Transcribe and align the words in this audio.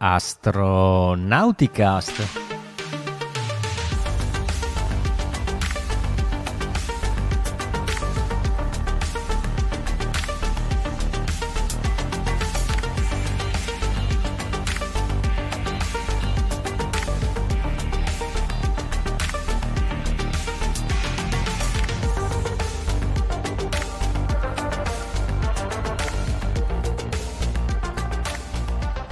Astronauticast. 0.00 2.59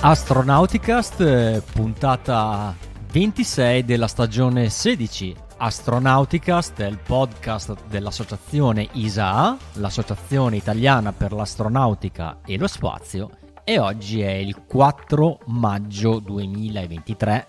Astronauticast, 0.09 1.61
puntata 1.71 2.75
26 3.13 3.85
della 3.85 4.07
stagione 4.07 4.71
16. 4.71 5.37
Astronauticast 5.59 6.81
è 6.81 6.87
il 6.87 6.97
podcast 6.97 7.77
dell'associazione 7.91 8.89
ISAA, 8.93 9.59
l'associazione 9.75 10.57
italiana 10.57 11.13
per 11.13 11.33
l'astronautica 11.33 12.39
e 12.47 12.57
lo 12.57 12.69
spazio, 12.69 13.33
e 13.63 13.79
oggi 13.79 14.23
è 14.23 14.33
il 14.33 14.63
4 14.67 15.41
maggio 15.49 16.21
2023, 16.21 17.47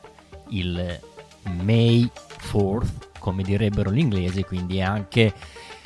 il 0.50 1.00
May 1.64 2.12
4th, 2.52 2.88
come 3.20 3.42
direbbero 3.42 3.90
gli 3.90 4.00
inglesi, 4.00 4.44
quindi 4.44 4.80
è 4.80 4.82
anche 4.82 5.34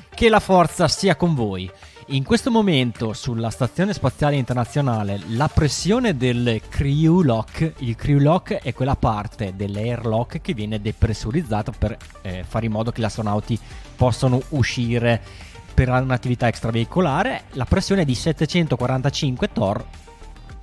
che 0.09 0.27
la 0.27 0.39
forza 0.39 0.87
sia 0.87 1.15
con 1.15 1.35
voi. 1.35 1.69
In 2.07 2.23
questo 2.25 2.51
momento 2.51 3.13
sulla 3.13 3.49
Stazione 3.49 3.93
Spaziale 3.93 4.35
Internazionale 4.35 5.21
la 5.29 5.47
pressione 5.47 6.17
del 6.17 6.59
crew 6.67 7.21
lock, 7.21 7.75
il 7.77 7.95
crew 7.95 8.19
lock 8.19 8.55
è 8.61 8.73
quella 8.73 8.97
parte 8.97 9.53
dell'airlock 9.55 10.41
che 10.41 10.53
viene 10.53 10.81
depressurizzata 10.81 11.71
per 11.71 11.95
eh, 12.21 12.43
fare 12.45 12.65
in 12.65 12.73
modo 12.73 12.91
che 12.91 12.99
gli 12.99 13.05
astronauti 13.05 13.57
possano 13.95 14.41
uscire 14.49 15.21
per 15.73 15.89
un'attività 15.89 16.47
extraveicolare. 16.47 17.43
La 17.51 17.65
pressione 17.65 18.01
è 18.01 18.05
di 18.05 18.15
745 18.15 19.51
torr 19.53 19.83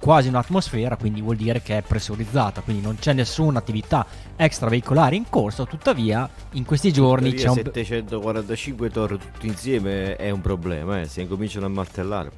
quasi 0.01 0.29
un'atmosfera, 0.29 0.97
quindi 0.97 1.21
vuol 1.21 1.37
dire 1.37 1.61
che 1.61 1.77
è 1.77 1.83
pressurizzata, 1.83 2.63
quindi 2.63 2.83
non 2.83 2.97
c'è 2.99 3.13
nessuna 3.13 3.59
attività 3.59 4.07
extraveicolare 4.35 5.15
in 5.15 5.29
corso, 5.29 5.67
tuttavia 5.67 6.27
in 6.53 6.65
questi 6.65 6.91
giorni 6.91 7.35
c'è 7.35 7.49
un... 7.49 7.57
745 7.57 8.91
torri 8.91 9.19
tutti 9.19 9.47
insieme 9.47 10.17
è 10.17 10.31
un 10.31 10.41
problema, 10.41 11.01
eh, 11.01 11.07
si 11.07 11.21
incominciano 11.21 11.67
a 11.67 11.69
martellare. 11.69 12.31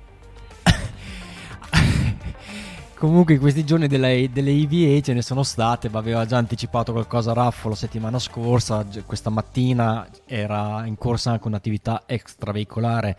Comunque 2.98 3.34
in 3.34 3.40
questi 3.40 3.64
giorni 3.64 3.86
delle, 3.86 4.28
delle 4.32 4.50
EVA 4.50 5.00
ce 5.00 5.12
ne 5.12 5.22
sono 5.22 5.44
state, 5.44 5.88
aveva 5.92 6.26
già 6.26 6.38
anticipato 6.38 6.90
qualcosa 6.90 7.32
Raffo 7.32 7.68
la 7.68 7.76
settimana 7.76 8.18
scorsa, 8.18 8.84
questa 9.06 9.30
mattina 9.30 10.04
era 10.26 10.82
in 10.84 10.98
corsa 10.98 11.30
anche 11.30 11.46
un'attività 11.46 12.02
extraveicolare 12.06 13.16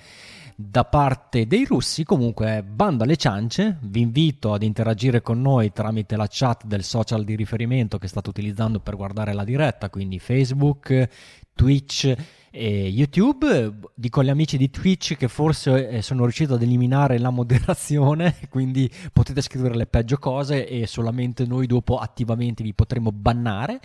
da 0.55 0.85
parte 0.85 1.47
dei 1.47 1.65
russi. 1.65 2.03
Comunque, 2.03 2.63
bando 2.63 3.03
alle 3.03 3.15
ciance, 3.15 3.77
vi 3.81 4.01
invito 4.01 4.53
ad 4.53 4.63
interagire 4.63 5.21
con 5.21 5.41
noi 5.41 5.71
tramite 5.71 6.15
la 6.15 6.27
chat 6.29 6.65
del 6.65 6.83
social 6.83 7.23
di 7.23 7.35
riferimento 7.35 7.97
che 7.97 8.07
state 8.07 8.29
utilizzando 8.29 8.79
per 8.79 8.95
guardare 8.95 9.33
la 9.33 9.43
diretta, 9.43 9.89
quindi 9.89 10.19
Facebook, 10.19 11.09
Twitch 11.53 12.15
e 12.51 12.87
YouTube. 12.87 13.73
Dico 13.95 14.19
agli 14.19 14.29
amici 14.29 14.57
di 14.57 14.69
Twitch 14.69 15.15
che 15.15 15.27
forse 15.27 15.89
eh, 15.89 16.01
sono 16.01 16.21
riuscito 16.21 16.53
ad 16.53 16.61
eliminare 16.61 17.17
la 17.17 17.31
moderazione, 17.31 18.35
quindi 18.49 18.89
potete 19.11 19.41
scrivere 19.41 19.75
le 19.75 19.87
peggio 19.87 20.17
cose 20.17 20.67
e 20.67 20.85
solamente 20.85 21.45
noi 21.45 21.65
dopo 21.65 21.97
attivamente 21.97 22.61
vi 22.63 22.73
potremo 22.73 23.11
bannare. 23.11 23.79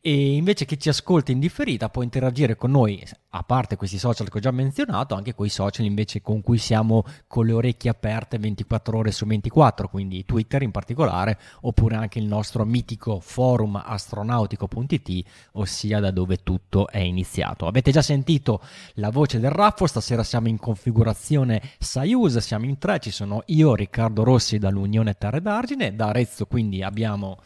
E 0.00 0.34
invece 0.34 0.64
chi 0.64 0.78
ci 0.78 0.88
ascolta 0.88 1.32
in 1.32 1.38
differita 1.38 1.88
può 1.88 2.02
interagire 2.02 2.56
con 2.56 2.70
noi, 2.70 3.02
a 3.30 3.42
parte 3.42 3.76
questi 3.76 3.98
social 3.98 4.28
che 4.28 4.38
ho 4.38 4.40
già 4.40 4.50
menzionato, 4.50 5.14
anche 5.14 5.34
con 5.34 5.46
i 5.46 5.50
social 5.50 5.84
invece 5.84 6.22
con 6.22 6.40
cui 6.40 6.58
siamo 6.58 7.04
con 7.26 7.46
le 7.46 7.52
orecchie 7.52 7.90
aperte 7.90 8.38
24 8.38 8.96
ore 8.96 9.10
su 9.12 9.26
24, 9.26 9.88
quindi 9.88 10.24
Twitter 10.24 10.62
in 10.62 10.70
particolare, 10.70 11.38
oppure 11.60 11.96
anche 11.96 12.18
il 12.18 12.26
nostro 12.26 12.64
mitico 12.64 13.20
forum 13.20 13.80
astronautico.it, 13.84 15.26
ossia 15.52 16.00
da 16.00 16.10
dove 16.10 16.42
tutto 16.42 16.88
è 16.88 16.98
iniziato. 16.98 17.66
Avete 17.66 17.90
già 17.90 18.02
sentito 18.02 18.62
la 18.94 19.10
voce 19.10 19.38
del 19.40 19.50
Raffo, 19.50 19.86
stasera 19.86 20.22
siamo 20.22 20.48
in 20.48 20.58
configurazione 20.58 21.60
Soyuz, 21.78 22.38
siamo 22.38 22.64
in 22.64 22.78
tre, 22.78 22.98
ci 22.98 23.10
sono 23.10 23.42
io, 23.46 23.74
Riccardo 23.74 24.24
Rossi 24.24 24.58
dall'Unione 24.58 25.14
Terre 25.14 25.40
d'Argine, 25.40 25.94
da 25.94 26.08
Arezzo 26.08 26.46
quindi 26.46 26.82
abbiamo 26.82 27.38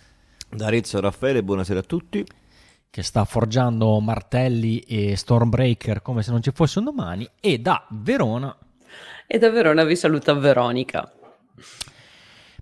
da 0.55 0.67
Arezzo 0.67 1.01
Raffaele, 1.01 1.43
buonasera 1.43 1.81
a 1.81 1.83
tutti. 1.83 2.25
Che 2.91 3.03
sta 3.03 3.25
forgiando 3.25 3.99
martelli 4.01 4.81
e 4.81 5.17
Stormbreaker 5.17 6.03
come 6.03 6.23
se 6.23 6.31
non 6.31 6.43
ci 6.43 6.51
fosse 6.53 6.79
un 6.79 6.85
domani. 6.85 7.29
E 7.41 7.59
da 7.59 7.87
Verona. 7.91 8.55
E 9.27 9.39
da 9.39 9.51
Verona 9.51 9.85
vi 9.85 9.97
saluta 9.97 10.35
Veronica. 10.35 11.11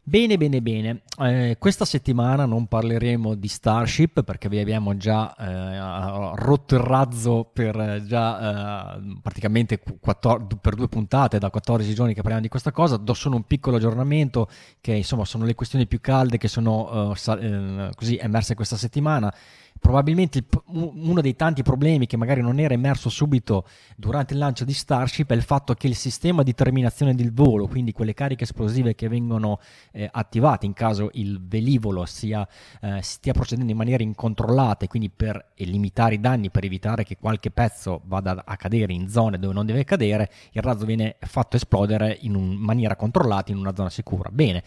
Bene, 0.03 0.38
bene, 0.38 0.61
bene. 0.61 1.03
Eh, 1.19 1.56
questa 1.59 1.84
settimana 1.84 2.44
non 2.44 2.66
parleremo 2.66 3.34
di 3.34 3.47
Starship 3.47 4.25
perché 4.25 4.49
vi 4.49 4.59
abbiamo 4.59 4.97
già 4.97 5.34
eh, 5.37 6.34
rotto 6.37 6.75
il 6.75 6.81
razzo 6.81 7.49
per 7.53 7.78
eh, 7.78 8.05
già 8.06 8.97
eh, 8.97 9.19
praticamente 9.22 9.78
14, 10.00 10.59
per 10.61 10.75
due 10.75 10.88
puntate 10.88 11.38
da 11.38 11.50
14 11.50 11.94
giorni 11.94 12.15
che 12.15 12.22
parliamo 12.22 12.43
di 12.43 12.49
questa 12.49 12.72
cosa. 12.72 12.97
Do 12.97 13.15
solo 13.15 13.37
un 13.37 13.44
piccolo 13.44 13.77
aggiornamento 13.77 14.49
che 14.81 14.94
insomma 14.94 15.25
sono 15.25 15.44
le 15.44 15.55
questioni 15.55 15.87
più 15.87 16.00
calde 16.00 16.38
che 16.38 16.49
sono 16.49 17.15
eh, 17.15 17.32
eh, 17.38 17.91
così 17.94 18.17
emerse 18.17 18.55
questa 18.55 18.77
settimana 18.77 19.32
probabilmente 19.81 20.39
il, 20.39 20.45
uno 20.67 21.21
dei 21.21 21.35
tanti 21.35 21.63
problemi 21.63 22.07
che 22.07 22.17
magari 22.17 22.43
non 22.43 22.61
era 22.61 22.75
emerso 22.75 23.09
subito 23.09 23.67
durante 23.97 24.35
il 24.35 24.39
lancio 24.39 24.65
di 24.65 24.73
Starship 24.73 25.31
è 25.31 25.35
il 25.35 25.43
fatto 25.43 25.75
che 25.75 25.87
il 25.87 25.97
sistema 25.97 26.43
di 26.43 26.55
terminazione 26.55 27.15
del 27.15 27.33
volo, 27.33 27.67
quindi 27.67 27.93
quelle 27.93 28.15
cariche 28.15 28.45
esplosive 28.45 28.95
che 28.95 29.09
vengono 29.09 29.59
eh, 29.91 30.09
attivate 30.11 30.67
in 30.67 30.75
caso 30.75 31.11
il 31.15 31.41
velivolo 31.43 32.05
sia, 32.05 32.47
eh, 32.83 33.01
stia 33.03 33.33
procedendo 33.33 33.73
in 33.73 33.79
maniera 33.79 34.03
incontrollata 34.03 34.85
e 34.85 34.89
quindi 34.89 35.11
per 35.11 35.53
limitare 35.57 36.15
i 36.15 36.21
danni, 36.21 36.51
per 36.51 36.65
evitare 36.65 37.03
che 37.03 37.17
qualche 37.17 37.51
pezzo 37.51 38.03
vada 38.05 38.43
a 38.45 38.57
cadere 38.57 38.93
in 38.93 39.09
zone 39.09 39.39
dove 39.39 39.55
non 39.55 39.67
deve 39.67 39.85
cadere, 39.85 40.31
il 40.53 40.62
razzo 40.62 40.85
viene 40.85 41.17
fatto 41.21 41.57
esplodere 41.57 42.19
in 42.21 42.35
un, 42.35 42.55
maniera 42.55 42.97
controllata 42.97 43.51
in 43.51 43.59
una 43.59 43.75
zona 43.75 43.91
sicura. 43.91 44.31
Bene 44.31 44.62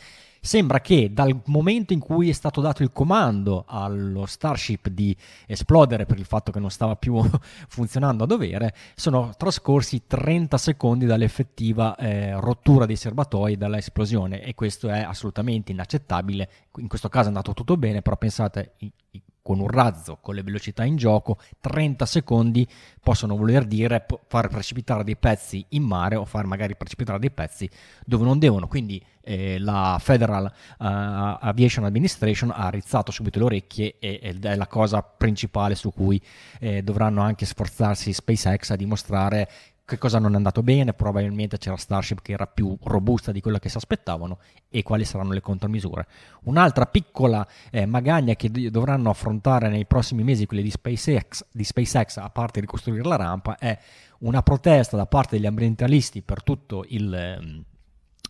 sembra 0.46 0.82
che 0.82 1.14
dal 1.14 1.40
momento 1.46 1.94
in 1.94 2.00
cui 2.00 2.28
è 2.28 2.34
stato 2.34 2.60
dato 2.60 2.84
il 2.84 2.92
comando 2.92 3.64
allo 3.66 4.26
Starship 4.26 4.90
di 4.90 5.16
esplodere 5.48 6.06
per 6.06 6.20
il 6.20 6.26
fatto 6.26 6.52
che 6.52 6.60
non 6.60 6.70
stava 6.70 6.98
più 6.98 7.18
funzionando 7.70 8.26
a 8.26 8.28
dovere, 8.28 8.76
sono 8.94 9.34
trascorsi 9.38 10.04
30 10.06 10.58
secondi 10.58 11.06
dall'effettiva 11.06 11.96
eh, 11.96 12.38
rottura 12.42 12.86
dei 12.86 12.98
serbatoi 12.98 13.54
e 13.54 13.58
dall'esplosione 13.58 14.44
e 14.44 14.54
questo 14.54 14.90
è 14.90 15.00
assolutamente 15.00 15.72
inaccettabile. 15.72 16.50
In 16.76 16.90
questo 16.90 17.08
caso 17.08 17.26
è 17.26 17.28
andato 17.30 17.54
tutto 17.54 17.78
bene, 17.78 18.02
però 18.02 18.18
pensate 18.18 18.74
con 19.44 19.60
un 19.60 19.68
razzo, 19.68 20.18
con 20.22 20.34
le 20.34 20.42
velocità 20.42 20.86
in 20.86 20.96
gioco, 20.96 21.38
30 21.60 22.06
secondi 22.06 22.68
possono 23.02 23.36
voler 23.36 23.66
dire 23.66 24.06
far 24.28 24.48
precipitare 24.48 25.04
dei 25.04 25.18
pezzi 25.18 25.64
in 25.70 25.84
mare 25.84 26.16
o 26.16 26.24
far 26.24 26.46
magari 26.46 26.76
precipitare 26.78 27.20
dei 27.20 27.30
pezzi 27.30 27.70
dove 28.06 28.24
non 28.24 28.40
devono. 28.40 28.68
Quindi 28.68 29.04
eh, 29.22 29.60
la 29.60 29.98
Federal 30.00 30.46
uh, 30.46 30.50
Aviation 30.78 31.86
Administration 31.86 32.52
ha 32.54 32.70
rizzato 32.70 33.12
subito 33.12 33.40
le 33.40 33.46
orecchie 33.46 33.96
e, 34.00 34.20
ed 34.22 34.46
è 34.46 34.56
la 34.56 34.68
cosa 34.68 35.02
principale 35.02 35.76
su 35.76 35.92
cui 35.92 36.22
eh, 36.60 36.82
dovranno 36.82 37.22
anche 37.22 37.46
sforzarsi 37.46 38.14
SpaceX 38.14 38.72
a 38.72 38.76
dimostrare 38.78 39.50
che 39.94 40.00
cosa 40.00 40.20
non 40.20 40.34
è 40.34 40.36
andato 40.36 40.64
bene, 40.64 40.94
probabilmente 40.94 41.58
c'era 41.58 41.78
Starship 41.78 42.22
che 42.22 42.34
era 42.34 42.48
più 42.48 42.76
robusta 42.84 43.32
di 43.32 43.42
quello 43.42 43.60
che 43.60 43.70
si 43.70 43.78
aspettavano 43.78 44.40
e 44.70 44.82
quali 44.84 45.06
saranno 45.06 45.34
le 45.34 45.42
contromisure. 45.42 46.08
Un'altra 46.44 46.86
piccola 46.86 47.48
eh, 47.72 47.86
magagna 47.86 48.36
che 48.36 48.50
dovranno 48.50 49.10
affrontare 49.10 49.70
nei 49.70 49.86
prossimi 49.86 50.24
mesi 50.24 50.46
quelli 50.46 50.64
di 50.64 50.72
SpaceX, 50.72 51.46
di 51.52 51.64
SpaceX, 51.64 52.18
a 52.18 52.30
parte 52.30 52.60
ricostruire 52.60 53.08
la 53.08 53.16
rampa, 53.16 53.58
è 53.58 53.78
una 54.20 54.42
protesta 54.42 54.98
da 54.98 55.06
parte 55.06 55.36
degli 55.36 55.46
ambientalisti 55.46 56.22
per 56.22 56.44
tutto 56.44 56.86
il... 56.88 57.14
Eh, 57.14 57.72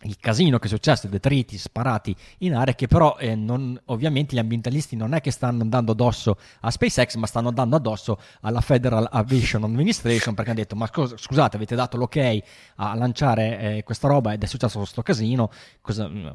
il 0.04 0.18
casino 0.18 0.58
che 0.58 0.66
è 0.66 0.68
successo, 0.68 1.06
i 1.06 1.10
detriti 1.10 1.58
sparati 1.58 2.14
in 2.38 2.54
aria, 2.54 2.74
che 2.74 2.86
però 2.86 3.16
eh, 3.18 3.34
non, 3.34 3.80
ovviamente 3.86 4.34
gli 4.34 4.38
ambientalisti 4.38 4.96
non 4.96 5.14
è 5.14 5.20
che 5.20 5.30
stanno 5.30 5.62
andando 5.62 5.92
addosso 5.92 6.38
a 6.60 6.70
SpaceX, 6.70 7.16
ma 7.16 7.26
stanno 7.26 7.48
andando 7.48 7.76
addosso 7.76 8.18
alla 8.42 8.60
Federal 8.60 9.08
Aviation 9.10 9.64
Administration 9.64 10.34
perché 10.34 10.50
hanno 10.50 10.60
detto, 10.60 10.76
ma 10.76 10.88
scusate, 10.92 11.56
avete 11.56 11.74
dato 11.74 11.96
l'ok 11.96 12.42
a 12.76 12.94
lanciare 12.94 13.58
eh, 13.58 13.82
questa 13.82 14.08
roba 14.08 14.32
ed 14.32 14.42
è 14.42 14.46
successo 14.46 14.78
questo 14.78 15.02
casino, 15.02 15.50
cosa, 15.80 16.08
mm, 16.08 16.26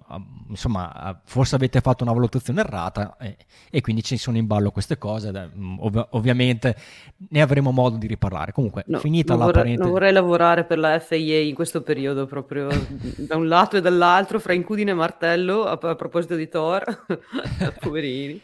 insomma, 0.50 1.22
forse 1.26 1.56
avete 1.56 1.82
fatto 1.82 2.04
una 2.04 2.14
valutazione 2.14 2.62
errata 2.62 3.18
eh, 3.20 3.38
e 3.70 3.82
quindi 3.82 4.04
ci 4.04 4.18
sono 4.18 4.38
in 4.38 4.48
ballo 4.48 4.72
queste 4.72 4.98
cose, 4.98 5.32
mm, 5.32 5.78
ov- 5.80 6.08
ovviamente 6.12 6.76
ne 7.30 7.42
avremo 7.42 7.72
modo 7.72 7.98
di 7.98 8.08
riparlare. 8.08 8.52
Comunque, 8.52 8.84
no, 8.88 9.00
finita 9.00 9.34
la 9.34 9.46
vorrei, 9.46 9.54
parentesi... 9.54 9.84
Non 9.84 9.92
vorrei 9.92 10.12
lavorare 10.12 10.64
per 10.64 10.80
la 10.80 11.00
FIA 11.00 11.40
in 11.40 11.54
questo 11.54 11.82
periodo 11.82 12.26
proprio 12.26 12.68
da 13.16 13.36
un 13.36 13.48
lato 13.48 13.59
lato 13.60 13.78
e 13.78 13.82
dall'altro, 13.82 14.40
fra 14.40 14.54
incudine 14.54 14.92
e 14.92 14.94
martello, 14.94 15.66
a, 15.66 15.78
a 15.82 15.96
proposito 15.96 16.36
di 16.36 16.48
Thor, 16.48 17.06
poverini. 17.80 18.42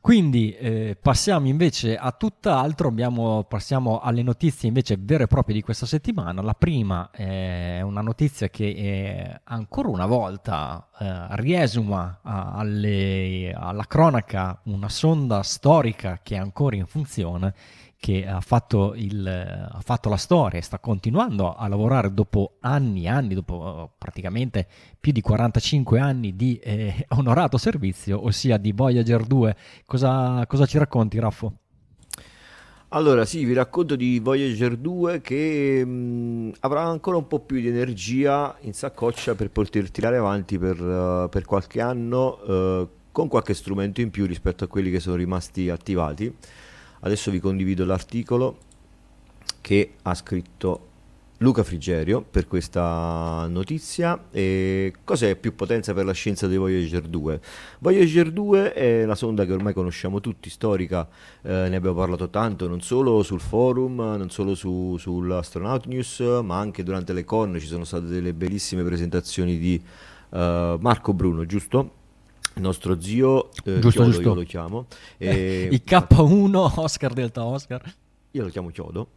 Quindi 0.00 0.52
eh, 0.56 0.96
passiamo 1.00 1.46
invece 1.46 1.96
a 1.96 2.10
tutt'altro, 2.10 2.88
abbiamo, 2.88 3.44
passiamo 3.44 4.00
alle 4.00 4.22
notizie 4.22 4.66
invece 4.66 4.96
vere 4.98 5.24
e 5.24 5.26
proprie 5.28 5.54
di 5.54 5.62
questa 5.62 5.86
settimana. 5.86 6.42
La 6.42 6.54
prima 6.54 7.10
è 7.12 7.80
una 7.82 8.00
notizia 8.00 8.48
che 8.48 8.66
eh, 8.66 9.40
ancora 9.44 9.88
una 9.88 10.06
volta 10.06 10.88
eh, 10.98 11.26
riesuma 11.36 12.18
alle, 12.22 13.54
alla 13.56 13.84
cronaca 13.86 14.60
una 14.64 14.88
sonda 14.88 15.42
storica 15.44 16.18
che 16.20 16.34
è 16.34 16.38
ancora 16.38 16.74
in 16.74 16.86
funzione 16.86 17.54
che 18.02 18.26
ha 18.26 18.40
fatto, 18.40 18.94
il, 18.96 19.24
ha 19.24 19.80
fatto, 19.80 20.08
la 20.08 20.16
storia 20.16 20.58
e 20.58 20.62
sta 20.62 20.80
continuando 20.80 21.54
a 21.54 21.68
lavorare 21.68 22.12
dopo 22.12 22.56
anni 22.58 23.04
e 23.04 23.08
anni, 23.08 23.32
dopo 23.32 23.84
eh, 23.84 23.94
praticamente 23.96 24.66
più 24.98 25.12
di 25.12 25.20
45 25.20 26.00
anni 26.00 26.34
di 26.34 26.58
eh, 26.58 27.06
onorato 27.14 27.58
servizio, 27.58 28.24
ossia 28.24 28.56
di 28.56 28.72
Voyager 28.72 29.24
2. 29.24 29.56
Cosa, 29.86 30.44
cosa 30.48 30.66
ci 30.66 30.78
racconti, 30.78 31.20
Raffo? 31.20 31.52
Allora, 32.88 33.24
sì, 33.24 33.44
vi 33.44 33.52
racconto 33.52 33.94
di 33.94 34.18
Voyager 34.18 34.76
2 34.76 35.20
che 35.20 35.84
mh, 35.84 36.54
avrà 36.58 36.82
ancora 36.82 37.18
un 37.18 37.28
po' 37.28 37.38
più 37.38 37.60
di 37.60 37.68
energia 37.68 38.56
in 38.62 38.74
saccoccia 38.74 39.36
per 39.36 39.50
poter 39.52 39.92
tirare 39.92 40.16
avanti 40.16 40.58
per, 40.58 40.80
uh, 40.80 41.28
per 41.28 41.44
qualche 41.44 41.80
anno 41.80 42.40
uh, 42.42 42.88
con 43.12 43.28
qualche 43.28 43.54
strumento 43.54 44.00
in 44.00 44.10
più 44.10 44.26
rispetto 44.26 44.64
a 44.64 44.66
quelli 44.66 44.90
che 44.90 44.98
sono 44.98 45.14
rimasti 45.14 45.70
attivati. 45.70 46.34
Adesso 47.04 47.30
vi 47.30 47.40
condivido 47.40 47.84
l'articolo 47.84 48.58
che 49.60 49.94
ha 50.02 50.14
scritto 50.14 50.90
Luca 51.38 51.64
Frigerio 51.64 52.22
per 52.22 52.46
questa 52.46 53.46
notizia. 53.48 54.16
Cos'è 55.04 55.36
più 55.36 55.54
potenza 55.56 55.92
per 55.92 56.04
la 56.04 56.12
scienza 56.12 56.46
di 56.46 56.56
Voyager 56.56 57.02
2? 57.08 57.40
Voyager 57.80 58.30
2 58.30 58.72
è 58.72 59.04
la 59.04 59.16
sonda 59.16 59.44
che 59.44 59.52
ormai 59.52 59.72
conosciamo 59.72 60.20
tutti, 60.20 60.48
storica, 60.48 61.08
eh, 61.42 61.68
ne 61.68 61.76
abbiamo 61.76 61.96
parlato 61.96 62.30
tanto, 62.30 62.68
non 62.68 62.80
solo 62.80 63.24
sul 63.24 63.40
forum, 63.40 63.96
non 63.96 64.30
solo 64.30 64.54
su, 64.54 64.96
sull'Astronaut 64.96 65.86
News, 65.86 66.20
ma 66.44 66.58
anche 66.58 66.84
durante 66.84 67.12
le 67.12 67.24
con 67.24 67.58
ci 67.58 67.66
sono 67.66 67.84
state 67.84 68.06
delle 68.06 68.32
bellissime 68.32 68.84
presentazioni 68.84 69.58
di 69.58 69.82
uh, 70.30 70.36
Marco 70.78 71.12
Bruno, 71.12 71.44
giusto? 71.46 72.01
Nostro 72.56 73.00
zio 73.00 73.50
eh, 73.64 73.78
giusto, 73.78 73.90
Chiodo, 73.90 74.10
giusto. 74.10 74.28
io 74.28 74.34
lo 74.34 74.42
chiamo 74.42 74.86
e... 75.18 75.68
il 75.70 75.82
K1 75.84 76.72
Oscar 76.76 77.12
Delta 77.12 77.44
Oscar. 77.44 77.94
Io 78.32 78.42
lo 78.42 78.48
chiamo 78.48 78.68
Chiodo. 78.68 79.08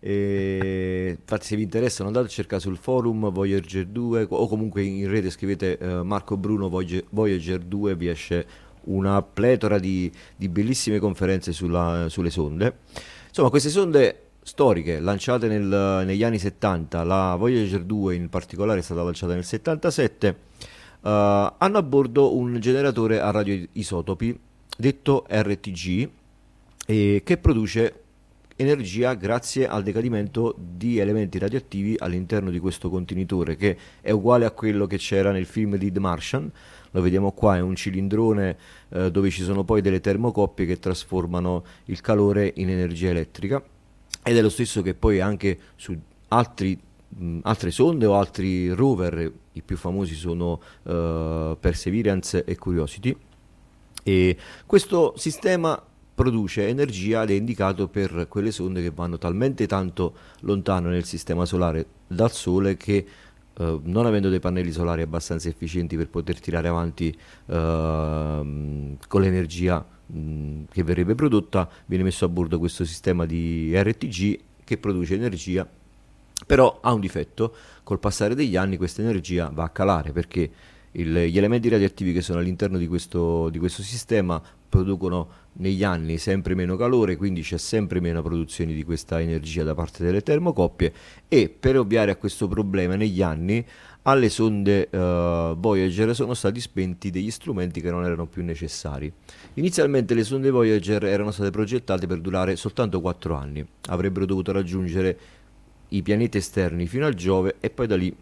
E, 0.00 1.16
infatti 1.18 1.46
se 1.46 1.56
vi 1.56 1.62
interessano 1.62 2.08
andate 2.08 2.26
a 2.26 2.30
cercare 2.30 2.60
sul 2.60 2.76
forum 2.76 3.30
Voyager 3.30 3.84
2 3.84 4.26
o 4.30 4.48
comunque 4.48 4.82
in 4.82 5.08
rete 5.10 5.30
scrivete 5.30 5.78
uh, 5.80 6.02
Marco 6.04 6.36
Bruno 6.36 6.68
Voyager 6.68 7.58
2 7.60 7.96
vi 7.96 8.08
esce 8.08 8.46
una 8.84 9.20
pletora 9.22 9.78
di, 9.78 10.10
di 10.36 10.48
bellissime 10.48 10.98
conferenze 10.98 11.52
sulla, 11.52 12.06
sulle 12.08 12.30
sonde. 12.30 12.78
Insomma 13.28 13.50
queste 13.50 13.68
sonde 13.68 14.22
storiche 14.42 15.00
lanciate 15.00 15.46
nel, 15.46 16.04
negli 16.06 16.24
anni 16.24 16.38
70 16.38 17.04
la 17.04 17.36
Voyager 17.36 17.82
2 17.82 18.14
in 18.14 18.28
particolare 18.28 18.78
è 18.78 18.82
stata 18.82 19.02
lanciata 19.02 19.34
nel 19.34 19.44
77 19.44 20.28
uh, 20.28 20.47
hanno 21.02 21.78
a 21.78 21.82
bordo 21.82 22.36
un 22.36 22.58
generatore 22.60 23.20
a 23.20 23.30
radioisotopi 23.30 24.38
detto 24.76 25.24
RTG 25.28 26.08
eh, 26.86 27.22
che 27.24 27.36
produce 27.36 28.02
energia 28.60 29.14
grazie 29.14 29.68
al 29.68 29.84
decadimento 29.84 30.54
di 30.58 30.98
elementi 30.98 31.38
radioattivi 31.38 31.94
all'interno 31.98 32.50
di 32.50 32.58
questo 32.58 32.90
contenitore 32.90 33.56
che 33.56 33.76
è 34.00 34.10
uguale 34.10 34.44
a 34.44 34.50
quello 34.50 34.86
che 34.86 34.96
c'era 34.98 35.30
nel 35.30 35.46
film 35.46 35.76
di 35.76 35.92
The 35.92 36.00
Martian. 36.00 36.50
Lo 36.92 37.00
vediamo 37.00 37.32
qua 37.32 37.56
è 37.56 37.60
un 37.60 37.76
cilindrone 37.76 38.56
eh, 38.88 39.10
dove 39.10 39.30
ci 39.30 39.42
sono 39.42 39.62
poi 39.62 39.80
delle 39.80 40.00
termocoppie 40.00 40.66
che 40.66 40.78
trasformano 40.78 41.64
il 41.84 42.00
calore 42.00 42.52
in 42.56 42.70
energia 42.70 43.10
elettrica. 43.10 43.62
Ed 44.24 44.36
è 44.36 44.42
lo 44.42 44.50
stesso 44.50 44.82
che 44.82 44.94
poi 44.94 45.20
anche 45.20 45.58
su 45.76 45.96
altri 46.28 46.78
mh, 47.08 47.40
altre 47.42 47.70
sonde 47.70 48.06
o 48.06 48.14
altri 48.16 48.70
rover, 48.70 49.32
i 49.52 49.62
più 49.62 49.76
famosi 49.76 50.14
sono 50.14 50.60
uh, 50.82 51.56
Perseverance 51.58 52.44
e 52.44 52.56
Curiosity. 52.56 53.16
E 54.02 54.36
questo 54.66 55.14
sistema 55.16 55.80
produce 56.14 56.66
energia 56.66 57.22
ed 57.22 57.30
è 57.30 57.34
indicato 57.34 57.88
per 57.88 58.26
quelle 58.28 58.50
sonde 58.50 58.82
che 58.82 58.90
vanno 58.90 59.18
talmente 59.18 59.66
tanto 59.66 60.14
lontano 60.40 60.88
nel 60.88 61.04
sistema 61.04 61.44
solare 61.44 61.86
dal 62.06 62.32
Sole 62.32 62.76
che 62.76 63.06
Uh, 63.58 63.80
non 63.82 64.06
avendo 64.06 64.28
dei 64.28 64.38
pannelli 64.38 64.70
solari 64.70 65.02
abbastanza 65.02 65.48
efficienti 65.48 65.96
per 65.96 66.08
poter 66.08 66.38
tirare 66.38 66.68
avanti 66.68 67.08
uh, 67.46 67.52
con 67.52 69.20
l'energia 69.20 69.84
mh, 70.06 70.66
che 70.70 70.84
verrebbe 70.84 71.16
prodotta, 71.16 71.68
viene 71.86 72.04
messo 72.04 72.24
a 72.24 72.28
bordo 72.28 72.60
questo 72.60 72.84
sistema 72.84 73.26
di 73.26 73.72
RTG 73.74 74.38
che 74.62 74.78
produce 74.78 75.14
energia 75.14 75.68
però 76.46 76.78
ha 76.82 76.92
un 76.92 77.00
difetto, 77.00 77.54
col 77.82 77.98
passare 77.98 78.34
degli 78.34 78.56
anni 78.56 78.76
questa 78.76 79.02
energia 79.02 79.50
va 79.52 79.64
a 79.64 79.70
calare 79.70 80.12
perché 80.12 80.50
il, 80.92 81.24
gli 81.26 81.38
elementi 81.38 81.68
radioattivi 81.68 82.12
che 82.12 82.22
sono 82.22 82.38
all'interno 82.38 82.78
di 82.78 82.86
questo, 82.86 83.48
di 83.50 83.58
questo 83.58 83.82
sistema 83.82 84.40
producono 84.68 85.46
negli 85.54 85.82
anni 85.82 86.18
sempre 86.18 86.54
meno 86.54 86.76
calore, 86.76 87.16
quindi 87.16 87.42
c'è 87.42 87.56
sempre 87.56 88.00
meno 88.00 88.22
produzione 88.22 88.74
di 88.74 88.84
questa 88.84 89.20
energia 89.20 89.64
da 89.64 89.74
parte 89.74 90.04
delle 90.04 90.22
termocoppie 90.22 90.92
e 91.26 91.48
per 91.48 91.78
ovviare 91.78 92.10
a 92.10 92.16
questo 92.16 92.46
problema 92.46 92.94
negli 92.94 93.22
anni 93.22 93.64
alle 94.02 94.28
sonde 94.30 94.88
uh, 94.90 95.58
Voyager 95.58 96.14
sono 96.14 96.32
stati 96.32 96.60
spenti 96.60 97.10
degli 97.10 97.30
strumenti 97.30 97.80
che 97.80 97.90
non 97.90 98.04
erano 98.04 98.26
più 98.26 98.42
necessari. 98.42 99.12
Inizialmente 99.54 100.14
le 100.14 100.24
sonde 100.24 100.50
Voyager 100.50 101.04
erano 101.04 101.30
state 101.30 101.50
progettate 101.50 102.06
per 102.06 102.20
durare 102.20 102.56
soltanto 102.56 103.00
4 103.00 103.34
anni, 103.34 103.66
avrebbero 103.88 104.24
dovuto 104.24 104.52
raggiungere 104.52 105.18
i 105.90 106.02
pianeti 106.02 106.38
esterni 106.38 106.86
fino 106.86 107.06
al 107.06 107.14
Giove 107.14 107.56
e 107.60 107.70
poi 107.70 107.86
da 107.86 107.96
lì 107.96 108.14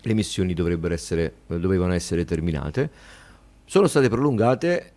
le 0.00 0.14
missioni 0.14 0.54
essere, 0.92 1.34
dovevano 1.46 1.92
essere 1.92 2.24
terminate. 2.24 2.90
Sono 3.64 3.86
state 3.86 4.08
prolungate 4.08 4.92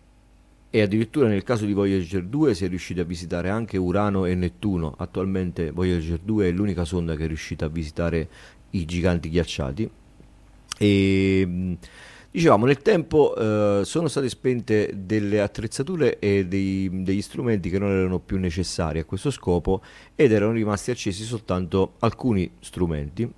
e 0.70 0.80
addirittura 0.80 1.28
nel 1.28 1.42
caso 1.42 1.66
di 1.66 1.72
Voyager 1.72 2.24
2 2.24 2.54
si 2.54 2.64
è 2.64 2.68
riusciti 2.68 3.00
a 3.00 3.04
visitare 3.04 3.50
anche 3.50 3.76
Urano 3.76 4.24
e 4.24 4.34
Nettuno. 4.34 4.94
Attualmente 4.96 5.70
Voyager 5.70 6.18
2 6.18 6.48
è 6.48 6.50
l'unica 6.50 6.84
sonda 6.84 7.14
che 7.16 7.24
è 7.24 7.26
riuscita 7.26 7.66
a 7.66 7.68
visitare 7.68 8.28
i 8.70 8.84
giganti 8.84 9.28
ghiacciati. 9.28 9.90
E 10.78 11.76
Dicevamo, 12.34 12.64
nel 12.64 12.78
tempo 12.78 13.36
eh, 13.36 13.82
sono 13.84 14.08
state 14.08 14.30
spente 14.30 14.90
delle 14.96 15.42
attrezzature 15.42 16.18
e 16.18 16.46
dei, 16.46 16.88
degli 17.02 17.20
strumenti 17.20 17.68
che 17.68 17.78
non 17.78 17.90
erano 17.90 18.20
più 18.20 18.38
necessari 18.38 19.00
a 19.00 19.04
questo 19.04 19.30
scopo 19.30 19.82
ed 20.14 20.32
erano 20.32 20.52
rimasti 20.52 20.90
accesi 20.90 21.24
soltanto 21.24 21.96
alcuni 21.98 22.50
strumenti. 22.60 23.30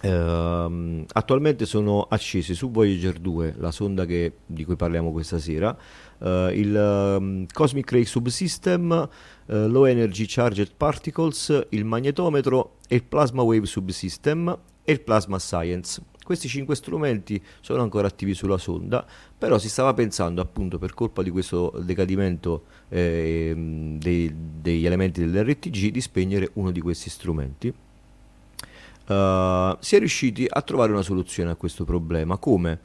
Eh, 0.00 1.04
attualmente 1.12 1.64
sono 1.64 2.08
accesi 2.10 2.54
su 2.54 2.72
Voyager 2.72 3.20
2, 3.20 3.54
la 3.56 3.70
sonda 3.70 4.04
che, 4.04 4.38
di 4.44 4.64
cui 4.64 4.74
parliamo 4.74 5.12
questa 5.12 5.38
sera, 5.38 5.78
eh, 6.20 6.52
il 6.56 6.74
um, 7.20 7.46
Cosmic 7.52 7.92
Ray 7.92 8.04
Subsystem, 8.04 9.08
eh, 9.46 9.66
Low 9.68 9.84
Energy 9.84 10.24
Charged 10.26 10.72
Particles, 10.76 11.66
il 11.68 11.84
magnetometro 11.84 12.78
e 12.88 12.96
il 12.96 13.04
Plasma 13.04 13.42
Wave 13.42 13.66
Subsystem 13.66 14.58
e 14.82 14.90
il 14.90 15.02
Plasma 15.02 15.38
Science 15.38 16.02
questi 16.28 16.46
cinque 16.46 16.74
strumenti 16.74 17.42
sono 17.60 17.80
ancora 17.80 18.06
attivi 18.06 18.34
sulla 18.34 18.58
sonda, 18.58 19.02
però 19.38 19.56
si 19.56 19.70
stava 19.70 19.94
pensando 19.94 20.42
appunto 20.42 20.78
per 20.78 20.92
colpa 20.92 21.22
di 21.22 21.30
questo 21.30 21.72
decadimento 21.82 22.64
eh, 22.90 23.54
dei, 23.98 24.34
degli 24.60 24.84
elementi 24.84 25.24
dell'RTG 25.24 25.90
di 25.90 26.02
spegnere 26.02 26.50
uno 26.52 26.70
di 26.70 26.82
questi 26.82 27.08
strumenti. 27.08 27.68
Uh, 27.68 29.74
si 29.80 29.96
è 29.96 29.98
riusciti 29.98 30.46
a 30.46 30.60
trovare 30.60 30.92
una 30.92 31.00
soluzione 31.00 31.50
a 31.50 31.54
questo 31.54 31.86
problema. 31.86 32.36
Come? 32.36 32.78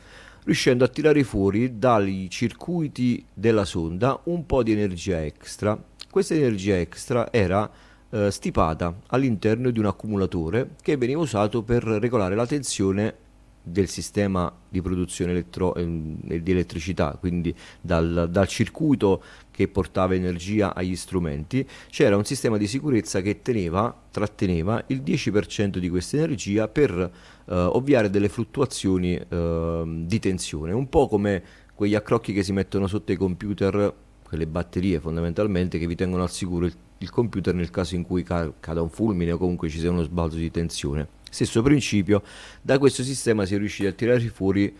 Riuscendo 0.46 0.86
a 0.86 0.88
tirare 0.88 1.26
fuori 1.26 1.78
dai 1.78 2.28
circuiti 2.30 3.26
della 3.34 3.66
sonda 3.66 4.22
un 4.26 4.46
po' 4.46 4.64
di 4.64 4.72
energia 4.72 5.22
extra. 5.22 5.78
Questa 6.10 6.34
energia 6.34 6.80
extra 6.80 7.30
era 7.30 7.70
uh, 8.08 8.30
stipata 8.30 9.02
all'interno 9.08 9.70
di 9.70 9.80
un 9.80 9.88
accumulatore 9.88 10.76
che 10.82 10.96
veniva 10.96 11.20
usato 11.20 11.62
per 11.62 11.84
regolare 11.84 12.36
la 12.36 12.48
tensione 12.48 13.23
del 13.64 13.88
sistema 13.88 14.54
di 14.68 14.82
produzione 14.82 15.32
elettro- 15.32 15.74
eh, 15.76 15.86
di 15.86 16.52
elettricità, 16.52 17.16
quindi 17.18 17.56
dal, 17.80 18.28
dal, 18.30 18.48
circuito 18.48 19.24
che 19.52 19.70
portava 19.70 20.16
energia 20.16 20.76
agli 20.76 20.96
strumenti, 20.98 21.66
c'era 21.90 22.18
un 22.18 22.26
sistema 22.26 22.58
di 22.58 22.68
sicurezza 22.68 23.22
che 23.22 23.42
teneva, 23.42 23.96
tratteneva 24.12 24.84
il 24.88 25.02
10% 25.02 25.78
di 25.78 25.90
questa 25.90 26.18
energia 26.18 26.68
per 26.68 26.92
eh, 26.92 27.54
ovviare 27.54 28.10
delle 28.10 28.28
fluttuazioni 28.28 29.16
eh, 29.16 29.84
di 30.06 30.20
tensione, 30.20 30.74
un 30.74 30.90
po' 30.90 31.08
come 31.08 31.44
quegli 31.74 31.96
accrocchi 31.96 32.34
che 32.34 32.44
si 32.44 32.52
mettono 32.52 32.88
sotto 32.88 33.14
i 33.14 33.16
computer, 33.16 33.94
quelle 34.24 34.48
batterie 34.48 35.00
fondamentalmente 35.00 35.78
che 35.78 35.88
vi 35.88 35.96
tengono 35.96 36.24
al 36.24 36.32
sicuro 36.32 36.66
il, 36.66 36.74
il 36.98 37.10
computer 37.10 37.54
nel 37.54 37.70
caso 37.70 37.96
in 37.96 38.04
cui 38.04 38.24
ca- 38.24 38.52
cada 38.60 38.82
un 38.82 38.90
fulmine 38.90 39.32
o 39.32 39.38
comunque 39.38 39.70
ci 39.70 39.80
sia 39.80 39.92
uno 39.92 40.04
sbalzo 40.04 40.38
di 40.38 40.52
tensione. 40.52 41.22
Stesso 41.34 41.62
principio, 41.62 42.22
da 42.62 42.78
questo 42.78 43.04
sistema 43.04 43.46
si 43.46 43.56
è 43.56 43.58
riusciti 43.58 43.88
a 43.88 43.92
tirare 43.92 44.22
fuori 44.30 44.74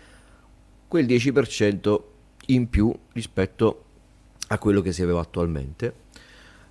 quel 0.88 1.06
10% 1.06 2.02
in 2.48 2.70
più 2.70 2.94
rispetto 3.14 3.84
a 4.48 4.58
quello 4.60 4.82
che 4.82 4.94
si 4.94 5.02
aveva 5.02 5.22
attualmente. 5.22 6.02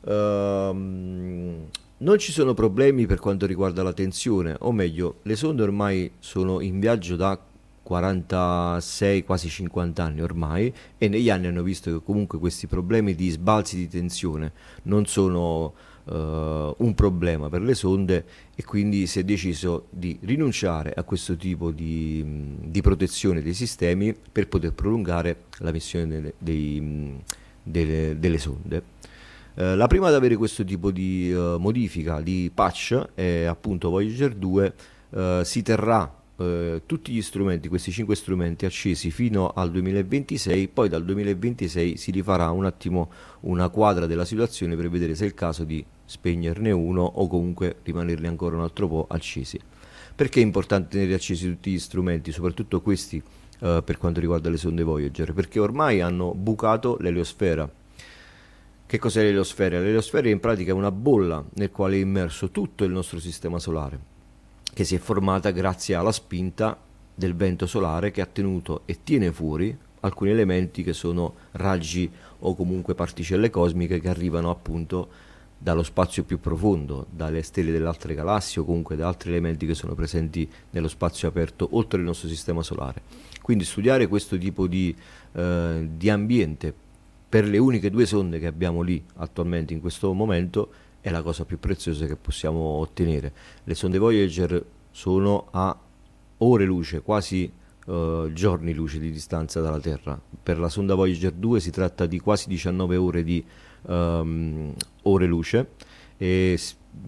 Um, 0.02 1.66
non 1.98 2.18
ci 2.18 2.32
sono 2.32 2.54
problemi 2.54 3.06
per 3.06 3.18
quanto 3.18 3.46
riguarda 3.46 3.82
la 3.82 3.92
tensione, 3.92 4.56
o 4.60 4.72
meglio, 4.72 5.18
le 5.22 5.36
sonde 5.36 5.62
ormai 5.62 6.12
sono 6.18 6.60
in 6.60 6.78
viaggio 6.80 7.16
da 7.16 7.38
46, 7.82 9.24
quasi 9.24 9.48
50 9.48 10.02
anni 10.02 10.20
ormai 10.20 10.72
e 10.98 11.08
negli 11.08 11.30
anni 11.30 11.48
hanno 11.48 11.62
visto 11.62 11.90
che 11.92 12.04
comunque 12.04 12.38
questi 12.38 12.66
problemi 12.66 13.14
di 13.14 13.28
sbalzi 13.30 13.76
di 13.76 13.88
tensione 13.88 14.52
non 14.84 15.06
sono 15.06 15.74
uh, 16.04 16.74
un 16.76 16.92
problema 16.94 17.48
per 17.48 17.62
le 17.62 17.74
sonde 17.74 18.24
e 18.54 18.64
quindi 18.64 19.06
si 19.06 19.18
è 19.18 19.24
deciso 19.24 19.86
di 19.90 20.18
rinunciare 20.22 20.92
a 20.94 21.02
questo 21.02 21.36
tipo 21.36 21.70
di, 21.70 22.24
di 22.60 22.80
protezione 22.80 23.42
dei 23.42 23.54
sistemi 23.54 24.14
per 24.14 24.48
poter 24.48 24.72
prolungare 24.72 25.44
la 25.58 25.72
missione 25.72 26.06
delle, 26.06 26.34
dei, 26.38 27.20
delle, 27.62 28.18
delle 28.18 28.38
sonde. 28.38 28.82
Uh, 29.54 29.74
la 29.74 29.86
prima 29.86 30.08
ad 30.08 30.14
avere 30.14 30.36
questo 30.36 30.64
tipo 30.64 30.90
di 30.90 31.32
uh, 31.32 31.56
modifica, 31.58 32.20
di 32.20 32.50
patch, 32.52 33.08
è 33.14 33.44
appunto 33.44 33.90
Voyager 33.90 34.34
2, 34.34 34.74
si 35.42 35.60
terrà 35.60 36.21
eh, 36.36 36.82
tutti 36.86 37.12
gli 37.12 37.22
strumenti, 37.22 37.68
questi 37.68 37.90
cinque 37.90 38.16
strumenti 38.16 38.64
accesi 38.64 39.10
fino 39.10 39.50
al 39.50 39.70
2026, 39.70 40.68
poi 40.68 40.88
dal 40.88 41.04
2026 41.04 41.96
si 41.96 42.10
rifarà 42.10 42.50
un 42.50 42.64
attimo 42.64 43.10
una 43.40 43.68
quadra 43.68 44.06
della 44.06 44.24
situazione 44.24 44.76
per 44.76 44.88
vedere 44.88 45.14
se 45.14 45.24
è 45.24 45.26
il 45.26 45.34
caso 45.34 45.64
di 45.64 45.84
spegnerne 46.04 46.70
uno 46.70 47.02
o 47.02 47.26
comunque 47.26 47.76
rimanerli 47.82 48.26
ancora 48.26 48.56
un 48.56 48.62
altro 48.62 48.88
po' 48.88 49.06
accesi. 49.08 49.58
Perché 50.14 50.40
è 50.40 50.42
importante 50.42 50.88
tenere 50.90 51.14
accesi 51.14 51.48
tutti 51.48 51.70
gli 51.70 51.78
strumenti, 51.78 52.32
soprattutto 52.32 52.80
questi 52.80 53.22
eh, 53.60 53.82
per 53.84 53.98
quanto 53.98 54.20
riguarda 54.20 54.50
le 54.50 54.58
sonde 54.58 54.82
Voyager? 54.82 55.32
Perché 55.32 55.58
ormai 55.58 56.00
hanno 56.00 56.34
bucato 56.34 56.96
l'eliosfera. 57.00 57.70
Che 58.84 58.98
cos'è 58.98 59.22
l'eliosfera? 59.22 59.80
L'eliosfera 59.80 60.28
in 60.28 60.38
pratica 60.38 60.72
è 60.72 60.74
una 60.74 60.90
bolla 60.90 61.42
nel 61.54 61.70
quale 61.70 61.96
è 61.96 62.00
immerso 62.00 62.50
tutto 62.50 62.84
il 62.84 62.90
nostro 62.90 63.18
sistema 63.18 63.58
solare 63.58 64.11
che 64.72 64.84
si 64.84 64.94
è 64.94 64.98
formata 64.98 65.50
grazie 65.50 65.94
alla 65.94 66.12
spinta 66.12 66.78
del 67.14 67.34
vento 67.34 67.66
solare 67.66 68.10
che 68.10 68.20
ha 68.20 68.26
tenuto 68.26 68.82
e 68.86 68.98
tiene 69.04 69.32
fuori 69.32 69.76
alcuni 70.00 70.30
elementi 70.30 70.82
che 70.82 70.92
sono 70.92 71.34
raggi 71.52 72.10
o 72.40 72.54
comunque 72.54 72.94
particelle 72.94 73.50
cosmiche 73.50 74.00
che 74.00 74.08
arrivano 74.08 74.50
appunto 74.50 75.30
dallo 75.58 75.84
spazio 75.84 76.24
più 76.24 76.40
profondo, 76.40 77.06
dalle 77.08 77.42
stelle 77.42 77.70
delle 77.70 77.86
altre 77.86 78.14
galassie 78.14 78.60
o 78.60 78.64
comunque 78.64 78.96
da 78.96 79.06
altri 79.06 79.30
elementi 79.30 79.64
che 79.64 79.74
sono 79.74 79.94
presenti 79.94 80.48
nello 80.70 80.88
spazio 80.88 81.28
aperto 81.28 81.68
oltre 81.72 82.00
il 82.00 82.04
nostro 82.04 82.28
sistema 82.28 82.62
solare. 82.62 83.02
Quindi 83.40 83.64
studiare 83.64 84.08
questo 84.08 84.36
tipo 84.36 84.66
di, 84.66 84.94
eh, 85.32 85.88
di 85.94 86.10
ambiente 86.10 86.74
per 87.28 87.46
le 87.46 87.58
uniche 87.58 87.90
due 87.90 88.06
sonde 88.06 88.40
che 88.40 88.46
abbiamo 88.46 88.82
lì 88.82 89.02
attualmente 89.16 89.72
in 89.72 89.80
questo 89.80 90.12
momento 90.12 90.70
è 91.02 91.10
la 91.10 91.20
cosa 91.20 91.44
più 91.44 91.58
preziosa 91.58 92.06
che 92.06 92.14
possiamo 92.14 92.60
ottenere. 92.60 93.32
Le 93.64 93.74
sonde 93.74 93.98
Voyager 93.98 94.64
sono 94.92 95.48
a 95.50 95.76
ore 96.38 96.64
luce, 96.64 97.02
quasi 97.02 97.52
uh, 97.86 98.32
giorni 98.32 98.72
luce 98.72 99.00
di 99.00 99.10
distanza 99.10 99.60
dalla 99.60 99.80
Terra. 99.80 100.18
Per 100.42 100.58
la 100.60 100.68
sonda 100.68 100.94
Voyager 100.94 101.32
2 101.32 101.58
si 101.58 101.70
tratta 101.72 102.06
di 102.06 102.20
quasi 102.20 102.48
19 102.48 102.96
ore 102.96 103.24
di 103.24 103.44
um, 103.82 104.72
ore 105.02 105.26
luce 105.26 105.70
e 106.16 106.56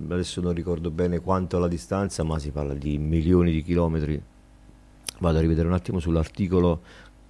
adesso 0.09 0.41
non 0.41 0.55
ricordo 0.55 0.91
bene 0.91 1.21
quanto 1.21 1.61
la 1.61 1.69
distanza, 1.69 2.25
ma 2.25 2.41
si 2.41 2.51
parla 2.51 2.75
di 2.75 2.99
milioni 2.99 3.53
di 3.53 3.63
chilometri. 3.63 4.21
Vado 5.21 5.39
a 5.39 5.41
rivedere 5.41 5.69
un 5.69 5.75
attimo 5.75 6.01
sull'articolo 6.01 6.83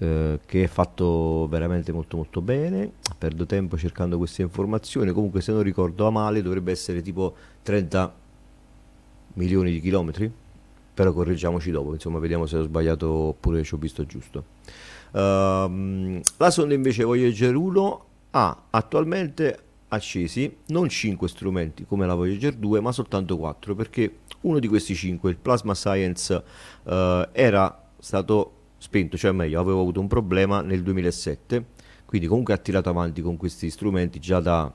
eh, 0.04 0.40
che 0.44 0.64
è 0.64 0.66
fatto 0.66 1.46
veramente 1.49 1.92
molto 1.92 2.16
molto 2.16 2.40
bene. 2.40 2.90
Perdo 3.16 3.46
tempo 3.46 3.76
cercando 3.78 4.18
queste 4.18 4.42
informazioni. 4.42 5.12
Comunque 5.12 5.40
se 5.40 5.52
non 5.52 5.62
ricordo 5.62 6.06
a 6.06 6.11
male 6.11 6.42
dovrebbe 6.42 6.70
essere 6.73 7.00
tipo 7.00 7.34
30 7.62 8.14
milioni 9.34 9.73
di 9.73 9.80
chilometri. 9.80 10.30
Però 10.94 11.12
correggiamoci 11.12 11.70
dopo 11.70 11.92
insomma 11.92 12.18
vediamo 12.18 12.46
se 12.46 12.58
ho 12.58 12.62
sbagliato 12.62 13.08
oppure 13.08 13.62
ci 13.64 13.75
ho 13.75 13.78
visto 13.78 14.04
giusto. 14.04 14.44
Uh, 15.11 16.20
la 16.37 16.50
sonda 16.50 16.75
invece 16.75 17.04
Voyager 17.04 17.54
1 17.54 18.04
ha 18.30 18.62
attualmente 18.70 19.58
accesi 19.88 20.56
non 20.66 20.88
5 20.88 21.28
strumenti 21.28 21.84
come 21.87 22.04
la 22.04 22.14
Voyager 22.14 22.52
2 22.54 22.80
ma 22.80 22.90
soltanto 22.90 23.37
4 23.37 23.76
perché 23.76 24.18
uno 24.40 24.58
di 24.58 24.66
questi 24.66 24.94
5 24.94 25.30
il 25.30 25.37
Plasma 25.37 25.75
Science 25.75 26.42
uh, 26.82 26.92
era 27.30 27.88
stato 27.99 28.63
spento, 28.84 29.16
cioè 29.16 29.32
meglio, 29.32 29.58
avevo 29.58 29.80
avuto 29.80 29.98
un 29.98 30.08
problema 30.08 30.60
nel 30.60 30.82
2007, 30.82 31.64
quindi 32.04 32.26
comunque 32.26 32.52
ha 32.52 32.58
tirato 32.58 32.90
avanti 32.90 33.22
con 33.22 33.38
questi 33.38 33.70
strumenti 33.70 34.20
già 34.20 34.40
da, 34.40 34.70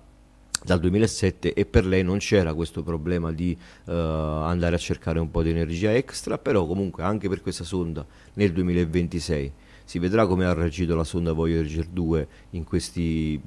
dal 0.63 0.79
2007 0.79 1.53
e 1.53 1.65
per 1.67 1.85
lei 1.85 2.03
non 2.03 2.17
c'era 2.17 2.55
questo 2.55 2.81
problema 2.81 3.31
di 3.31 3.55
uh, 3.85 3.91
andare 3.91 4.73
a 4.73 4.79
cercare 4.79 5.19
un 5.19 5.29
po' 5.29 5.43
di 5.43 5.51
energia 5.51 5.93
extra, 5.93 6.39
però 6.39 6.65
comunque 6.65 7.03
anche 7.03 7.29
per 7.29 7.41
questa 7.41 7.63
sonda 7.63 8.03
nel 8.33 8.51
2026 8.51 9.53
si 9.85 9.99
vedrà 9.99 10.25
come 10.25 10.45
ha 10.45 10.53
reagito 10.53 10.95
la 10.95 11.03
sonda 11.03 11.31
Voyager 11.31 11.85
2 11.85 12.27
in 12.51 12.63
questi 12.63 13.39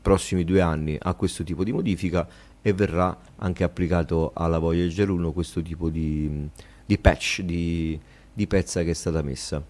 prossimi 0.00 0.44
due 0.44 0.60
anni 0.60 0.96
a 1.00 1.14
questo 1.14 1.42
tipo 1.42 1.64
di 1.64 1.72
modifica 1.72 2.28
e 2.62 2.72
verrà 2.72 3.16
anche 3.38 3.64
applicato 3.64 4.30
alla 4.34 4.60
Voyager 4.60 5.10
1 5.10 5.32
questo 5.32 5.62
tipo 5.62 5.88
di, 5.88 6.48
di 6.86 6.96
patch, 6.96 7.40
di, 7.40 7.98
di 8.32 8.46
pezza 8.46 8.84
che 8.84 8.90
è 8.90 8.94
stata 8.94 9.20
messa. 9.22 9.64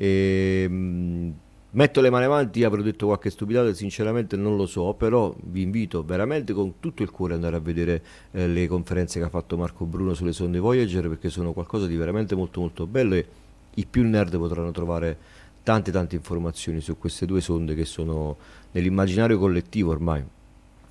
E, 0.00 0.62
ehm, 0.64 1.34
metto 1.70 2.00
le 2.00 2.10
mani 2.10 2.24
avanti, 2.24 2.62
avrò 2.62 2.80
detto 2.82 3.06
qualche 3.06 3.30
stupidata, 3.30 3.72
sinceramente 3.74 4.36
non 4.36 4.56
lo 4.56 4.66
so, 4.66 4.94
però 4.94 5.34
vi 5.42 5.62
invito 5.62 6.04
veramente 6.04 6.52
con 6.52 6.74
tutto 6.78 7.02
il 7.02 7.10
cuore 7.10 7.34
ad 7.34 7.40
andare 7.42 7.56
a 7.56 7.64
vedere 7.64 8.02
eh, 8.30 8.46
le 8.46 8.68
conferenze 8.68 9.18
che 9.18 9.26
ha 9.26 9.28
fatto 9.28 9.56
Marco 9.56 9.84
Bruno 9.86 10.14
sulle 10.14 10.32
sonde 10.32 10.60
Voyager 10.60 11.08
perché 11.08 11.28
sono 11.30 11.52
qualcosa 11.52 11.86
di 11.86 11.96
veramente 11.96 12.36
molto 12.36 12.60
molto 12.60 12.86
bello 12.86 13.14
e 13.16 13.26
i 13.74 13.86
più 13.86 14.04
nerd 14.04 14.36
potranno 14.38 14.70
trovare 14.70 15.16
tante 15.62 15.90
tante 15.90 16.14
informazioni 16.14 16.80
su 16.80 16.96
queste 16.96 17.26
due 17.26 17.40
sonde 17.40 17.74
che 17.74 17.84
sono 17.84 18.36
nell'immaginario 18.70 19.38
collettivo 19.38 19.90
ormai. 19.90 20.24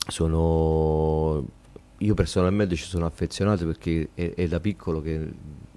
Sono 0.07 1.45
io 1.99 2.13
personalmente 2.13 2.75
ci 2.75 2.83
sono 2.83 3.05
affezionato 3.05 3.65
perché 3.65 4.09
è, 4.13 4.33
è 4.35 4.47
da 4.47 4.59
piccolo 4.59 5.01
che 5.01 5.33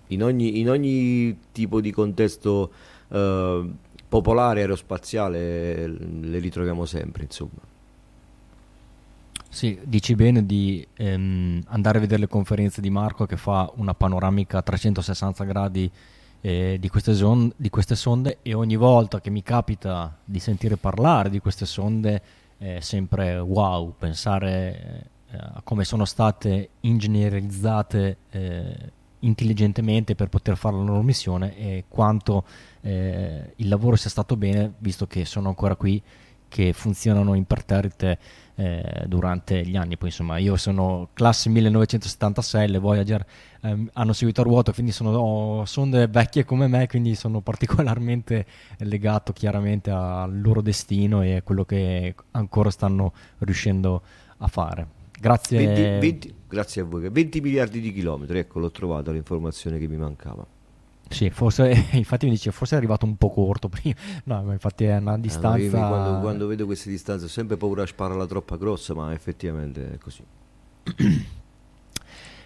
in 0.08 0.22
ogni, 0.22 0.58
in 0.58 0.68
ogni 0.68 1.38
tipo 1.52 1.80
di 1.80 1.92
contesto 1.92 2.70
eh, 3.11 3.71
popolare 4.09 4.61
aerospaziale 4.61 5.87
le 5.87 6.38
ritroviamo 6.38 6.85
sempre, 6.85 7.25
insomma. 7.25 7.69
Sì, 9.52 9.79
dici 9.83 10.14
bene 10.14 10.47
di 10.47 10.87
ehm, 10.95 11.62
andare 11.67 11.99
a 11.99 12.00
vedere 12.00 12.21
le 12.21 12.29
conferenze 12.29 12.81
di 12.81 12.88
Marco 12.88 13.26
che 13.26 13.37
fa 13.37 13.71
una 13.76 13.95
panoramica 13.95 14.59
a 14.59 14.62
360 14.62 15.45
gradi 15.45 15.90
eh, 16.40 16.76
di, 16.79 16.88
queste 16.88 17.14
son- 17.14 17.52
di, 17.57 17.69
queste 17.69 17.97
sonde 17.97 18.38
e 18.43 18.55
ogni 18.55 18.76
volta 18.76 19.21
che 19.21 19.29
mi 19.29 19.43
capita 19.43 20.17
di 20.25 20.38
sentire 20.38 20.76
parlare 20.76 21.31
di 21.31 21.40
queste 21.40 21.67
sonde 21.67 22.23
è 22.59 22.79
sempre 22.81 23.38
wow, 23.38 23.93
pensare 23.99 25.11
eh, 25.31 25.37
a 25.37 25.61
come 25.64 25.85
sono 25.85 26.05
state 26.05 26.69
ingegnerizzate 26.81 28.17
eh, 28.31 28.93
intelligentemente 29.20 30.14
per 30.14 30.28
poter 30.28 30.56
fare 30.56 30.76
la 30.76 30.82
loro 30.82 31.02
missione 31.02 31.56
e 31.56 31.84
quanto 31.88 32.44
eh, 32.82 33.52
il 33.56 33.68
lavoro 33.68 33.96
sia 33.96 34.10
stato 34.10 34.36
bene, 34.36 34.72
visto 34.78 35.06
che 35.06 35.24
sono 35.24 35.48
ancora 35.48 35.76
qui, 35.76 36.02
che 36.50 36.72
funzionano 36.72 37.34
imperterrite 37.34 38.18
eh, 38.56 39.04
durante 39.06 39.64
gli 39.64 39.76
anni. 39.76 39.96
Poi 39.96 40.08
insomma, 40.08 40.36
io 40.38 40.56
sono 40.56 41.08
classe 41.14 41.48
1976, 41.48 42.68
le 42.68 42.78
Voyager 42.78 43.24
ehm, 43.62 43.88
hanno 43.94 44.12
seguito 44.12 44.40
a 44.40 44.44
ruota, 44.44 44.72
quindi 44.72 44.90
sono 44.92 45.10
oh, 45.12 45.64
sonde 45.64 46.08
vecchie 46.08 46.44
come 46.44 46.66
me, 46.66 46.88
quindi 46.88 47.14
sono 47.14 47.40
particolarmente 47.40 48.44
legato 48.78 49.32
chiaramente 49.32 49.90
al 49.90 50.40
loro 50.40 50.60
destino 50.60 51.22
e 51.22 51.36
a 51.36 51.42
quello 51.42 51.64
che 51.64 52.14
ancora 52.32 52.70
stanno 52.70 53.12
riuscendo 53.38 54.02
a 54.38 54.48
fare. 54.48 54.98
Grazie. 55.18 55.64
20, 55.64 55.82
20, 56.00 56.34
grazie 56.50 56.83
a 56.83 56.85
voi. 56.85 57.09
20 57.09 57.40
miliardi 57.40 57.80
di 57.80 57.92
chilometri, 57.92 58.40
ecco, 58.40 58.59
l'ho 58.59 58.71
trovato 58.71 59.12
l'informazione 59.12 59.78
che 59.78 59.87
mi 59.87 59.97
mancava. 59.97 60.45
Sì, 61.09 61.30
forse, 61.30 61.88
infatti 61.92 62.26
mi 62.26 62.33
dice, 62.33 62.50
forse 62.50 62.75
è 62.75 62.78
arrivato 62.78 63.07
un 63.07 63.16
po' 63.16 63.30
corto 63.30 63.69
prima. 63.69 63.95
No, 64.25 64.42
ma 64.42 64.52
infatti 64.52 64.85
è 64.85 64.97
una 64.97 65.16
distanza... 65.19 65.59
Eh, 65.59 65.71
quando, 65.71 66.21
quando, 66.21 66.47
vedo 66.47 66.66
queste 66.66 66.90
distanze 66.90 67.25
ho 67.25 67.28
sempre 67.28 67.57
paura 67.57 67.85
a 67.85 67.87
spararla 67.87 68.26
troppo 68.26 68.59
grossa, 68.59 68.95
ma 68.95 69.12
effettivamente 69.12 69.95
è 69.95 69.99
così. 69.99 70.23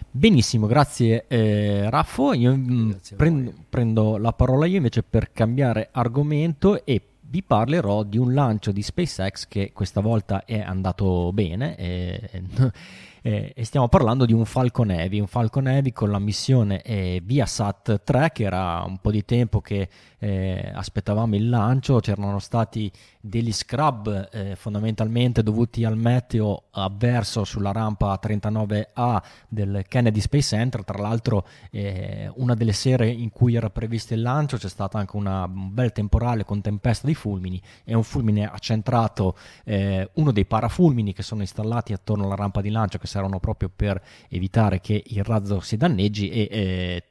Benissimo, 0.09 0.65
grazie 0.65 1.25
eh, 1.27 1.89
Raffo. 1.89 2.31
Io 2.33 2.55
mm, 2.55 2.89
grazie 2.89 3.17
prendo, 3.17 3.53
prendo 3.67 4.17
la 4.17 4.31
parola 4.31 4.65
io 4.65 4.77
invece 4.77 5.03
per 5.03 5.33
cambiare 5.33 5.89
argomento 5.91 6.85
e 6.85 7.01
vi 7.21 7.43
parlerò 7.43 8.03
di 8.03 8.17
un 8.17 8.33
lancio 8.33 8.71
di 8.71 8.81
SpaceX 8.81 9.47
che 9.47 9.71
questa 9.73 9.99
volta 9.99 10.45
è 10.45 10.59
andato 10.59 11.31
bene. 11.33 11.75
E, 11.75 12.29
eh, 13.25 13.53
e 13.55 13.65
stiamo 13.65 13.87
parlando 13.87 14.23
di 14.23 14.33
un 14.33 14.45
Falcon 14.45 14.91
Heavy, 14.91 15.19
un 15.19 15.25
Falcon 15.25 15.67
Heavy 15.67 15.91
con 15.91 16.11
la 16.11 16.19
missione 16.19 16.83
eh, 16.83 17.21
Viasat 17.23 18.03
3 18.03 18.29
che 18.31 18.43
era 18.43 18.83
un 18.85 18.99
po' 18.99 19.09
di 19.09 19.25
tempo 19.25 19.61
che 19.61 19.89
eh, 20.25 20.71
aspettavamo 20.73 21.35
il 21.35 21.49
lancio, 21.49 21.99
c'erano 21.99 22.39
stati 22.39 22.91
degli 23.21 23.53
scrub 23.53 24.29
eh, 24.31 24.55
fondamentalmente 24.55 25.43
dovuti 25.43 25.83
al 25.83 25.97
meteo 25.97 26.63
avverso 26.71 27.43
sulla 27.43 27.71
rampa 27.71 28.19
39A 28.19 29.21
del 29.47 29.85
Kennedy 29.87 30.19
Space 30.19 30.55
Center, 30.55 30.83
tra 30.83 30.97
l'altro 30.97 31.45
eh, 31.69 32.31
una 32.37 32.55
delle 32.55 32.73
sere 32.73 33.07
in 33.07 33.29
cui 33.29 33.53
era 33.53 33.69
previsto 33.69 34.15
il 34.15 34.23
lancio 34.23 34.57
c'è 34.57 34.67
stato 34.67 34.97
anche 34.97 35.15
una, 35.15 35.43
un 35.43 35.71
bel 35.71 35.91
temporale 35.91 36.43
con 36.43 36.59
tempesta 36.59 37.05
di 37.05 37.13
fulmini 37.13 37.61
e 37.83 37.93
un 37.93 38.03
fulmine 38.03 38.49
ha 38.49 38.57
centrato 38.57 39.37
eh, 39.63 40.09
uno 40.13 40.31
dei 40.31 40.45
parafulmini 40.45 41.13
che 41.13 41.21
sono 41.21 41.41
installati 41.41 41.93
attorno 41.93 42.23
alla 42.23 42.35
rampa 42.35 42.61
di 42.61 42.71
lancio 42.71 42.97
che 42.97 43.05
servono 43.05 43.39
proprio 43.39 43.69
per 43.73 44.01
evitare 44.29 44.81
che 44.81 45.03
il 45.05 45.23
razzo 45.23 45.59
si 45.59 45.77
danneggi 45.77 46.29
e 46.29 46.47
eh, 46.49 47.03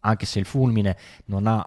anche 0.00 0.26
se 0.26 0.38
il 0.38 0.44
fulmine 0.44 0.96
non 1.26 1.46
ha 1.46 1.66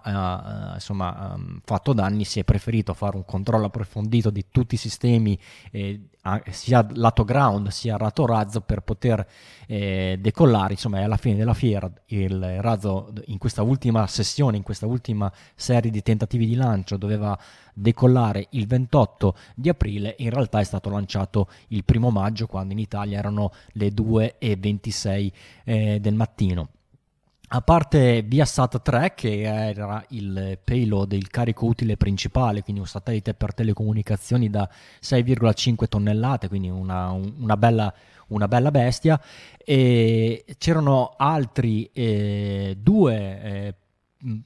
uh, 0.70 0.74
insomma, 0.74 1.34
um, 1.34 1.60
fatto 1.64 1.92
danni, 1.92 2.24
si 2.24 2.40
è 2.40 2.44
preferito 2.44 2.94
fare 2.94 3.16
un 3.16 3.24
controllo 3.24 3.66
approfondito 3.66 4.30
di 4.30 4.46
tutti 4.50 4.74
i 4.74 4.78
sistemi, 4.78 5.38
eh, 5.70 6.08
sia 6.50 6.86
lato 6.94 7.24
ground 7.24 7.68
sia 7.68 7.96
lato 7.98 8.26
razzo, 8.26 8.60
per 8.60 8.80
poter 8.80 9.26
eh, 9.66 10.18
decollare. 10.20 10.72
Insomma, 10.72 11.02
alla 11.02 11.16
fine 11.16 11.36
della 11.36 11.54
fiera 11.54 11.90
il 12.06 12.60
razzo 12.60 13.12
in 13.26 13.38
questa 13.38 13.62
ultima 13.62 14.06
sessione, 14.06 14.56
in 14.56 14.62
questa 14.62 14.86
ultima 14.86 15.32
serie 15.54 15.90
di 15.90 16.02
tentativi 16.02 16.46
di 16.46 16.54
lancio, 16.54 16.96
doveva 16.96 17.38
decollare 17.74 18.48
il 18.50 18.66
28 18.66 19.36
di 19.54 19.68
aprile, 19.68 20.14
in 20.18 20.30
realtà 20.30 20.60
è 20.60 20.64
stato 20.64 20.90
lanciato 20.90 21.48
il 21.68 21.84
primo 21.84 22.10
maggio, 22.10 22.46
quando 22.46 22.72
in 22.72 22.78
Italia 22.78 23.18
erano 23.18 23.52
le 23.72 23.88
2.26 23.88 25.32
eh, 25.64 26.00
del 26.00 26.14
mattino. 26.14 26.68
A 27.54 27.60
parte 27.60 28.22
Viasat 28.22 28.80
3, 28.80 29.12
che 29.14 29.42
era 29.42 30.02
il 30.08 30.58
payload, 30.64 31.12
il 31.12 31.28
carico 31.28 31.66
utile 31.66 31.98
principale, 31.98 32.62
quindi 32.62 32.80
un 32.80 32.88
satellite 32.88 33.34
per 33.34 33.52
telecomunicazioni 33.52 34.48
da 34.48 34.66
6,5 35.02 35.86
tonnellate, 35.86 36.48
quindi 36.48 36.70
una, 36.70 37.10
una, 37.10 37.56
bella, 37.58 37.92
una 38.28 38.48
bella, 38.48 38.70
bestia, 38.70 39.20
e 39.58 40.46
c'erano 40.56 41.12
altri 41.18 41.90
eh, 41.92 42.74
due 42.80 43.42
eh, 43.42 43.74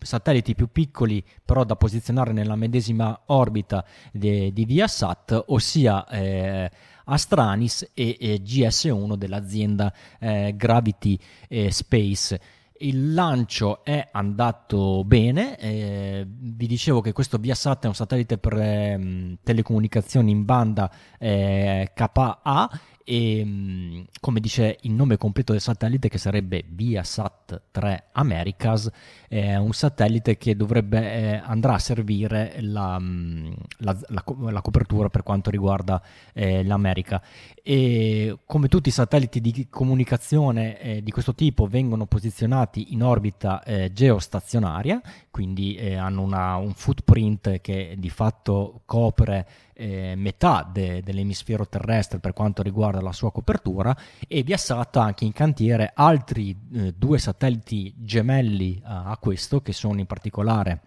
satelliti 0.00 0.56
più 0.56 0.72
piccoli, 0.72 1.22
però 1.44 1.62
da 1.62 1.76
posizionare 1.76 2.32
nella 2.32 2.56
medesima 2.56 3.16
orbita 3.26 3.84
de, 4.10 4.52
di 4.52 4.64
Viasat, 4.64 5.44
ossia 5.46 6.08
eh, 6.08 6.68
Astranis 7.04 7.88
e, 7.94 8.16
e, 8.18 8.42
GS1 8.42 9.14
dell'azienda 9.14 9.94
eh, 10.18 10.54
Gravity 10.56 11.16
eh, 11.46 11.70
Space 11.70 12.40
il 12.80 13.14
lancio 13.14 13.84
è 13.84 14.08
andato 14.12 15.04
bene, 15.04 15.58
eh, 15.58 16.26
vi 16.28 16.66
dicevo 16.66 17.00
che 17.00 17.12
questo 17.12 17.38
Viasat 17.38 17.84
è 17.84 17.88
un 17.88 17.94
satellite 17.94 18.38
per 18.38 18.54
eh, 18.54 19.38
telecomunicazioni 19.42 20.30
in 20.30 20.44
banda 20.44 20.90
eh, 21.18 21.90
KA 21.94 22.70
e 23.08 23.44
mm, 23.44 24.00
come 24.18 24.40
dice 24.40 24.78
il 24.80 24.90
nome 24.90 25.16
completo 25.16 25.52
del 25.52 25.60
satellite 25.60 26.08
che 26.08 26.18
sarebbe 26.18 26.64
Viasat 26.66 27.62
3 27.70 28.06
Americas 28.10 28.90
è 29.28 29.54
un 29.54 29.72
satellite 29.72 30.36
che 30.36 30.56
dovrebbe 30.56 31.12
eh, 31.12 31.40
andrà 31.44 31.74
a 31.74 31.78
servire 31.78 32.56
la, 32.62 32.98
mm, 32.98 33.52
la, 33.78 33.96
la, 34.08 34.24
la, 34.50 34.60
copertura 34.60 35.08
per 35.08 35.22
quanto 35.22 35.50
riguarda 35.50 36.02
eh, 36.32 36.64
l'America. 36.64 37.22
E 37.62 38.38
come 38.44 38.66
tutti 38.66 38.88
i 38.88 38.92
satelliti 38.92 39.40
di 39.40 39.68
comunicazione 39.70 40.80
eh, 40.80 41.02
di 41.02 41.12
questo 41.12 41.32
tipo 41.32 41.66
vengono 41.68 42.06
posizionati 42.06 42.92
in 42.92 43.04
orbita 43.04 43.62
eh, 43.62 43.92
geostazionaria 43.92 45.00
quindi 45.36 45.74
eh, 45.74 45.96
hanno 45.96 46.22
una, 46.22 46.56
un 46.56 46.72
footprint 46.72 47.60
che 47.60 47.94
di 47.98 48.08
fatto 48.08 48.80
copre 48.86 49.46
eh, 49.76 50.14
metà 50.16 50.68
de, 50.70 51.02
dell'emisfero 51.02 51.68
terrestre 51.68 52.18
per 52.18 52.32
quanto 52.32 52.62
riguarda 52.62 53.00
la 53.00 53.12
sua 53.12 53.30
copertura 53.30 53.96
e 54.26 54.42
Viasat 54.42 54.96
ha 54.96 55.02
anche 55.02 55.24
in 55.24 55.32
cantiere 55.32 55.92
altri 55.94 56.56
eh, 56.72 56.94
due 56.96 57.18
satelliti 57.18 57.92
gemelli 57.96 58.80
a, 58.82 59.04
a 59.04 59.16
questo 59.18 59.60
che 59.60 59.72
sono 59.72 60.00
in 60.00 60.06
particolare 60.06 60.80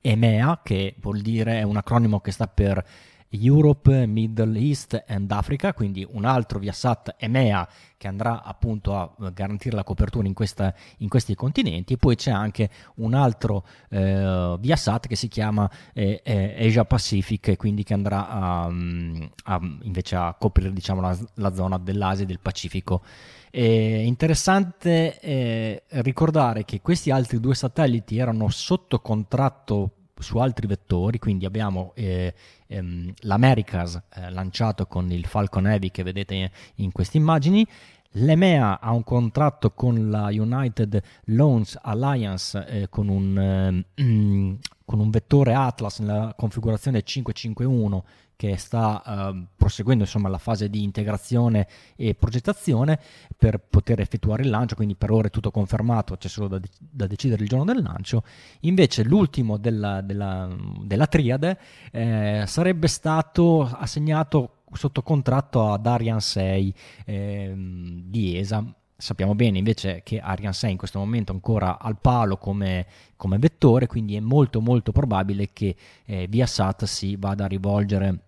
EMEA 0.00 0.60
che 0.62 0.94
vuol 1.00 1.20
dire 1.20 1.58
è 1.58 1.62
un 1.62 1.76
acronimo 1.76 2.20
che 2.20 2.30
sta 2.30 2.46
per 2.46 2.84
Europe, 3.30 4.06
Middle 4.06 4.58
East 4.58 5.04
and 5.06 5.30
Africa, 5.30 5.74
quindi 5.74 6.06
un 6.08 6.24
altro 6.24 6.58
Viasat 6.58 7.14
EMEA 7.18 7.68
che 7.96 8.08
andrà 8.08 8.42
appunto 8.42 8.96
a 8.96 9.12
garantire 9.32 9.74
la 9.74 9.82
copertura 9.82 10.26
in, 10.26 10.32
questa, 10.32 10.72
in 10.98 11.08
questi 11.08 11.34
continenti 11.34 11.94
e 11.94 11.96
poi 11.96 12.14
c'è 12.14 12.30
anche 12.30 12.70
un 12.96 13.12
altro 13.12 13.66
eh, 13.90 14.56
Viasat 14.58 15.06
che 15.06 15.16
si 15.16 15.28
chiama 15.28 15.68
eh, 15.92 16.20
eh, 16.22 16.66
Asia 16.66 16.84
Pacific, 16.84 17.56
quindi 17.56 17.82
che 17.82 17.94
andrà 17.94 18.28
a, 18.28 18.64
a, 18.64 19.60
invece 19.82 20.16
a 20.16 20.34
coprire 20.38 20.72
diciamo, 20.72 21.00
la, 21.00 21.18
la 21.34 21.52
zona 21.52 21.78
dell'Asia 21.78 22.22
e 22.22 22.26
del 22.26 22.40
Pacifico. 22.40 23.02
È 23.50 23.60
interessante 23.60 25.18
eh, 25.20 25.82
ricordare 25.88 26.64
che 26.64 26.80
questi 26.80 27.10
altri 27.10 27.40
due 27.40 27.54
satelliti 27.54 28.18
erano 28.18 28.48
sotto 28.48 29.00
contratto 29.00 29.92
su 30.18 30.38
altri 30.38 30.66
vettori, 30.66 31.18
quindi 31.18 31.44
abbiamo 31.44 31.92
eh, 31.94 32.34
ehm, 32.66 33.12
l'Americas 33.20 34.00
eh, 34.14 34.30
lanciato 34.30 34.86
con 34.86 35.10
il 35.10 35.26
Falcon 35.26 35.66
Heavy 35.66 35.90
che 35.90 36.02
vedete 36.02 36.50
in 36.76 36.92
queste 36.92 37.16
immagini, 37.16 37.66
L'EMEA 38.12 38.80
ha 38.80 38.92
un 38.92 39.04
contratto 39.04 39.72
con 39.72 40.08
la 40.08 40.28
United 40.30 41.00
Loans 41.24 41.78
Alliance 41.80 42.66
eh, 42.66 42.88
con, 42.88 43.08
un, 43.08 43.38
eh, 43.38 43.84
con, 44.84 44.98
un, 44.98 45.10
vettore 45.10 45.52
Atlas 45.52 45.98
nella 45.98 46.32
configurazione 46.34 47.02
551 47.02 48.04
che 48.38 48.56
sta 48.56 49.02
uh, 49.04 49.46
proseguendo 49.56 50.04
insomma, 50.04 50.28
la 50.28 50.38
fase 50.38 50.70
di 50.70 50.84
integrazione 50.84 51.66
e 51.96 52.14
progettazione 52.14 52.96
per 53.36 53.58
poter 53.58 53.98
effettuare 53.98 54.44
il 54.44 54.48
lancio, 54.48 54.76
quindi 54.76 54.94
per 54.94 55.10
ora 55.10 55.26
è 55.26 55.30
tutto 55.30 55.50
confermato, 55.50 56.16
c'è 56.16 56.28
solo 56.28 56.46
da, 56.46 56.60
de- 56.60 56.68
da 56.78 57.08
decidere 57.08 57.42
il 57.42 57.48
giorno 57.48 57.64
del 57.64 57.82
lancio. 57.82 58.22
Invece 58.60 59.02
l'ultimo 59.02 59.56
della, 59.56 60.02
della, 60.02 60.48
della 60.84 61.06
triade 61.08 61.58
eh, 61.90 62.44
sarebbe 62.46 62.86
stato 62.86 63.64
assegnato 63.64 64.58
sotto 64.72 65.02
contratto 65.02 65.72
ad 65.72 65.84
Ariane 65.84 66.20
6 66.20 66.74
eh, 67.06 67.52
di 67.56 68.38
ESA. 68.38 68.72
Sappiamo 68.96 69.34
bene 69.34 69.58
invece 69.58 70.02
che 70.04 70.20
Ariane 70.20 70.54
6 70.54 70.70
in 70.70 70.76
questo 70.76 71.00
momento 71.00 71.32
è 71.32 71.34
ancora 71.34 71.80
al 71.80 71.98
palo 72.00 72.36
come, 72.36 72.86
come 73.16 73.38
vettore, 73.38 73.88
quindi 73.88 74.14
è 74.14 74.20
molto 74.20 74.60
molto 74.60 74.92
probabile 74.92 75.50
che 75.52 75.74
eh, 76.04 76.28
Viasat 76.28 76.84
si 76.84 77.16
vada 77.16 77.46
a 77.46 77.48
rivolgere 77.48 78.26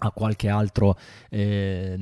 a 0.00 0.10
qualche 0.12 0.48
altro 0.48 0.96
eh, 1.28 1.96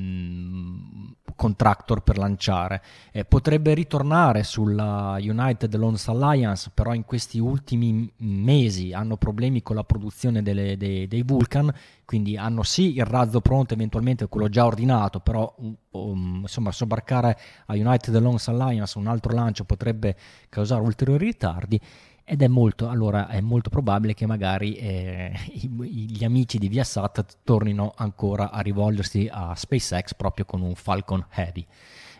contractor 1.34 2.02
per 2.02 2.18
lanciare. 2.18 2.82
Eh, 3.12 3.24
potrebbe 3.24 3.74
ritornare 3.74 4.42
sulla 4.42 5.16
United 5.20 5.74
Loans 5.76 6.08
Alliance, 6.08 6.70
però 6.74 6.94
in 6.94 7.04
questi 7.04 7.38
ultimi 7.38 8.10
mesi 8.18 8.92
hanno 8.92 9.16
problemi 9.16 9.62
con 9.62 9.76
la 9.76 9.84
produzione 9.84 10.42
delle, 10.42 10.76
dei, 10.76 11.06
dei, 11.06 11.22
Vulcan, 11.22 11.72
quindi 12.04 12.36
hanno 12.36 12.62
sì 12.62 12.96
il 12.96 13.04
razzo 13.04 13.40
pronto, 13.40 13.74
eventualmente 13.74 14.28
quello 14.28 14.48
già 14.48 14.64
ordinato, 14.66 15.20
però 15.20 15.54
um, 15.90 16.40
insomma 16.42 16.72
sobbarcare 16.72 17.38
a 17.66 17.74
United 17.74 18.16
Loans 18.18 18.48
Alliance 18.48 18.98
un 18.98 19.06
altro 19.06 19.32
lancio 19.32 19.64
potrebbe 19.64 20.16
causare 20.48 20.82
ulteriori 20.82 21.26
ritardi 21.26 21.80
ed 22.28 22.42
è 22.42 22.48
molto, 22.48 22.88
allora 22.88 23.28
è 23.28 23.40
molto 23.40 23.70
probabile 23.70 24.12
che 24.12 24.26
magari 24.26 24.74
eh, 24.74 25.32
gli 25.54 26.24
amici 26.24 26.58
di 26.58 26.66
Viasat 26.66 27.38
tornino 27.44 27.94
ancora 27.96 28.50
a 28.50 28.60
rivolgersi 28.62 29.28
a 29.30 29.54
SpaceX 29.54 30.14
proprio 30.14 30.44
con 30.44 30.60
un 30.60 30.74
Falcon 30.74 31.24
Heavy. 31.30 31.64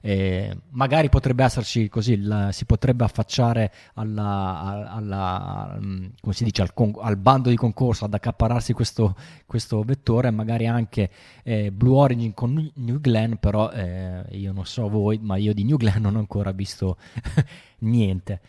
Eh, 0.03 0.57
magari 0.71 1.09
potrebbe 1.09 1.42
esserci 1.42 1.88
così, 1.88 2.21
la, 2.23 2.53
si 2.53 2.66
potrebbe 2.66 3.03
affacciare 3.03 3.73
alla, 3.95 4.92
alla, 4.92 5.77
mm, 5.81 6.07
dice, 6.38 6.62
al, 6.62 6.73
al, 7.01 7.16
bando 7.16 7.51
di 7.51 7.57
concorso 7.57 8.05
ad 8.05 8.14
accapararsi 8.14 8.73
questo, 8.75 9.16
questo 9.45 9.83
vettore, 9.83 10.31
magari 10.31 10.69
anche 10.69 11.11
eh, 11.42 11.73
Blue 11.73 11.97
Origin 11.97 12.33
con 12.33 12.71
New 12.75 13.01
Glenn, 13.01 13.33
però 13.40 13.73
eh, 13.73 14.23
io 14.31 14.53
non 14.53 14.66
so 14.66 14.88
voi, 14.88 15.19
ma 15.19 15.35
io 15.35 15.53
di 15.53 15.64
New 15.64 15.77
Glenn 15.77 16.01
non 16.01 16.14
ho 16.14 16.21
ancora 16.21 16.53
visto 16.53 16.97
niente. 17.79 18.40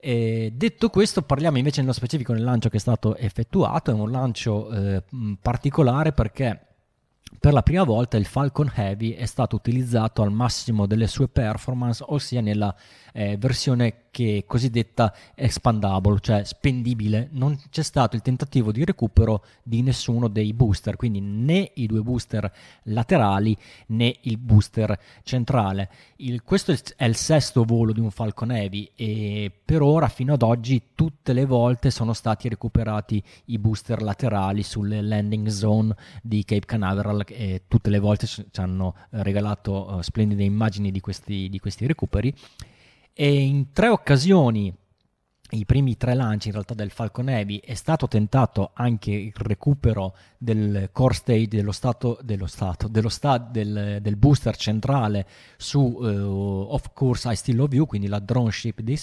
E 0.00 0.52
detto 0.54 0.90
questo, 0.90 1.22
parliamo 1.22 1.58
invece 1.58 1.80
nello 1.80 1.92
specifico 1.92 2.32
del 2.32 2.44
lancio 2.44 2.68
che 2.68 2.76
è 2.76 2.80
stato 2.80 3.16
effettuato. 3.16 3.90
È 3.90 3.94
un 3.94 4.10
lancio 4.10 4.70
eh, 4.70 5.02
particolare 5.40 6.12
perché 6.12 6.68
per 7.38 7.52
la 7.52 7.62
prima 7.62 7.84
volta 7.84 8.16
il 8.16 8.24
Falcon 8.24 8.72
Heavy 8.74 9.12
è 9.12 9.26
stato 9.26 9.56
utilizzato 9.56 10.22
al 10.22 10.32
massimo 10.32 10.86
delle 10.86 11.06
sue 11.06 11.28
performance, 11.28 12.02
ossia 12.06 12.40
nella 12.40 12.74
eh, 13.12 13.36
versione 13.36 14.07
che 14.10 14.38
è 14.38 14.44
cosiddetta 14.44 15.14
expandable, 15.34 16.18
cioè 16.20 16.44
spendibile. 16.44 17.28
Non 17.32 17.58
c'è 17.70 17.82
stato 17.82 18.16
il 18.16 18.22
tentativo 18.22 18.72
di 18.72 18.84
recupero 18.84 19.44
di 19.62 19.82
nessuno 19.82 20.28
dei 20.28 20.52
booster, 20.52 20.96
quindi 20.96 21.20
né 21.20 21.70
i 21.74 21.86
due 21.86 22.00
booster 22.00 22.50
laterali 22.84 23.56
né 23.88 24.16
il 24.22 24.38
booster 24.38 24.98
centrale. 25.22 25.90
Il, 26.16 26.42
questo 26.42 26.74
è 26.96 27.04
il 27.04 27.16
sesto 27.16 27.64
volo 27.64 27.92
di 27.92 28.00
un 28.00 28.10
Falcon 28.10 28.50
Heavy 28.50 28.90
e 28.96 29.52
per 29.64 29.82
ora 29.82 30.08
fino 30.08 30.32
ad 30.32 30.42
oggi 30.42 30.82
tutte 30.94 31.32
le 31.32 31.44
volte 31.44 31.90
sono 31.90 32.12
stati 32.12 32.48
recuperati 32.48 33.22
i 33.46 33.58
booster 33.58 34.02
laterali 34.02 34.62
sulle 34.62 35.00
landing 35.02 35.48
zone 35.48 35.94
di 36.22 36.44
Cape 36.44 36.66
Canaveral 36.66 37.24
e 37.28 37.62
tutte 37.68 37.90
le 37.90 37.98
volte 37.98 38.26
ci 38.26 38.44
hanno 38.54 38.94
regalato 39.10 39.86
uh, 39.90 40.00
splendide 40.00 40.42
immagini 40.42 40.90
di 40.90 41.00
questi, 41.00 41.48
di 41.48 41.58
questi 41.58 41.86
recuperi 41.86 42.34
e 43.20 43.40
in 43.40 43.72
tre 43.72 43.88
occasioni 43.88 44.72
i 45.50 45.64
primi 45.64 45.96
tre 45.96 46.14
lanci 46.14 46.48
in 46.48 46.54
realtà 46.54 46.74
del 46.74 46.90
Falcon 46.90 47.28
Heavy 47.28 47.60
è 47.64 47.74
stato 47.74 48.06
tentato 48.06 48.70
anche 48.74 49.10
il 49.10 49.32
recupero 49.34 50.14
del 50.36 50.90
core 50.92 51.14
stage 51.14 51.48
dello 51.48 51.72
stato, 51.72 52.18
dello 52.22 52.46
stato 52.46 52.86
dello 52.86 53.08
sta, 53.08 53.38
del, 53.38 53.98
del, 54.00 54.16
booster 54.16 54.56
centrale 54.56 55.26
su 55.56 55.80
uh, 55.80 56.66
Of 56.70 56.92
Course 56.92 57.32
I 57.32 57.36
Still 57.36 57.56
Love 57.56 57.74
You 57.74 57.86
quindi 57.86 58.08
la 58.08 58.18
drone 58.18 58.50
ship 58.50 58.80
di, 58.80 58.98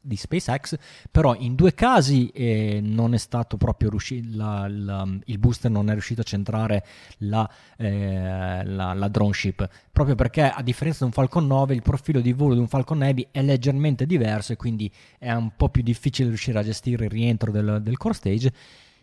di 0.00 0.16
SpaceX. 0.16 0.76
Però 1.10 1.34
in 1.34 1.54
due 1.54 1.72
casi 1.72 2.28
eh, 2.28 2.80
non 2.82 3.14
è 3.14 3.18
stato 3.18 3.56
proprio 3.56 3.90
riuscito 3.90 4.28
il 4.30 5.38
booster 5.38 5.70
non 5.70 5.88
è 5.88 5.92
riuscito 5.92 6.20
a 6.20 6.24
centrare 6.24 6.84
la, 7.18 7.48
eh, 7.76 8.64
la, 8.64 8.92
la 8.92 9.08
drone 9.08 9.32
ship 9.32 9.68
proprio 9.92 10.14
perché 10.14 10.42
a 10.42 10.62
differenza 10.62 11.00
di 11.00 11.04
un 11.04 11.12
Falcon 11.12 11.46
9 11.46 11.74
il 11.74 11.82
profilo 11.82 12.20
di 12.20 12.32
volo 12.32 12.54
di 12.54 12.60
un 12.60 12.68
Falcon 12.68 13.02
Heavy 13.02 13.28
è 13.30 13.42
leggermente 13.42 14.06
diverso 14.06 14.52
e 14.52 14.56
quindi 14.56 14.90
è 15.18 15.32
un 15.32 15.50
po' 15.60 15.68
più 15.68 15.82
difficile 15.82 16.28
riuscire 16.28 16.58
a 16.58 16.62
gestire 16.62 17.04
il 17.04 17.10
rientro 17.10 17.52
del, 17.52 17.80
del 17.82 17.98
core 17.98 18.14
stage. 18.14 18.52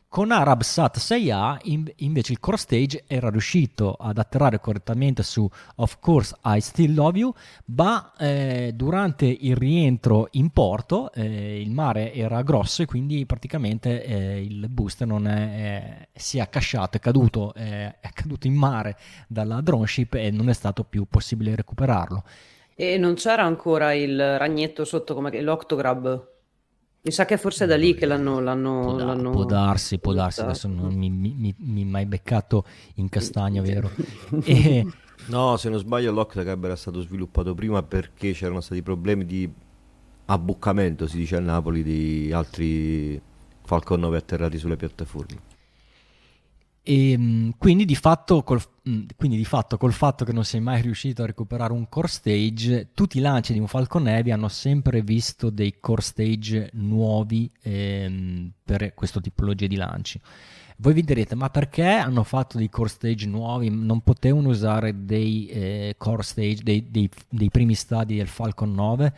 Con 0.10 0.32
ArabSat 0.32 0.98
6A 0.98 1.92
invece 1.98 2.32
il 2.32 2.40
core 2.40 2.58
stage 2.58 3.04
era 3.06 3.30
riuscito 3.30 3.94
ad 3.94 4.18
atterrare 4.18 4.60
correttamente 4.60 5.22
su 5.22 5.48
Of 5.76 6.00
Course 6.00 6.34
I 6.46 6.62
Still 6.62 6.94
Love 6.96 7.20
You, 7.20 7.34
ma 7.66 8.14
eh, 8.18 8.72
durante 8.74 9.26
il 9.26 9.56
rientro 9.56 10.30
in 10.32 10.50
porto 10.50 11.12
eh, 11.12 11.62
il 11.62 11.72
mare 11.72 12.14
era 12.14 12.42
grosso 12.42 12.82
e 12.82 12.86
quindi 12.86 13.26
praticamente 13.26 14.04
eh, 14.04 14.42
il 14.42 14.70
booster 14.70 15.06
non 15.06 15.28
è, 15.28 16.08
si 16.14 16.38
è 16.38 16.42
accasciato, 16.42 16.98
è 16.98 17.00
caduto, 17.02 17.54
è 17.54 17.94
caduto 18.14 18.48
in 18.48 18.56
mare 18.56 18.98
dalla 19.28 19.60
drone 19.60 19.86
ship 19.86 20.16
e 20.16 20.32
non 20.32 20.50
è 20.50 20.54
stato 20.54 20.86
più 20.86 21.06
possibile 21.08 21.54
recuperarlo. 21.54 22.24
E 22.74 22.98
non 22.98 23.16
c'era 23.16 23.44
ancora 23.44 23.94
il 23.94 24.38
ragnetto 24.38 24.86
sotto 24.86 25.14
come 25.14 25.42
l'octograb? 25.42 26.36
Mi 27.08 27.14
sa 27.14 27.24
che 27.24 27.38
forse 27.38 27.64
è 27.64 27.68
da 27.68 27.78
lì 27.78 27.96
che 27.96 28.06
l'hanno... 28.06 28.42
l'hanno, 28.42 28.82
può, 28.82 28.98
l'hanno 28.98 29.30
può 29.30 29.46
darsi, 29.46 29.98
può 29.98 30.12
darsi, 30.12 30.42
adesso 30.42 30.68
non 30.68 30.94
mi, 30.94 31.10
mi, 31.10 31.56
mi 31.58 31.86
mai 31.86 32.06
beccato 32.06 32.66
in 32.96 33.08
castagna, 33.08 33.62
vero? 33.62 33.90
e... 34.44 34.86
No, 35.28 35.56
se 35.56 35.70
non 35.70 35.80
sbaglio 35.80 36.12
l'Octacab 36.12 36.66
era 36.66 36.76
stato 36.76 37.00
sviluppato 37.00 37.54
prima 37.54 37.82
perché 37.82 38.34
c'erano 38.34 38.60
stati 38.60 38.82
problemi 38.82 39.26
di 39.26 39.50
abboccamento, 40.26 41.08
si 41.08 41.16
dice 41.16 41.38
a 41.38 41.40
Napoli, 41.40 41.82
di 41.82 42.30
altri 42.34 43.22
Falcon 43.64 44.02
9 44.02 44.18
atterrati 44.18 44.58
sulle 44.58 44.76
piattaforme. 44.76 45.57
E 46.90 47.12
ehm, 47.12 47.56
quindi 47.58 47.84
di, 47.84 47.96
fatto 47.96 48.44
col, 48.44 48.62
mm, 48.88 49.08
quindi 49.18 49.36
di 49.36 49.44
fatto 49.44 49.76
col 49.76 49.92
fatto 49.92 50.24
che 50.24 50.32
non 50.32 50.46
sei 50.46 50.62
mai 50.62 50.82
riuscito 50.82 51.22
a 51.22 51.26
recuperare 51.26 51.74
un 51.74 51.90
core 51.90 52.08
stage, 52.08 52.92
tutti 52.94 53.18
i 53.18 53.22
lanci 53.22 53.52
di 53.52 53.60
un 53.60 53.68
Falcon 53.68 54.08
Heavy 54.08 54.32
hanno 54.32 54.48
sempre 54.48 55.02
visto 55.02 55.50
dei 55.50 55.82
core 55.82 56.02
stage 56.02 56.70
nuovi 56.76 57.52
ehm, 57.62 58.54
per 58.64 58.94
questa 58.94 59.20
tipologia 59.20 59.68
di 59.68 59.76
lanci. 59.76 60.18
Voi 60.78 60.94
vi 60.94 61.04
direte, 61.04 61.36
ma 61.36 61.50
perché 61.50 61.84
hanno 61.84 62.24
fatto 62.24 62.58
dei 62.58 62.70
core 62.70 62.88
stage 62.88 63.26
nuovi? 63.26 63.70
Non 63.70 64.00
potevano 64.00 64.48
usare 64.48 65.04
dei 65.04 65.48
eh, 65.48 65.96
core 65.98 66.24
stage, 66.24 66.64
dei, 66.64 66.90
dei, 66.90 67.10
dei 67.28 67.50
primi 67.50 67.74
stadi 67.74 68.16
del 68.16 68.28
Falcon 68.28 68.74
9? 68.74 69.14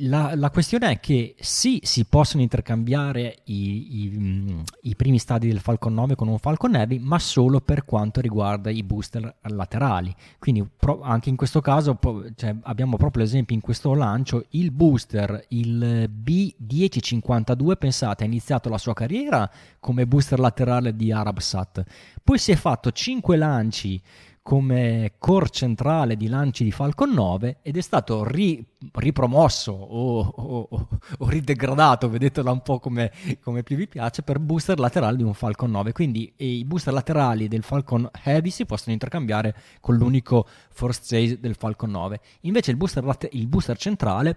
La, 0.00 0.34
la, 0.34 0.50
questione 0.50 0.90
è 0.90 1.00
che 1.00 1.34
sì, 1.38 1.80
si 1.82 2.04
possono 2.04 2.42
intercambiare 2.42 3.38
i, 3.44 4.02
i, 4.02 4.10
mm, 4.18 4.60
i, 4.82 4.94
primi 4.96 5.18
stadi 5.18 5.48
del 5.48 5.60
Falcon 5.60 5.94
9 5.94 6.14
con 6.14 6.28
un 6.28 6.38
Falcon 6.38 6.74
Heavy, 6.74 6.98
ma 6.98 7.18
solo 7.18 7.60
per 7.60 7.84
quanto 7.84 8.20
riguarda 8.20 8.68
i 8.70 8.82
booster 8.82 9.36
laterali. 9.42 10.14
Quindi 10.38 10.68
pro, 10.76 11.00
anche 11.00 11.30
in 11.30 11.36
questo 11.36 11.60
caso 11.60 11.98
cioè, 12.34 12.54
abbiamo 12.62 12.96
proprio 12.96 13.22
l'esempio 13.22 13.54
in 13.54 13.62
questo 13.62 13.94
lancio, 13.94 14.44
il 14.50 14.70
booster, 14.70 15.44
il 15.48 16.10
B1052, 16.10 17.76
pensate, 17.76 18.24
ha 18.24 18.26
iniziato 18.26 18.68
la 18.68 18.78
sua 18.78 18.92
carriera 18.92 19.50
come 19.80 20.06
booster 20.06 20.38
laterale 20.38 20.94
di 20.94 21.10
Arabsat, 21.10 21.84
poi 22.22 22.38
si 22.38 22.52
è 22.52 22.56
fatto 22.56 22.90
5 22.90 23.36
lanci 23.36 24.02
come 24.46 25.14
core 25.18 25.48
centrale 25.48 26.16
di 26.16 26.28
lanci 26.28 26.62
di 26.62 26.70
Falcon 26.70 27.10
9 27.10 27.56
ed 27.62 27.76
è 27.76 27.80
stato 27.80 28.22
ri, 28.22 28.64
ripromosso 28.92 29.72
o, 29.72 30.20
o, 30.20 30.68
o, 31.18 31.28
ridegradato, 31.28 32.08
vedetela 32.08 32.52
un 32.52 32.60
po' 32.60 32.78
come, 32.78 33.10
come, 33.42 33.64
più 33.64 33.74
vi 33.74 33.88
piace, 33.88 34.22
per 34.22 34.38
booster 34.38 34.78
laterali 34.78 35.16
di 35.16 35.24
un 35.24 35.34
Falcon 35.34 35.72
9. 35.72 35.90
Quindi 35.90 36.32
i 36.36 36.64
booster 36.64 36.92
laterali 36.92 37.48
del 37.48 37.64
Falcon 37.64 38.08
Heavy 38.22 38.50
si 38.50 38.66
possono 38.66 38.92
intercambiare 38.92 39.52
con 39.80 39.96
l'unico 39.96 40.46
Force 40.70 41.00
Chase 41.04 41.40
del 41.40 41.56
Falcon 41.56 41.90
9. 41.90 42.20
Invece 42.42 42.70
il 42.70 42.76
booster, 42.76 43.04
il 43.32 43.48
booster 43.48 43.76
centrale 43.76 44.36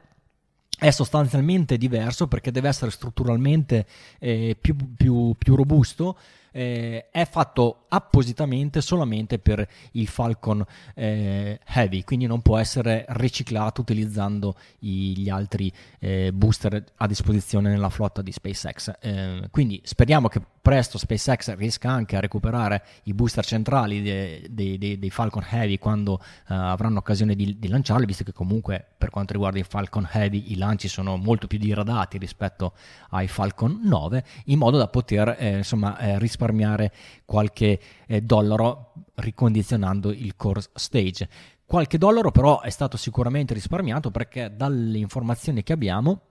è 0.79 0.89
sostanzialmente 0.89 1.77
diverso 1.77 2.27
perché 2.27 2.49
deve 2.49 2.69
essere 2.69 2.89
strutturalmente 2.89 3.85
eh, 4.17 4.57
più, 4.59 4.75
più, 4.95 5.35
più 5.37 5.55
robusto 5.55 6.17
eh, 6.51 7.09
è 7.11 7.25
fatto 7.25 7.85
appositamente 7.89 8.81
solamente 8.81 9.39
per 9.39 9.67
il 9.93 10.07
Falcon 10.07 10.63
eh, 10.95 11.59
Heavy, 11.65 12.03
quindi 12.03 12.25
non 12.25 12.41
può 12.41 12.57
essere 12.57 13.05
riciclato 13.09 13.81
utilizzando 13.81 14.55
i, 14.79 15.17
gli 15.17 15.29
altri 15.29 15.71
eh, 15.99 16.31
booster 16.33 16.83
a 16.97 17.07
disposizione 17.07 17.69
nella 17.69 17.89
flotta 17.89 18.21
di 18.21 18.31
SpaceX. 18.31 18.93
Eh, 18.99 19.47
quindi 19.51 19.81
speriamo 19.83 20.27
che 20.27 20.41
presto 20.61 20.97
SpaceX 20.97 21.55
riesca 21.55 21.89
anche 21.89 22.15
a 22.15 22.19
recuperare 22.19 22.83
i 23.03 23.13
booster 23.13 23.43
centrali 23.43 24.01
dei, 24.01 24.45
dei, 24.49 24.77
dei, 24.77 24.99
dei 24.99 25.09
Falcon 25.09 25.43
Heavy 25.49 25.79
quando 25.79 26.13
uh, 26.13 26.53
avranno 26.53 26.99
occasione 26.99 27.35
di, 27.35 27.57
di, 27.57 27.67
lanciarli, 27.67 28.05
visto 28.05 28.23
che 28.23 28.33
comunque 28.33 28.85
per 28.97 29.09
quanto 29.09 29.33
riguarda 29.33 29.57
i 29.57 29.63
Falcon 29.63 30.07
Heavy 30.11 30.51
i 30.51 30.57
lanci 30.57 30.87
sono 30.87 31.17
molto 31.17 31.47
più 31.47 31.57
diradati 31.57 32.19
rispetto 32.19 32.73
ai 33.09 33.27
Falcon 33.27 33.79
9, 33.83 34.23
in 34.45 34.59
modo 34.59 34.77
da 34.77 34.87
poter 34.87 35.35
eh, 35.39 35.57
insomma, 35.57 35.97
eh, 35.97 36.19
risparmiare 36.39 36.91
qualche 37.25 37.79
eh, 38.07 38.21
dollaro 38.21 38.93
ricondizionando 39.15 40.11
il 40.11 40.35
core 40.37 40.61
stage. 40.73 41.27
Qualche 41.65 41.97
dollaro 41.97 42.31
però 42.31 42.61
è 42.61 42.69
stato 42.69 42.97
sicuramente 42.97 43.53
risparmiato 43.53 44.09
perché 44.09 44.51
dalle 44.55 44.97
informazioni 44.97 45.61
che 45.61 45.73
abbiamo 45.73 46.21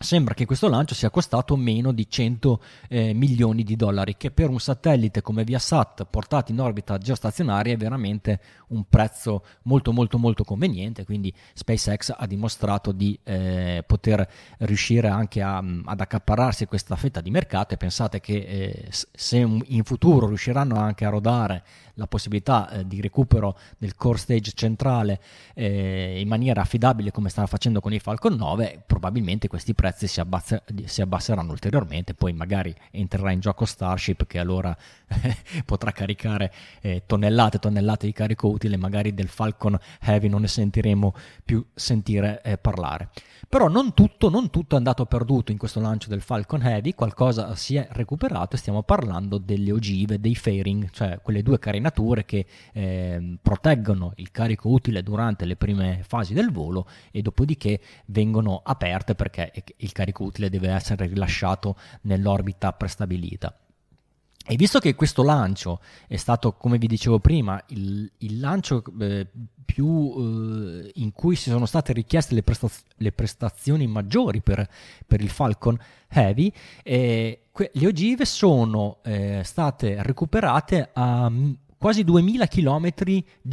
Sembra 0.00 0.32
che 0.32 0.46
questo 0.46 0.68
lancio 0.68 0.94
sia 0.94 1.10
costato 1.10 1.56
meno 1.56 1.90
di 1.90 2.08
100 2.08 2.62
eh, 2.88 3.12
milioni 3.14 3.64
di 3.64 3.74
dollari, 3.74 4.16
che 4.16 4.30
per 4.30 4.48
un 4.48 4.60
satellite 4.60 5.22
come 5.22 5.42
Viasat 5.42 6.06
portato 6.08 6.52
in 6.52 6.60
orbita 6.60 6.98
geostazionaria 6.98 7.72
è 7.72 7.76
veramente 7.76 8.40
un 8.68 8.84
prezzo 8.88 9.44
molto 9.62 9.92
molto 9.92 10.18
molto 10.18 10.44
conveniente. 10.44 11.04
Quindi 11.04 11.34
SpaceX 11.52 12.14
ha 12.16 12.26
dimostrato 12.28 12.92
di 12.92 13.18
eh, 13.24 13.82
poter 13.84 14.28
riuscire 14.58 15.08
anche 15.08 15.42
a, 15.42 15.56
ad 15.56 16.00
accaparrarsi 16.00 16.66
questa 16.66 16.94
fetta 16.94 17.20
di 17.20 17.32
mercato 17.32 17.74
e 17.74 17.76
pensate 17.76 18.20
che 18.20 18.36
eh, 18.36 18.88
se 18.92 19.36
in 19.38 19.82
futuro 19.82 20.28
riusciranno 20.28 20.76
anche 20.76 21.06
a 21.06 21.10
rodare 21.10 21.64
la 21.94 22.06
possibilità 22.06 22.70
eh, 22.70 22.86
di 22.86 23.00
recupero 23.00 23.58
del 23.76 23.96
core 23.96 24.18
stage 24.18 24.52
centrale 24.54 25.20
eh, 25.54 26.20
in 26.20 26.28
maniera 26.28 26.60
affidabile 26.60 27.10
come 27.10 27.30
stanno 27.30 27.48
facendo 27.48 27.80
con 27.80 27.92
i 27.92 27.98
Falcon 27.98 28.36
9, 28.36 28.84
probabilmente 28.86 29.48
questi 29.48 29.74
prezzi 29.74 29.86
si, 29.96 30.20
abbazzer- 30.20 30.62
si 30.84 31.00
abbasseranno 31.00 31.50
ulteriormente, 31.50 32.14
poi 32.14 32.32
magari 32.32 32.74
entrerà 32.90 33.30
in 33.30 33.40
gioco 33.40 33.64
Starship 33.64 34.26
che 34.26 34.38
allora 34.38 34.76
potrà 35.64 35.92
caricare 35.92 36.52
eh, 36.80 37.02
tonnellate 37.06 37.56
e 37.56 37.60
tonnellate 37.60 38.06
di 38.06 38.12
carico 38.12 38.48
utile, 38.48 38.76
magari 38.76 39.14
del 39.14 39.28
Falcon 39.28 39.78
Heavy 40.00 40.28
non 40.28 40.42
ne 40.42 40.48
sentiremo 40.48 41.14
più 41.44 41.64
sentire 41.74 42.40
eh, 42.42 42.58
parlare. 42.58 43.08
Però 43.48 43.68
non 43.68 43.94
tutto, 43.94 44.28
non 44.28 44.50
tutto 44.50 44.74
è 44.74 44.78
andato 44.78 45.06
perduto 45.06 45.52
in 45.52 45.58
questo 45.58 45.80
lancio 45.80 46.08
del 46.08 46.20
Falcon 46.20 46.62
Heavy, 46.62 46.94
qualcosa 46.94 47.54
si 47.54 47.76
è 47.76 47.86
recuperato 47.90 48.56
e 48.56 48.58
stiamo 48.58 48.82
parlando 48.82 49.38
delle 49.38 49.72
ogive, 49.72 50.20
dei 50.20 50.34
fairing, 50.34 50.90
cioè 50.90 51.20
quelle 51.22 51.42
due 51.42 51.58
carenature 51.58 52.24
che 52.24 52.46
eh, 52.72 53.38
proteggono 53.40 54.12
il 54.16 54.30
carico 54.30 54.68
utile 54.68 55.02
durante 55.02 55.44
le 55.44 55.56
prime 55.56 56.02
fasi 56.06 56.34
del 56.34 56.50
volo 56.50 56.86
e 57.10 57.22
dopodiché 57.22 57.80
vengono 58.06 58.60
aperte 58.64 59.14
perché 59.14 59.52
il 59.76 59.92
carico 59.92 60.24
utile 60.24 60.50
deve 60.50 60.70
essere 60.70 61.06
rilasciato 61.06 61.76
nell'orbita 62.02 62.72
prestabilita. 62.72 63.54
E 64.50 64.56
visto 64.56 64.78
che 64.78 64.94
questo 64.94 65.22
lancio 65.22 65.80
è 66.06 66.16
stato, 66.16 66.54
come 66.54 66.78
vi 66.78 66.86
dicevo 66.86 67.18
prima, 67.18 67.62
il, 67.66 68.10
il 68.18 68.40
lancio 68.40 68.82
eh, 68.98 69.26
più 69.62 70.14
eh, 70.16 70.90
in 70.94 71.12
cui 71.12 71.36
si 71.36 71.50
sono 71.50 71.66
state 71.66 71.92
richieste 71.92 72.34
le, 72.34 72.42
prestaz- 72.42 72.86
le 72.96 73.12
prestazioni 73.12 73.86
maggiori 73.86 74.40
per, 74.40 74.66
per, 75.06 75.20
il 75.20 75.28
Falcon 75.28 75.78
Heavy, 76.08 76.50
eh, 76.82 77.42
que- 77.52 77.70
le 77.74 77.86
ogive 77.86 78.24
sono 78.24 79.00
eh, 79.02 79.42
state 79.44 80.02
recuperate 80.02 80.88
a 80.94 81.30
quasi 81.78 82.04
2000 82.04 82.46
km 82.48 82.92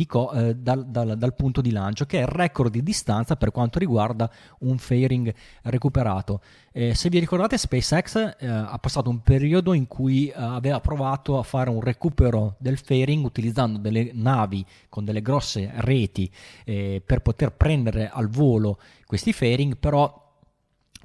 co- 0.08 0.32
eh, 0.32 0.56
dal, 0.56 0.86
dal, 0.88 1.18
dal, 1.18 1.36
punto 1.36 1.62
di 1.62 1.72
lancio, 1.72 2.06
che 2.06 2.18
è 2.18 2.22
il 2.22 2.28
record 2.28 2.72
di 2.72 2.84
distanza 2.84 3.36
per 3.36 3.52
quanto 3.52 3.80
riguarda 3.80 4.30
un 4.60 4.78
fairing 4.78 5.34
recuperato. 5.64 6.42
Eh, 6.72 6.94
se 6.96 7.10
vi 7.10 7.20
ricordate, 7.20 7.58
SpaceX 7.58 8.36
eh, 8.40 8.48
ha 8.48 8.78
passato 8.80 9.10
un 9.10 9.22
periodo 9.22 9.74
in 9.74 9.88
cui 9.88 10.28
eh, 10.28 10.34
aveva 10.36 10.82
provato 10.82 11.38
a 11.38 11.44
fare 11.44 11.70
un 11.70 11.82
recupero 11.82 12.56
del 12.58 12.78
fairing 12.78 13.24
utilizzando 13.24 13.78
delle 13.78 14.10
navi 14.14 14.66
con 14.90 15.06
delle 15.06 15.22
grosse 15.22 15.72
reti 15.76 16.30
eh, 16.66 17.02
per 17.06 17.22
poter 17.22 17.52
prendere 17.54 18.10
al 18.10 18.28
volo 18.28 18.80
questi 19.06 19.32
fairing, 19.32 19.78
però 19.78 20.25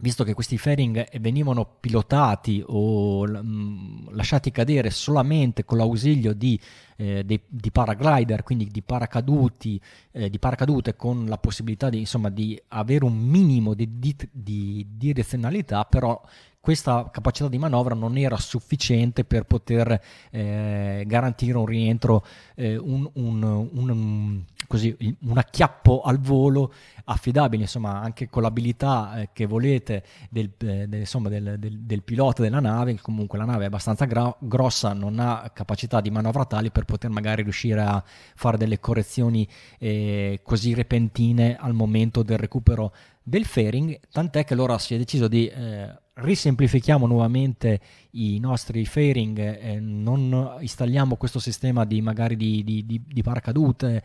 visto 0.01 0.25
che 0.25 0.35
questi 0.35 0.59
fairing 0.59 1.19
venivano 1.19 1.77
pilotati 1.79 2.63
o 2.67 3.27
mm, 3.27 4.09
lasciati 4.11 4.51
cadere 4.51 4.91
solamente 4.91 5.65
con 5.65 5.79
l'ausilio 5.79 6.33
di, 6.33 6.59
eh, 6.97 7.25
di, 7.25 7.41
di 7.47 7.71
paraglider, 7.71 8.43
quindi 8.43 8.67
di 8.67 8.83
paracaduti, 8.83 9.81
eh, 10.13 10.31
di 10.31 10.39
paracadute 10.39 10.97
con 10.97 11.27
la 11.27 11.39
possibilità 11.39 11.89
di, 11.89 11.99
insomma, 11.99 12.31
di 12.31 12.61
avere 12.69 13.05
un 13.05 13.17
minimo 13.17 13.75
di, 13.75 13.89
di 14.33 14.87
direzionalità, 14.91 15.85
però 15.85 16.21
questa 16.61 17.09
capacità 17.11 17.49
di 17.49 17.57
manovra 17.57 17.95
non 17.95 18.19
era 18.19 18.37
sufficiente 18.37 19.25
per 19.25 19.45
poter 19.45 19.99
eh, 20.31 21.05
garantire 21.07 21.57
un 21.57 21.65
rientro, 21.65 22.25
eh, 22.55 22.77
un, 22.77 23.09
un, 23.15 23.43
un, 23.43 24.45
così, 24.67 24.95
un, 25.23 25.39
acchiappo 25.39 26.03
al 26.03 26.19
volo 26.19 26.73
affidabile, 27.05 27.63
insomma, 27.63 28.01
anche 28.01 28.29
con 28.29 28.43
l'abilità 28.43 29.21
eh, 29.21 29.31
che 29.33 29.47
volete 29.47 30.05
del, 30.29 30.51
eh, 30.59 30.87
del, 30.87 31.01
insomma, 31.01 31.31
del, 31.31 31.59
del, 31.59 32.03
pilota 32.03 32.43
della 32.43 32.61
nave, 32.61 33.01
comunque 33.01 33.39
la 33.39 33.47
nave 33.47 33.65
è 33.65 33.67
abbastanza 33.67 34.05
gra- 34.05 34.37
grossa, 34.39 34.93
non 34.93 35.19
ha 35.19 35.51
capacità 35.55 36.03
di 36.03 36.11
manovra 36.11 36.45
tali 36.45 36.71
per 36.71 36.85
poter 36.85 37.09
magari 37.09 37.43
riuscire 37.43 37.81
a 37.81 38.05
fare 38.35 38.59
delle 38.59 38.79
correzioni 38.81 39.49
eh, 39.79 40.41
così 40.43 40.75
repentine 40.75 41.57
al 41.57 41.73
momento 41.73 42.23
del 42.23 42.37
recupero 42.37 42.93
del 43.23 43.47
fairing, 43.47 43.99
tant'è 44.11 44.45
che 44.45 44.53
allora 44.53 44.77
si 44.79 44.95
è 44.95 44.99
deciso 44.99 45.29
di 45.29 45.47
eh, 45.47 45.95
risemplifichiamo 46.21 47.07
nuovamente 47.07 47.81
i 48.13 48.39
nostri 48.39 48.85
fairing, 48.85 49.39
eh, 49.39 49.81
non 49.81 50.57
installiamo 50.61 51.17
questo 51.17 51.39
sistema 51.39 51.85
di 51.85 52.01
magari 52.03 52.37
di, 52.37 52.63
di, 52.65 52.87
di, 52.87 53.03
di 53.07 53.23
paracadute 53.23 54.03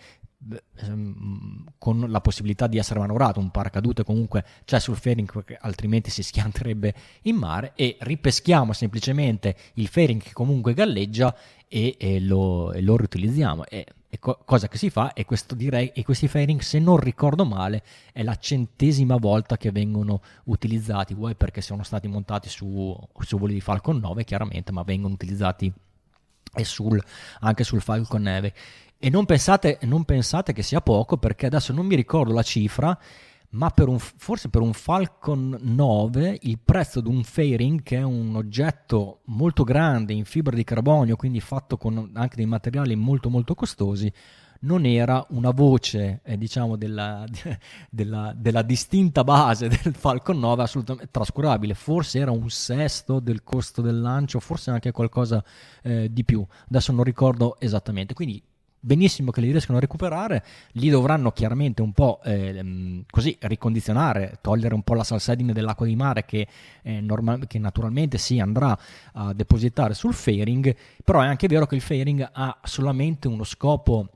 ehm, 0.81 1.63
con 1.77 2.05
la 2.09 2.21
possibilità 2.21 2.67
di 2.67 2.77
essere 2.77 2.99
manovrato, 2.99 3.39
un 3.39 3.51
paracadute 3.51 4.03
comunque 4.03 4.43
c'è 4.65 4.79
sul 4.79 4.97
fairing 4.97 5.31
perché 5.31 5.57
altrimenti 5.59 6.09
si 6.09 6.23
schianterebbe 6.23 6.93
in 7.23 7.35
mare 7.35 7.73
e 7.75 7.97
ripeschiamo 7.99 8.73
semplicemente 8.73 9.55
il 9.75 9.87
fairing 9.87 10.21
che 10.21 10.33
comunque 10.33 10.73
galleggia 10.73 11.35
e, 11.67 11.95
e, 11.99 12.19
lo, 12.19 12.71
e 12.71 12.81
lo 12.81 12.97
riutilizziamo. 12.97 13.65
E 13.65 13.85
co- 14.19 14.39
cosa 14.45 14.67
che 14.67 14.77
si 14.77 14.89
fa 14.89 15.13
e, 15.13 15.25
questo 15.25 15.55
direi, 15.55 15.91
e 15.93 16.03
questi 16.03 16.27
fairing, 16.27 16.61
se 16.61 16.79
non 16.79 16.97
ricordo 16.97 17.45
male, 17.45 17.83
è 18.11 18.23
la 18.23 18.35
centesima 18.35 19.17
volta 19.17 19.57
che 19.57 19.71
vengono 19.71 20.21
utilizzati, 20.45 21.13
vuoi 21.13 21.35
perché 21.35 21.61
sono 21.61 21.83
stati 21.83 22.07
montati 22.07 22.49
su, 22.49 22.97
su 23.19 23.37
voli 23.37 23.53
di 23.53 23.61
Falcon 23.61 23.97
9 23.97 24.23
chiaramente, 24.23 24.71
ma 24.71 24.83
vengono 24.83 25.13
utilizzati 25.13 25.71
sul, 26.63 27.01
anche 27.41 27.63
sul 27.63 27.81
Falcon 27.81 28.21
9. 28.21 28.53
E 28.97 29.09
non 29.09 29.25
pensate, 29.25 29.77
non 29.81 30.05
pensate 30.05 30.53
che 30.53 30.63
sia 30.63 30.81
poco 30.81 31.17
perché 31.17 31.45
adesso 31.45 31.73
non 31.73 31.85
mi 31.85 31.95
ricordo 31.95 32.33
la 32.33 32.43
cifra, 32.43 32.97
ma 33.55 33.69
per 33.69 33.87
un, 33.87 33.99
forse 33.99 34.49
per 34.49 34.61
un 34.61 34.73
Falcon 34.73 35.57
9 35.61 36.39
il 36.41 36.59
prezzo 36.63 36.99
di 36.99 37.07
un 37.07 37.23
fairing, 37.23 37.83
che 37.83 37.97
è 37.97 38.03
un 38.03 38.35
oggetto 38.35 39.21
molto 39.25 39.63
grande 39.63 40.13
in 40.13 40.25
fibra 40.25 40.55
di 40.55 40.63
carbonio, 40.63 41.15
quindi 41.15 41.39
fatto 41.39 41.77
con 41.77 42.11
anche 42.13 42.35
dei 42.35 42.45
materiali 42.45 42.95
molto 42.95 43.29
molto 43.29 43.55
costosi, 43.55 44.11
non 44.61 44.85
era 44.85 45.25
una 45.29 45.51
voce 45.51 46.21
eh, 46.23 46.37
diciamo 46.37 46.75
della, 46.75 47.23
della, 47.89 48.33
della, 48.35 48.61
distinta 48.61 49.23
base 49.23 49.69
del 49.69 49.93
Falcon 49.93 50.39
9 50.39 50.63
assolutamente 50.63 51.09
trascurabile. 51.11 51.75
Forse 51.75 52.19
era 52.19 52.31
un 52.31 52.49
sesto 52.49 53.19
del 53.19 53.43
costo 53.43 53.81
del 53.81 54.01
lancio 54.01 54.39
forse 54.39 54.71
anche 54.71 54.91
qualcosa 54.91 55.43
eh, 55.81 56.11
di 56.11 56.25
più. 56.25 56.45
Adesso 56.67 56.91
non 56.91 57.03
ricordo 57.03 57.57
esattamente. 57.59 58.13
Quindi 58.13 58.41
benissimo 58.85 59.31
che 59.31 59.41
li 59.41 59.49
riescano 59.49 59.79
a 59.79 59.81
recuperare, 59.81 60.43
li 60.73 60.89
dovranno 60.89 61.31
chiaramente 61.31 61.81
un 61.81 61.91
po' 61.91 62.21
eh, 62.23 63.03
così 63.09 63.35
ricondizionare, 63.41 64.37
togliere 64.41 64.75
un 64.75 64.83
po' 64.83 64.93
la 64.93 65.03
salsedine 65.03 65.53
dell'acqua 65.53 65.87
di 65.87 65.95
mare 65.95 66.23
che, 66.23 66.47
eh, 66.83 67.01
normal- 67.01 67.47
che, 67.47 67.57
naturalmente 67.57 68.19
si 68.19 68.39
andrà 68.39 68.77
a 69.13 69.33
depositare 69.33 69.95
sul 69.95 70.13
fairing, 70.13 70.75
però 71.03 71.21
è 71.21 71.25
anche 71.25 71.47
vero 71.47 71.65
che 71.65 71.75
il 71.75 71.81
fairing 71.81 72.29
ha 72.31 72.59
solamente 72.63 73.27
uno 73.27 73.43
scopo 73.43 74.07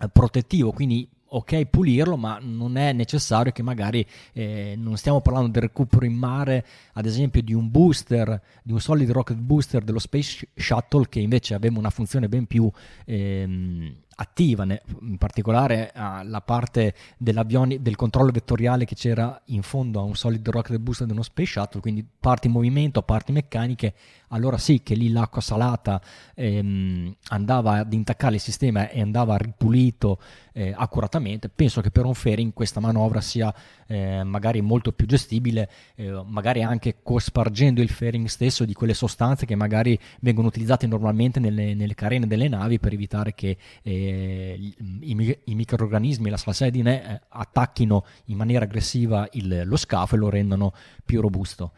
eh, 0.00 0.08
protettivo, 0.08 0.72
quindi 0.72 1.08
ok 1.36 1.64
pulirlo, 1.66 2.16
ma 2.16 2.38
non 2.40 2.76
è 2.76 2.92
necessario 2.92 3.50
che 3.50 3.62
magari 3.62 4.06
eh, 4.32 4.74
non 4.76 4.96
stiamo 4.96 5.20
parlando 5.20 5.48
del 5.48 5.62
recupero 5.62 6.04
in 6.04 6.14
mare, 6.14 6.64
ad 6.92 7.06
esempio 7.06 7.42
di 7.42 7.52
un 7.52 7.70
booster, 7.70 8.40
di 8.62 8.72
un 8.72 8.80
solid 8.80 9.10
rocket 9.10 9.36
booster 9.36 9.82
dello 9.82 9.98
Space 9.98 10.48
Shuttle 10.54 11.08
che 11.08 11.20
invece 11.20 11.54
aveva 11.54 11.78
una 11.78 11.90
funzione 11.90 12.28
ben 12.28 12.46
più 12.46 12.70
ehm, 13.04 13.94
attiva, 14.16 14.64
in 15.00 15.18
particolare 15.18 15.90
la 15.94 16.40
parte 16.40 16.94
del 17.18 17.96
controllo 17.96 18.30
vettoriale 18.30 18.84
che 18.84 18.94
c'era 18.94 19.40
in 19.46 19.62
fondo 19.62 19.98
a 20.00 20.02
un 20.02 20.14
solid 20.14 20.46
rocket 20.48 20.78
booster 20.78 21.06
dello 21.06 21.22
Space 21.22 21.52
Shuttle, 21.52 21.80
quindi 21.80 22.06
parti 22.20 22.46
in 22.46 22.52
movimento, 22.52 23.02
parti 23.02 23.32
meccaniche, 23.32 23.94
allora 24.28 24.58
sì 24.58 24.82
che 24.82 24.94
lì 24.94 25.10
l'acqua 25.10 25.40
salata 25.40 26.00
ehm, 26.34 27.14
andava 27.28 27.78
ad 27.78 27.92
intaccare 27.92 28.36
il 28.36 28.40
sistema 28.40 28.88
e 28.88 29.00
andava 29.00 29.36
ripulito 29.36 30.20
eh, 30.54 30.72
accuratamente. 30.74 31.48
Penso 31.48 31.80
che 31.80 31.90
per 31.90 32.04
un 32.04 32.14
fairing 32.14 32.52
questa 32.52 32.80
manovra 32.80 33.20
sia 33.20 33.52
eh, 33.86 34.22
magari 34.24 34.60
molto 34.60 34.92
più 34.92 35.06
gestibile, 35.06 35.68
eh, 35.96 36.22
magari 36.24 36.62
anche 36.62 36.96
cospargendo 37.02 37.82
il 37.82 37.90
fairing 37.90 38.26
stesso 38.26 38.64
di 38.64 38.72
quelle 38.72 38.94
sostanze 38.94 39.44
che 39.44 39.56
magari 39.56 39.98
vengono 40.20 40.46
utilizzate 40.48 40.86
normalmente 40.86 41.40
nelle, 41.40 41.74
nelle 41.74 41.94
carene 41.94 42.26
delle 42.26 42.48
navi 42.48 42.78
per 42.78 42.92
evitare 42.92 43.34
che 43.34 43.56
eh, 43.82 44.56
i, 44.58 45.38
i, 45.44 45.54
microorganismi, 45.54 46.30
la 46.30 46.36
salsedine, 46.36 47.14
eh, 47.14 47.20
attacchino 47.28 48.04
in 48.26 48.36
maniera 48.36 48.64
aggressiva 48.64 49.28
il, 49.32 49.62
lo 49.64 49.76
scafo 49.76 50.14
e 50.14 50.18
lo 50.18 50.30
rendano 50.30 50.72
più 51.04 51.20
robusto. 51.20 51.72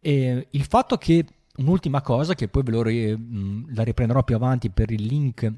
E 0.00 0.46
il 0.50 0.64
fatto 0.64 0.96
che 0.96 1.24
Un'ultima 1.58 2.02
cosa 2.02 2.34
che 2.34 2.48
poi 2.48 2.62
ve 2.62 2.70
lo 2.70 2.82
ri- 2.82 3.74
la 3.74 3.82
riprenderò 3.82 4.22
più 4.22 4.34
avanti 4.34 4.68
per 4.68 4.90
il 4.90 5.02
link 5.02 5.50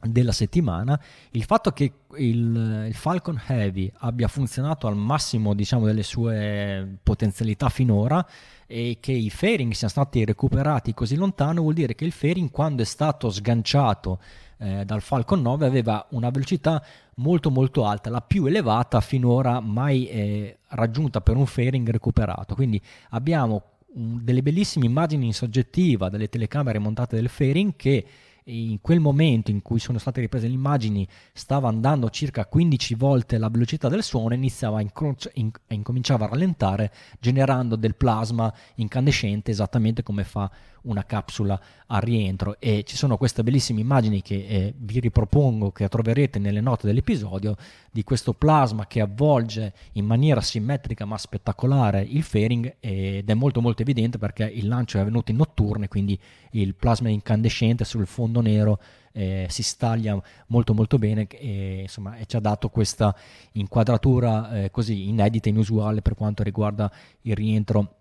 della 0.00 0.32
settimana, 0.32 1.00
il 1.32 1.42
fatto 1.44 1.72
che 1.72 1.92
il, 2.16 2.84
il, 2.86 2.94
Falcon 2.94 3.40
Heavy 3.46 3.90
abbia 3.98 4.28
funzionato 4.28 4.86
al 4.86 4.96
massimo 4.96 5.54
diciamo, 5.54 5.86
delle 5.86 6.04
sue 6.04 6.98
potenzialità 7.02 7.68
finora 7.68 8.24
e 8.66 8.98
che 9.00 9.12
i 9.12 9.28
fairing 9.28 9.72
siano 9.72 9.92
stati 9.92 10.24
recuperati 10.24 10.94
così 10.94 11.16
lontano 11.16 11.62
vuol 11.62 11.74
dire 11.74 11.94
che 11.96 12.04
il 12.04 12.12
fairing 12.12 12.50
quando 12.50 12.82
è 12.82 12.84
stato 12.84 13.28
sganciato 13.30 14.20
eh, 14.58 14.84
dal 14.84 15.00
Falcon 15.00 15.42
9 15.42 15.66
aveva 15.66 16.06
una 16.10 16.30
velocità 16.30 16.82
molto 17.16 17.50
molto 17.50 17.84
alta, 17.84 18.10
la 18.10 18.20
più 18.20 18.46
elevata 18.46 19.00
finora 19.00 19.58
mai 19.60 20.06
eh, 20.08 20.58
raggiunta 20.68 21.20
per 21.20 21.36
un 21.36 21.46
fairing 21.46 21.88
recuperato. 21.90 22.54
Quindi 22.54 22.80
abbiamo 23.10 23.62
delle 23.90 24.42
bellissime 24.42 24.86
immagini 24.86 25.26
in 25.26 25.34
soggettiva 25.34 26.08
delle 26.08 26.28
telecamere 26.28 26.78
montate 26.78 27.16
del 27.16 27.28
fairing 27.28 27.72
che 27.74 28.04
in 28.48 28.80
quel 28.80 29.00
momento 29.00 29.50
in 29.50 29.62
cui 29.62 29.78
sono 29.78 29.98
state 29.98 30.20
riprese 30.20 30.46
le 30.46 30.54
immagini 30.54 31.06
stava 31.32 31.68
andando 31.68 32.08
circa 32.10 32.46
15 32.46 32.94
volte 32.94 33.38
la 33.38 33.48
velocità 33.48 33.88
del 33.88 34.02
suono 34.02 34.34
e 34.34 34.38
incroci- 34.80 35.28
in- 35.34 35.50
incominciava 35.68 36.24
a 36.24 36.28
rallentare 36.28 36.92
generando 37.20 37.76
del 37.76 37.94
plasma 37.94 38.52
incandescente 38.76 39.50
esattamente 39.50 40.02
come 40.02 40.24
fa 40.24 40.50
una 40.82 41.04
capsula 41.04 41.60
a 41.86 41.98
rientro. 41.98 42.56
E 42.58 42.84
ci 42.84 42.96
sono 42.96 43.16
queste 43.16 43.42
bellissime 43.42 43.80
immagini 43.80 44.22
che 44.22 44.46
eh, 44.46 44.74
vi 44.76 45.00
ripropongo 45.00 45.70
che 45.70 45.88
troverete 45.88 46.38
nelle 46.38 46.60
note 46.60 46.86
dell'episodio 46.86 47.56
di 47.90 48.04
questo 48.04 48.32
plasma 48.32 48.86
che 48.86 49.00
avvolge 49.00 49.72
in 49.92 50.04
maniera 50.04 50.40
simmetrica 50.40 51.04
ma 51.04 51.18
spettacolare 51.18 52.02
il 52.02 52.22
fairing 52.22 52.76
ed 52.80 53.28
è 53.28 53.34
molto 53.34 53.60
molto 53.60 53.82
evidente 53.82 54.18
perché 54.18 54.44
il 54.44 54.68
lancio 54.68 54.98
è 54.98 55.00
avvenuto 55.00 55.30
in 55.30 55.38
notturne 55.38 55.88
quindi 55.88 56.18
il 56.52 56.74
plasma 56.74 57.08
incandescente 57.08 57.84
sul 57.84 58.06
fondo 58.06 58.40
nero 58.40 58.78
eh, 59.12 59.46
si 59.48 59.64
staglia 59.64 60.20
molto 60.46 60.74
molto 60.74 60.96
bene 60.98 61.26
e, 61.26 61.80
insomma, 61.82 62.16
e 62.16 62.26
ci 62.26 62.36
ha 62.36 62.40
dato 62.40 62.68
questa 62.68 63.14
inquadratura 63.52 64.62
eh, 64.62 64.70
così 64.70 65.08
inedita, 65.08 65.48
inusuale 65.48 66.02
per 66.02 66.14
quanto 66.14 66.44
riguarda 66.44 66.90
il 67.22 67.34
rientro 67.34 67.97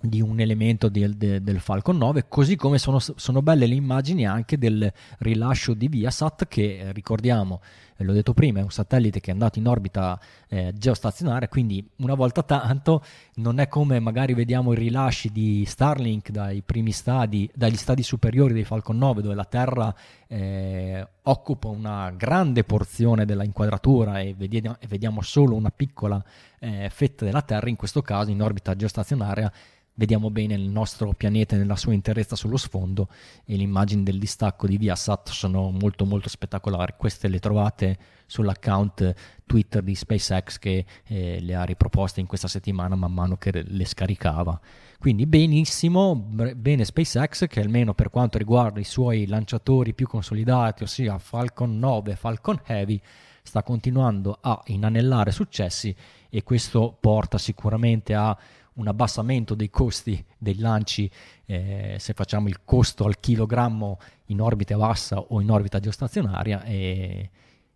di 0.00 0.20
un 0.20 0.40
elemento 0.40 0.88
del, 0.88 1.14
del, 1.14 1.42
del, 1.42 1.60
Falcon 1.60 1.98
9, 1.98 2.26
così 2.28 2.56
come 2.56 2.78
sono, 2.78 2.98
sono, 2.98 3.42
belle 3.42 3.66
le 3.66 3.74
immagini 3.74 4.26
anche 4.26 4.56
del 4.56 4.90
rilascio 5.18 5.74
di 5.74 5.88
Viasat 5.88 6.48
che 6.48 6.78
eh, 6.78 6.92
ricordiamo, 6.92 7.60
l'ho 8.04 8.12
detto 8.12 8.32
prima, 8.32 8.60
è 8.60 8.62
un 8.62 8.70
satellite 8.70 9.20
che 9.20 9.30
è 9.30 9.32
andato 9.32 9.58
in 9.58 9.66
orbita 9.66 10.18
eh, 10.48 10.72
geostazionaria, 10.74 11.48
quindi 11.48 11.86
una 11.96 12.14
volta 12.14 12.42
tanto 12.42 13.04
non 13.36 13.58
è 13.58 13.68
come 13.68 14.00
magari 14.00 14.34
vediamo 14.34 14.72
i 14.72 14.76
rilasci 14.76 15.30
di 15.30 15.64
Starlink 15.66 16.30
dai 16.30 16.62
primi 16.62 16.92
stadi, 16.92 17.50
dagli 17.54 17.76
stadi 17.76 18.02
superiori 18.02 18.52
dei 18.52 18.64
Falcon 18.64 18.98
9 18.98 19.22
dove 19.22 19.34
la 19.34 19.44
Terra 19.44 19.94
eh, 20.26 21.06
occupa 21.22 21.68
una 21.68 22.10
grande 22.16 22.64
porzione 22.64 23.24
della 23.24 23.44
inquadratura 23.44 24.20
e 24.20 24.34
vediamo, 24.36 24.76
e 24.78 24.86
vediamo 24.86 25.22
solo 25.22 25.54
una 25.54 25.70
piccola 25.70 26.22
eh, 26.58 26.88
fetta 26.90 27.24
della 27.24 27.42
Terra, 27.42 27.68
in 27.68 27.76
questo 27.76 28.02
caso 28.02 28.30
in 28.30 28.42
orbita 28.42 28.74
geostazionaria 28.74 29.52
vediamo 30.00 30.30
bene 30.30 30.54
il 30.54 30.68
nostro 30.70 31.12
pianeta 31.12 31.56
nella 31.56 31.76
sua 31.76 31.92
interezza 31.92 32.34
sullo 32.34 32.56
sfondo 32.56 33.08
e 33.44 33.54
le 33.56 33.62
immagini 33.62 34.02
del 34.02 34.18
distacco 34.18 34.66
di 34.66 34.78
Viasat 34.78 35.28
sono 35.28 35.70
molto 35.70 36.06
molto 36.06 36.30
spettacolari. 36.30 36.94
Queste 36.96 37.28
le 37.28 37.38
trovate 37.38 37.89
sull'account 38.26 39.14
Twitter 39.44 39.82
di 39.82 39.94
SpaceX 39.94 40.58
che 40.58 40.84
eh, 41.06 41.40
le 41.40 41.54
ha 41.54 41.64
riproposte 41.64 42.20
in 42.20 42.26
questa 42.26 42.46
settimana 42.46 42.94
man 42.94 43.12
mano 43.12 43.36
che 43.36 43.64
le 43.66 43.84
scaricava. 43.84 44.58
Quindi 44.98 45.26
benissimo, 45.26 46.14
bene 46.14 46.84
SpaceX 46.84 47.46
che 47.48 47.60
almeno 47.60 47.94
per 47.94 48.10
quanto 48.10 48.38
riguarda 48.38 48.78
i 48.78 48.84
suoi 48.84 49.26
lanciatori 49.26 49.94
più 49.94 50.06
consolidati, 50.06 50.84
ossia 50.84 51.18
Falcon 51.18 51.78
9 51.78 52.12
e 52.12 52.16
Falcon 52.16 52.60
Heavy, 52.64 53.00
sta 53.42 53.62
continuando 53.62 54.38
a 54.40 54.60
inanellare 54.66 55.32
successi 55.32 55.94
e 56.28 56.42
questo 56.42 56.96
porta 57.00 57.38
sicuramente 57.38 58.14
a 58.14 58.36
un 58.74 58.86
abbassamento 58.86 59.54
dei 59.54 59.70
costi 59.70 60.24
dei 60.38 60.58
lanci 60.58 61.10
eh, 61.46 61.96
se 61.98 62.12
facciamo 62.12 62.48
il 62.48 62.62
costo 62.64 63.04
al 63.04 63.18
chilogrammo 63.18 63.98
in 64.26 64.40
orbita 64.40 64.76
bassa 64.76 65.18
o 65.18 65.40
in 65.40 65.50
orbita 65.50 65.80
geostazionaria 65.80 66.62
e, 66.62 67.30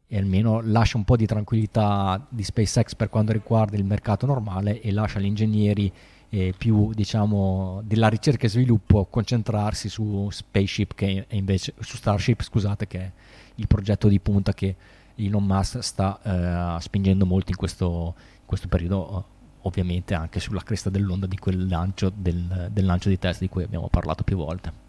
e, 0.06 0.18
almeno 0.18 0.60
lascia 0.62 0.96
un 0.96 1.04
po' 1.04 1.16
di 1.16 1.26
tranquillità 1.26 2.24
di 2.28 2.42
SpaceX 2.42 2.94
per 2.94 3.08
quanto 3.08 3.32
riguarda 3.32 3.76
il 3.76 3.84
mercato 3.84 4.26
normale 4.26 4.80
e 4.80 4.92
lascia 4.92 5.18
agli 5.18 5.26
ingegneri 5.26 5.92
eh, 6.30 6.52
più 6.56 6.92
diciamo 6.92 7.80
della 7.84 8.08
ricerca 8.08 8.46
e 8.46 8.48
sviluppo 8.48 9.06
concentrarsi 9.06 9.88
su 9.88 10.28
Spaceship 10.30 10.94
che 10.94 11.26
invece 11.30 11.74
su 11.78 11.96
Starship 11.96 12.42
scusate 12.42 12.86
che 12.86 12.98
è 12.98 13.10
il 13.56 13.66
progetto 13.66 14.08
di 14.08 14.18
punta 14.18 14.52
che 14.52 14.74
Elon 15.16 15.44
Musk 15.44 15.78
sta 15.80 16.76
eh, 16.76 16.80
spingendo 16.80 17.24
molto 17.24 17.50
in 17.50 17.56
questo, 17.56 18.14
in 18.16 18.46
questo 18.46 18.66
periodo 18.68 19.24
ovviamente 19.60 20.14
anche 20.14 20.40
sulla 20.40 20.62
cresta 20.62 20.90
dell'onda 20.90 21.26
di 21.26 21.38
quel 21.38 21.68
lancio 21.68 22.10
del, 22.14 22.68
del 22.70 22.84
lancio 22.84 23.08
di 23.08 23.18
test 23.18 23.40
di 23.40 23.48
cui 23.48 23.62
abbiamo 23.62 23.88
parlato 23.88 24.24
più 24.24 24.36
volte. 24.36 24.83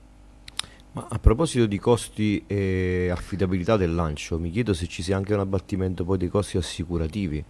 Ma 0.96 1.08
a 1.10 1.20
proposito 1.20 1.66
di 1.66 1.78
costi 1.78 2.42
e 2.48 3.10
affidabilità 3.12 3.76
del 3.76 3.94
lancio, 3.94 4.40
mi 4.40 4.50
chiedo 4.50 4.74
se 4.74 4.88
ci 4.88 5.04
sia 5.04 5.18
anche 5.18 5.34
un 5.34 5.42
abbattimento 5.42 6.06
poi 6.06 6.18
dei 6.18 6.30
costi 6.30 6.56
assicurativi 6.56 7.44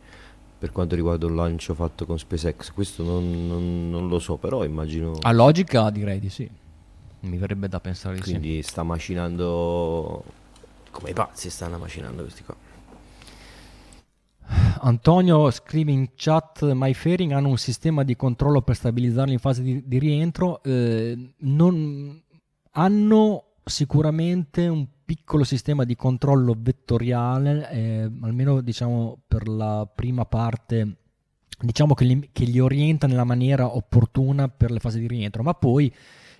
per 0.57 0.71
quanto 0.71 0.95
riguarda 0.95 1.27
un 1.27 1.35
lancio 1.35 1.75
fatto 1.75 2.07
con 2.07 2.17
SpaceX. 2.17 2.71
Questo 2.71 3.03
non, 3.03 3.47
non, 3.47 3.89
non 3.91 4.07
lo 4.07 4.17
so, 4.17 4.37
però 4.37 4.63
immagino... 4.63 5.19
A 5.21 5.31
logica 5.31 5.91
direi 5.91 6.19
di 6.19 6.29
sì. 6.31 6.49
Mi 7.19 7.37
verrebbe 7.37 7.67
da 7.67 7.79
pensare 7.79 8.15
di 8.15 8.21
Quindi 8.21 8.41
sì. 8.41 8.47
Quindi 8.47 8.67
sta 8.67 8.81
macinando 8.81 10.23
come 10.89 11.11
i 11.11 11.13
pazzi, 11.13 11.51
stanno 11.51 11.77
macinando 11.77 12.23
questi 12.23 12.43
qua. 12.43 12.55
Antonio 14.79 15.51
scrive 15.51 15.91
in 15.91 16.09
chat 16.15 16.63
MyFairing 16.63 17.31
hanno 17.31 17.49
un 17.49 17.57
sistema 17.57 18.01
di 18.03 18.15
controllo 18.15 18.63
per 18.63 18.75
stabilizzarli 18.75 19.33
in 19.33 19.39
fase 19.39 19.61
di, 19.61 19.83
di 19.85 19.99
rientro 19.99 20.63
eh, 20.63 21.33
non, 21.37 22.23
hanno 22.77 23.43
sicuramente 23.63 24.67
un 24.67 24.87
piccolo 25.03 25.43
sistema 25.43 25.83
di 25.83 25.95
controllo 25.95 26.55
vettoriale 26.57 27.69
eh, 27.69 28.11
almeno 28.21 28.61
diciamo 28.61 29.19
per 29.27 29.47
la 29.47 29.87
prima 29.93 30.25
parte 30.25 30.97
diciamo 31.59 31.93
che 31.93 32.05
li, 32.05 32.29
che 32.31 32.45
li 32.45 32.59
orienta 32.59 33.07
nella 33.07 33.23
maniera 33.23 33.75
opportuna 33.75 34.49
per 34.49 34.71
le 34.71 34.79
fasi 34.79 34.99
di 34.99 35.07
rientro 35.07 35.43
ma 35.43 35.53
poi 35.53 35.93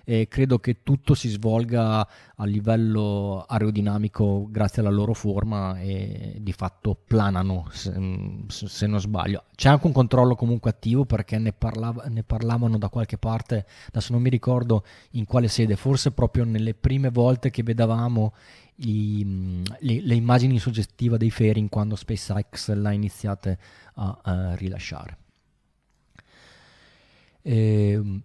e 0.08 0.28
credo 0.28 0.60
che 0.60 0.84
tutto 0.84 1.14
si 1.14 1.28
svolga 1.28 2.06
a 2.36 2.44
livello 2.44 3.44
aerodinamico 3.44 4.46
grazie 4.48 4.80
alla 4.80 4.92
loro 4.92 5.14
forma 5.14 5.80
e 5.80 6.36
di 6.38 6.52
fatto 6.52 6.94
planano 6.94 7.66
se, 7.72 7.92
se 8.46 8.86
non 8.86 9.00
sbaglio. 9.00 9.42
C'è 9.56 9.68
anche 9.68 9.88
un 9.88 9.92
controllo 9.92 10.36
comunque 10.36 10.70
attivo 10.70 11.06
perché 11.06 11.38
ne, 11.38 11.52
parlava, 11.52 12.04
ne 12.04 12.22
parlavano 12.22 12.78
da 12.78 12.88
qualche 12.88 13.18
parte, 13.18 13.66
adesso 13.88 14.12
non 14.12 14.22
mi 14.22 14.30
ricordo 14.30 14.84
in 15.12 15.24
quale 15.24 15.48
sede, 15.48 15.74
forse 15.74 16.12
proprio 16.12 16.44
nelle 16.44 16.74
prime 16.74 17.10
volte 17.10 17.50
che 17.50 17.64
vedevamo 17.64 18.32
i, 18.76 19.64
le, 19.80 20.00
le, 20.02 20.14
immagini 20.14 20.60
suggestive 20.60 21.18
dei 21.18 21.32
fairing 21.32 21.68
quando 21.68 21.96
SpaceX 21.96 22.74
l'ha 22.74 22.92
iniziate 22.92 23.58
a, 23.94 24.18
a 24.22 24.54
rilasciare. 24.54 25.18
E, 27.42 27.90
ehm, 27.90 28.22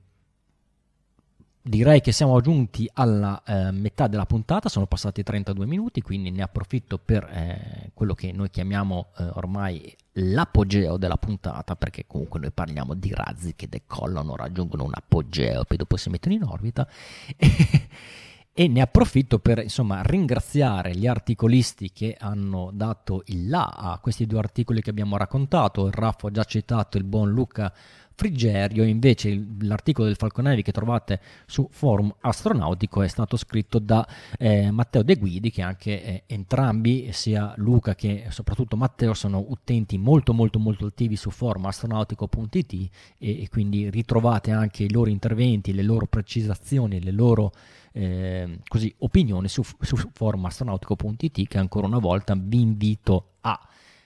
Direi 1.63 2.01
che 2.01 2.11
siamo 2.11 2.41
giunti 2.41 2.89
alla 2.91 3.43
eh, 3.45 3.71
metà 3.71 4.07
della 4.07 4.25
puntata, 4.25 4.67
sono 4.67 4.87
passati 4.87 5.21
32 5.21 5.67
minuti, 5.67 6.01
quindi 6.01 6.31
ne 6.31 6.41
approfitto 6.41 6.97
per 6.97 7.23
eh, 7.25 7.91
quello 7.93 8.15
che 8.15 8.31
noi 8.31 8.49
chiamiamo 8.49 9.11
eh, 9.19 9.29
ormai 9.33 9.95
l'apogeo 10.13 10.97
della 10.97 11.17
puntata, 11.17 11.75
perché 11.75 12.05
comunque 12.07 12.39
noi 12.39 12.51
parliamo 12.51 12.95
di 12.95 13.13
razzi 13.13 13.53
che 13.55 13.69
decollano, 13.69 14.35
raggiungono 14.35 14.85
un 14.85 14.93
apogeo, 14.95 15.63
poi 15.63 15.77
dopo 15.77 15.97
si 15.97 16.09
mettono 16.09 16.33
in 16.33 16.43
orbita. 16.43 16.87
e 18.53 18.67
ne 18.67 18.81
approfitto 18.81 19.39
per 19.39 19.59
insomma 19.59 20.01
ringraziare 20.01 20.95
gli 20.95 21.07
articolisti 21.07 21.91
che 21.91 22.17
hanno 22.19 22.69
dato 22.73 23.23
il 23.27 23.47
là 23.47 23.65
a 23.65 23.99
questi 23.99 24.25
due 24.25 24.39
articoli 24.39 24.81
che 24.81 24.89
abbiamo 24.89 25.15
raccontato. 25.15 25.85
Il 25.85 25.93
Raffo 25.93 26.27
ha 26.27 26.31
già 26.31 26.43
citato 26.43 26.97
il 26.97 27.03
buon 27.03 27.31
Luca 27.31 27.71
Frigerio, 28.15 28.83
invece 28.83 29.47
l'articolo 29.61 30.07
del 30.07 30.15
Falconelli 30.15 30.61
che 30.61 30.71
trovate 30.71 31.19
su 31.45 31.67
Forum 31.71 32.13
Astronautico 32.21 33.01
è 33.01 33.07
stato 33.07 33.37
scritto 33.37 33.79
da 33.79 34.07
eh, 34.37 34.71
Matteo 34.71 35.03
De 35.03 35.15
Guidi, 35.15 35.49
che 35.49 35.61
anche 35.61 36.03
eh, 36.03 36.23
entrambi, 36.27 37.09
sia 37.11 37.53
Luca 37.57 37.95
che 37.95 38.25
soprattutto 38.29 38.75
Matteo, 38.75 39.13
sono 39.13 39.45
utenti 39.49 39.97
molto 39.97 40.33
molto 40.33 40.59
molto 40.59 40.85
attivi 40.85 41.15
su 41.15 41.29
forumastronautico.it 41.29 42.73
e, 42.73 42.89
e 43.17 43.49
quindi 43.49 43.89
ritrovate 43.89 44.51
anche 44.51 44.83
i 44.83 44.91
loro 44.91 45.09
interventi, 45.09 45.73
le 45.73 45.83
loro 45.83 46.05
precisazioni, 46.05 47.01
le 47.01 47.11
loro 47.11 47.51
eh, 47.93 48.59
così, 48.67 48.93
opinioni 48.99 49.47
su, 49.47 49.63
su 49.79 49.95
forumastronautico.it 50.13 51.47
che 51.47 51.57
ancora 51.57 51.87
una 51.87 51.99
volta 51.99 52.35
vi 52.37 52.61
invito 52.61 53.33
a 53.41 53.59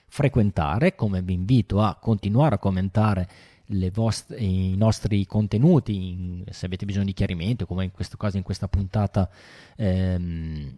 frequentare, 0.08 0.94
come 0.94 1.22
vi 1.22 1.34
invito 1.34 1.82
a 1.82 1.96
continuare 1.96 2.54
a 2.54 2.58
commentare 2.58 3.28
Vost- 3.92 4.34
i 4.38 4.76
nostri 4.76 5.26
contenuti, 5.26 6.10
in, 6.10 6.44
se 6.50 6.66
avete 6.66 6.84
bisogno 6.84 7.06
di 7.06 7.12
chiarimento, 7.12 7.66
come 7.66 7.84
in 7.84 7.90
questo 7.90 8.16
caso 8.16 8.36
in 8.36 8.42
questa 8.42 8.68
puntata 8.68 9.28
ehm, 9.76 10.76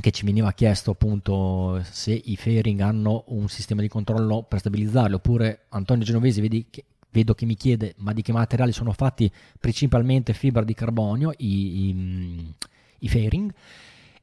che 0.00 0.10
ci 0.10 0.24
veniva 0.24 0.52
chiesto 0.52 0.92
appunto 0.92 1.82
se 1.82 2.12
i 2.12 2.36
fairing 2.36 2.80
hanno 2.80 3.24
un 3.28 3.48
sistema 3.48 3.82
di 3.82 3.88
controllo 3.88 4.42
per 4.42 4.60
stabilizzarli, 4.60 5.14
oppure 5.14 5.64
Antonio 5.70 6.04
Genovesi 6.04 6.40
vedi 6.40 6.66
che, 6.70 6.84
vedo 7.10 7.34
che 7.34 7.44
mi 7.44 7.56
chiede 7.56 7.94
ma 7.98 8.12
di 8.12 8.22
che 8.22 8.32
materiali 8.32 8.72
sono 8.72 8.92
fatti 8.92 9.30
principalmente 9.58 10.32
fibra 10.32 10.62
di 10.62 10.74
carbonio 10.74 11.32
i, 11.38 11.88
i, 11.88 12.54
i 13.00 13.08
fairing 13.08 13.52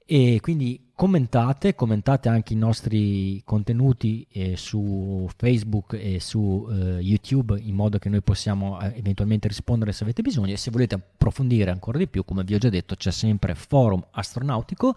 e 0.09 0.39
quindi 0.39 0.91
commentate, 0.95 1.75
commentate 1.75 2.29
anche 2.29 2.53
i 2.53 2.55
nostri 2.55 3.41
contenuti 3.43 4.25
eh, 4.31 4.55
su 4.55 5.27
Facebook 5.35 5.93
e 5.99 6.21
su 6.21 6.65
eh, 6.71 6.99
YouTube 7.01 7.59
in 7.59 7.75
modo 7.75 7.99
che 7.99 8.07
noi 8.07 8.21
possiamo 8.21 8.79
eh, 8.79 8.93
eventualmente 8.95 9.49
rispondere 9.49 9.91
se 9.91 10.03
avete 10.03 10.21
bisogno. 10.21 10.53
E 10.53 10.57
se 10.57 10.71
volete 10.71 10.95
approfondire 10.95 11.71
ancora 11.71 11.97
di 11.97 12.07
più, 12.07 12.23
come 12.23 12.45
vi 12.45 12.55
ho 12.55 12.57
già 12.57 12.69
detto, 12.69 12.95
c'è 12.95 13.11
sempre 13.11 13.53
Forum 13.53 14.01
Astronautico, 14.11 14.95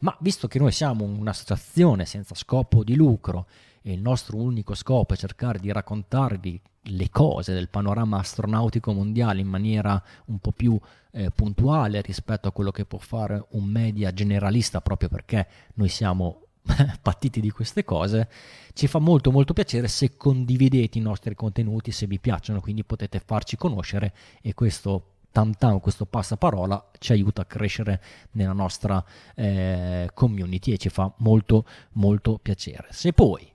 ma 0.00 0.14
visto 0.20 0.46
che 0.46 0.58
noi 0.58 0.72
siamo 0.72 1.04
un'associazione 1.04 2.04
senza 2.04 2.34
scopo 2.34 2.84
di 2.84 2.94
lucro 2.94 3.46
e 3.80 3.94
il 3.94 4.02
nostro 4.02 4.36
unico 4.36 4.74
scopo 4.74 5.14
è 5.14 5.16
cercare 5.16 5.58
di 5.58 5.72
raccontarvi 5.72 6.60
le 6.84 7.10
cose 7.10 7.52
del 7.52 7.68
panorama 7.68 8.18
astronautico 8.18 8.92
mondiale 8.92 9.40
in 9.40 9.48
maniera 9.48 10.02
un 10.26 10.38
po' 10.38 10.52
più 10.52 10.78
eh, 11.12 11.30
puntuale 11.30 12.00
rispetto 12.00 12.48
a 12.48 12.52
quello 12.52 12.70
che 12.70 12.84
può 12.84 12.98
fare 12.98 13.44
un 13.50 13.64
media 13.64 14.12
generalista 14.12 14.80
proprio 14.80 15.08
perché 15.08 15.46
noi 15.74 15.88
siamo 15.88 16.46
partiti 17.02 17.40
di 17.40 17.50
queste 17.50 17.84
cose 17.84 18.28
ci 18.72 18.86
fa 18.86 18.98
molto 18.98 19.30
molto 19.30 19.52
piacere 19.52 19.88
se 19.88 20.16
condividete 20.16 20.98
i 20.98 21.02
nostri 21.02 21.34
contenuti 21.34 21.90
se 21.90 22.06
vi 22.06 22.18
piacciono 22.18 22.60
quindi 22.60 22.84
potete 22.84 23.20
farci 23.20 23.56
conoscere 23.56 24.14
e 24.40 24.54
questo 24.54 25.10
tam, 25.30 25.80
questo 25.80 26.06
passaparola 26.06 26.90
ci 26.98 27.12
aiuta 27.12 27.42
a 27.42 27.44
crescere 27.44 28.00
nella 28.32 28.52
nostra 28.52 29.02
eh, 29.34 30.10
community 30.12 30.72
e 30.72 30.78
ci 30.78 30.88
fa 30.88 31.12
molto 31.18 31.64
molto 31.92 32.38
piacere. 32.38 32.88
Se 32.90 33.12
poi 33.12 33.48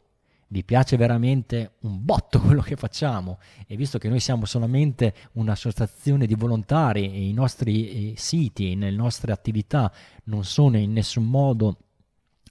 vi 0.48 0.64
piace 0.64 0.98
veramente 0.98 1.74
un 1.82 2.04
botto 2.04 2.40
quello 2.42 2.62
che 2.62 2.76
facciamo? 2.76 3.40
E 3.68 3.76
visto 3.76 3.98
che 3.98 4.10
noi 4.10 4.20
siamo 4.20 4.46
solamente 4.46 5.14
un'associazione 5.34 6.26
di 6.26 6.36
volontari 6.36 7.12
e 7.12 7.28
i 7.28 7.34
nostri 7.34 8.12
eh, 8.12 8.18
siti, 8.18 8.76
le 8.76 8.92
nostre 8.92 9.32
attività 9.32 9.92
non 10.26 10.44
sono 10.44 10.78
in 10.78 10.94
nessun 10.94 11.26
modo 11.26 11.78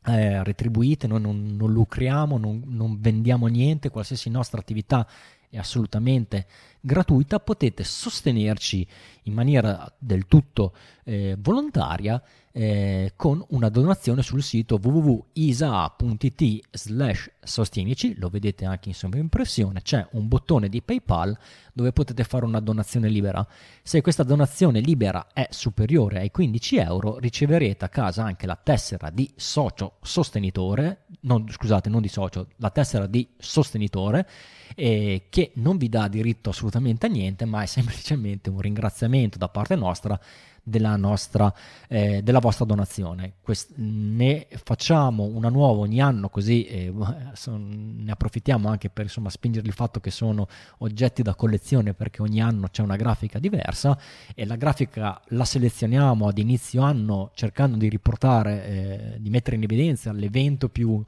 eh, 0.07 0.43
retribuite, 0.45 1.07
noi 1.07 1.21
non, 1.21 1.57
non 1.57 1.73
lucriamo, 1.73 2.37
non, 2.37 2.63
non 2.67 3.01
vendiamo 3.01 3.47
niente, 3.47 3.91
qualsiasi 3.91 4.29
nostra 4.29 4.61
attività 4.61 5.09
è 5.49 5.57
assolutamente 5.57 6.47
gratuita, 6.81 7.39
potete 7.39 7.85
sostenerci 7.85 8.87
in 9.23 9.33
maniera 9.33 9.91
del 9.99 10.27
tutto 10.27 10.75
eh, 11.05 11.37
volontaria 11.39 12.21
eh, 12.57 13.15
con 13.17 13.45
una 13.49 13.69
donazione 13.69 14.23
sul 14.23 14.41
sito 14.41 14.79
www.isa.it 14.81 16.69
slash 16.71 17.33
sostenici, 17.43 18.15
lo 18.17 18.29
vedete 18.29 18.65
anche 18.65 18.91
in 18.91 18.95
sovraimpressione, 18.95 19.83
c'è 19.83 20.07
un 20.13 20.29
bottone 20.29 20.69
di 20.69 20.81
PayPal 20.81 21.37
dove 21.73 21.93
potete 21.93 22.23
fare 22.23 22.45
una 22.45 22.61
donazione 22.61 23.09
libera. 23.09 23.45
Se 23.83 24.01
questa 24.03 24.23
donazione 24.23 24.79
libera 24.79 25.27
è 25.33 25.49
superiore 25.51 26.21
ai 26.21 26.31
15 26.31 26.77
euro, 26.77 27.19
riceverete 27.19 27.85
a 27.85 27.89
casa 27.89 28.23
anche 28.23 28.47
la 28.47 28.59
tessera 28.63 29.11
di 29.11 29.29
socio 29.35 29.95
sostenitore, 30.03 31.07
non, 31.23 31.49
scusate, 31.51 31.89
non 31.89 32.03
di 32.03 32.09
socio, 32.09 32.47
la 32.59 32.71
tessera 32.71 33.09
di 33.09 33.29
sostenitore, 33.37 34.29
eh, 34.77 35.27
che 35.29 35.51
non 35.55 35.77
vi 35.77 35.89
dà 35.89 36.07
diritto 36.07 36.51
assolutamente 36.51 37.07
a 37.07 37.09
niente, 37.09 37.47
ma 37.47 37.63
è 37.63 37.67
semplicemente 37.67 38.49
un 38.49 38.61
ringraziamento 38.61 39.39
da 39.39 39.49
parte 39.49 39.75
nostra 39.75 40.19
della, 40.65 40.97
nostra, 40.97 41.53
eh, 41.89 42.23
della 42.23 42.41
vostra 42.41 42.65
donazione. 42.65 43.35
Quest- 43.43 43.75
ne 43.77 44.49
facciamo 44.65 45.25
una 45.25 45.51
nuova 45.51 45.81
ogni 45.81 46.01
anno 46.01 46.31
così 46.31 46.65
eh, 46.65 46.93
son, 47.35 47.97
ne 47.99 48.11
approfittiamo 48.11 48.69
anche 48.69 48.89
per 48.89 49.05
insomma, 49.05 49.29
spingere 49.29 49.67
il 49.67 49.75
fatto 49.75 50.01
che 50.01 50.11
sono 50.11 50.49
oggetti 50.79 51.23
da 51.23 51.35
collezione 51.35 51.93
perché 51.95 52.23
ogni 52.23 52.41
anno 52.41 52.69
c'è 52.69 52.83
una 52.83 52.97
grafica 52.97 53.39
diversa 53.39 53.97
e 54.35 54.47
la 54.47 54.57
grafica 54.57 55.21
la 55.29 55.45
selezioniamo 55.45 56.27
ad 56.27 56.39
inizio 56.39 56.83
anno 56.83 57.31
cercando 57.35 57.77
di 57.77 57.89
riportare, 57.89 58.67
eh, 58.67 59.17
di 59.21 59.31
mettere 59.31 59.57
in 59.57 59.63
evidenza 59.63 60.13
l'evento 60.13 60.69
più, 60.71 61.03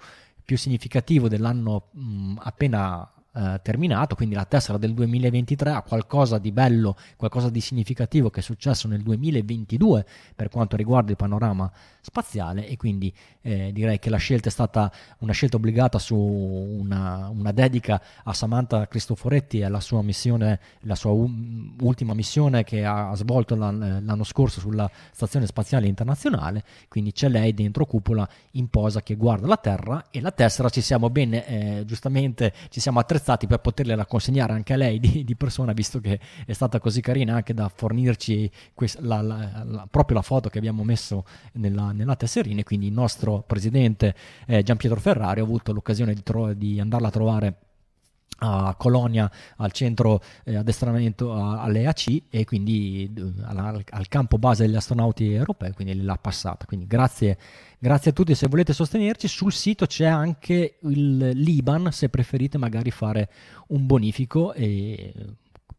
più 0.44 0.58
significativo 0.58 1.28
dell'anno 1.28 1.88
mh, 1.92 2.34
appena 2.42 3.10
eh, 3.36 3.60
terminato, 3.62 4.14
quindi 4.14 4.34
la 4.34 4.46
tessera 4.46 4.78
del 4.78 4.94
2023 4.94 5.70
ha 5.70 5.82
qualcosa 5.82 6.38
di 6.38 6.52
bello, 6.52 6.96
qualcosa 7.16 7.50
di 7.50 7.60
significativo 7.60 8.30
che 8.30 8.40
è 8.40 8.42
successo 8.42 8.88
nel 8.88 9.02
2022 9.02 10.06
per 10.34 10.48
quanto 10.48 10.74
riguarda 10.74 11.10
il 11.10 11.16
panorama 11.16 11.70
spaziale 12.06 12.68
e 12.68 12.76
quindi 12.76 13.12
eh, 13.42 13.72
direi 13.72 13.98
che 13.98 14.10
la 14.10 14.16
scelta 14.16 14.48
è 14.48 14.52
stata 14.52 14.92
una 15.18 15.32
scelta 15.32 15.56
obbligata 15.56 15.98
su 15.98 16.16
una, 16.16 17.28
una 17.28 17.50
dedica 17.50 18.00
a 18.22 18.32
Samantha 18.32 18.86
Cristoforetti 18.86 19.58
e 19.58 19.64
alla 19.64 19.80
sua 19.80 20.02
missione, 20.02 20.60
la 20.82 20.94
sua 20.94 21.10
u- 21.10 21.74
ultima 21.80 22.14
missione 22.14 22.62
che 22.62 22.84
ha 22.84 23.12
svolto 23.16 23.56
l'anno, 23.56 24.00
l'anno 24.00 24.22
scorso 24.22 24.60
sulla 24.60 24.88
Stazione 25.10 25.46
Spaziale 25.46 25.88
Internazionale, 25.88 26.62
quindi 26.86 27.10
c'è 27.10 27.28
lei 27.28 27.52
dentro 27.54 27.86
cupola 27.86 28.28
in 28.52 28.68
posa 28.68 29.02
che 29.02 29.16
guarda 29.16 29.48
la 29.48 29.56
Terra 29.56 30.06
e 30.10 30.20
la 30.20 30.30
tessera 30.30 30.68
ci 30.68 30.80
siamo 30.80 31.10
bene, 31.10 31.46
eh, 31.46 31.84
giustamente 31.86 32.52
ci 32.68 32.78
siamo 32.78 33.00
attrezzati 33.00 33.48
per 33.48 33.58
poterla 33.58 34.06
consegnare 34.06 34.52
anche 34.52 34.74
a 34.74 34.76
lei 34.76 35.00
di, 35.00 35.24
di, 35.24 35.34
persona, 35.34 35.72
visto 35.72 35.98
che 35.98 36.20
è 36.46 36.52
stata 36.52 36.78
così 36.78 37.00
carina 37.00 37.34
anche 37.34 37.52
da 37.52 37.68
fornirci 37.68 38.48
quest- 38.74 39.00
la, 39.00 39.20
la, 39.22 39.64
la, 39.64 39.88
proprio 39.90 40.16
la 40.16 40.22
foto 40.22 40.48
che 40.48 40.58
abbiamo 40.58 40.84
messo 40.84 41.24
nella, 41.54 41.94
nella 41.96 42.16
tesserina, 42.16 42.62
quindi 42.62 42.86
il 42.86 42.92
nostro 42.92 43.42
presidente 43.46 44.14
eh, 44.46 44.62
Gian 44.62 44.76
Pietro 44.76 45.00
Ferrari. 45.00 45.40
Ha 45.40 45.42
avuto 45.42 45.72
l'occasione 45.72 46.14
di, 46.14 46.22
tro- 46.22 46.52
di 46.52 46.78
andarla 46.78 47.08
a 47.08 47.10
trovare 47.10 47.54
a 48.38 48.74
Colonia 48.74 49.30
al 49.56 49.72
centro 49.72 50.20
eh, 50.44 50.56
addestramento 50.56 51.32
all'EAC 51.32 52.22
e 52.28 52.44
quindi 52.44 53.10
eh, 53.16 53.42
al, 53.44 53.82
al, 53.88 54.08
campo 54.08 54.36
base 54.36 54.66
degli 54.66 54.76
astronauti 54.76 55.32
europei 55.32 55.72
quindi 55.72 56.02
l'ha 56.02 56.18
passata. 56.18 56.66
Quindi 56.66 56.86
grazie, 56.86 57.38
grazie 57.78 58.10
a 58.10 58.14
tutti. 58.14 58.34
Se 58.34 58.48
volete 58.48 58.72
sostenerci 58.72 59.28
sul 59.28 59.52
sito 59.52 59.86
c'è 59.86 60.06
anche 60.06 60.78
il 60.82 61.30
Liban 61.30 61.90
se 61.92 62.08
preferite 62.08 62.58
magari 62.58 62.90
fare 62.90 63.30
un 63.68 63.86
bonifico 63.86 64.52
e 64.52 65.14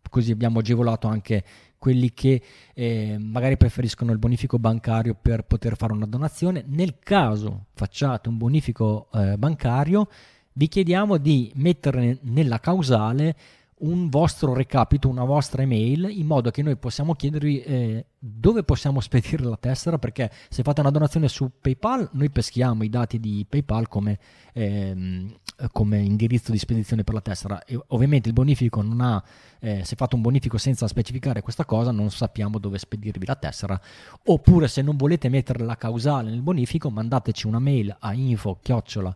così 0.10 0.32
abbiamo 0.32 0.60
agevolato 0.60 1.08
anche 1.08 1.44
quelli 1.78 2.14
che 2.14 2.42
eh, 2.74 3.18
magari 3.20 3.58
preferiscono 3.58 4.12
il 4.12 4.18
bonifico 4.18 4.60
bancario 4.60 5.16
per 5.20 5.44
poter 5.44 5.76
fare 5.76 5.94
una 5.94 6.06
donazione. 6.06 6.64
Nel 6.68 7.00
caso 7.00 7.66
facciate 7.74 8.30
un 8.30 8.38
bonifico 8.38 9.08
eh, 9.14 9.38
bancario, 9.38 10.08
vi 10.54 10.68
chiediamo 10.68 11.18
di 11.18 11.52
mettere 11.56 12.20
nella 12.24 12.60
causale 12.60 13.36
un 13.80 14.10
vostro 14.10 14.54
recapito, 14.54 15.08
una 15.08 15.24
vostra 15.24 15.62
email, 15.62 16.08
in 16.10 16.26
modo 16.26 16.50
che 16.50 16.64
noi 16.64 16.78
possiamo 16.78 17.14
chiedervi 17.14 17.62
eh, 17.62 18.06
dove 18.18 18.64
possiamo 18.64 19.00
spedire 19.02 19.44
la 19.44 19.58
tessera, 19.58 20.00
perché 20.00 20.32
se 20.50 20.64
fate 20.64 20.82
una 20.82 20.90
donazione 20.90 21.28
su 21.28 21.52
PayPal, 21.62 22.10
noi 22.14 22.32
peschiamo 22.32 22.84
i 22.84 22.90
dati 22.90 23.20
di 23.20 23.46
PayPal 23.48 23.88
come, 23.88 24.18
ehm, 24.54 25.32
come 25.72 26.00
indirizzo 26.00 26.52
di 26.52 26.58
spedizione 26.58 27.04
per 27.04 27.14
la 27.14 27.22
tessera. 27.22 27.64
E 27.66 27.80
ovviamente 27.88 28.28
il 28.28 28.34
bonifico 28.34 28.82
non 28.82 29.02
ha, 29.02 29.24
eh, 29.60 29.84
se 29.84 29.96
fate 29.96 30.16
un 30.16 30.22
bonifico 30.22 30.58
senza 30.58 30.88
specificare 30.88 31.42
questa 31.42 31.66
cosa, 31.66 31.92
non 31.92 32.12
sappiamo 32.12 32.60
dove 32.60 32.78
spedirvi 32.78 33.26
la 33.26 33.36
tessera. 33.36 33.80
Oppure 34.26 34.68
se 34.68 34.82
non 34.82 34.96
volete 34.98 35.30
mettere 35.30 35.64
la 35.64 35.76
causale 35.76 36.30
nel 36.30 36.42
bonifico, 36.42 36.90
mandateci 36.90 37.48
una 37.48 37.60
mail 37.60 37.96
a 38.00 38.14
info-isa.it 38.14 39.16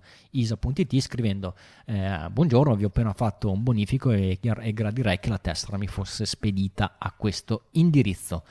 scrivendo 0.99 1.55
eh, 1.85 2.29
buongiorno, 2.31 2.75
vi 2.75 2.85
ho 2.85 2.87
appena 2.87 3.13
fatto 3.13 3.51
un 3.51 3.63
bonifico 3.63 4.11
e, 4.11 4.39
e 4.41 4.73
gradirei 4.73 5.19
che 5.19 5.29
la 5.29 5.37
tessera 5.37 5.77
mi 5.77 5.87
fosse 5.87 6.25
spedita 6.25 6.95
a 6.97 7.13
questo 7.15 7.65
indirizzo. 7.71 8.43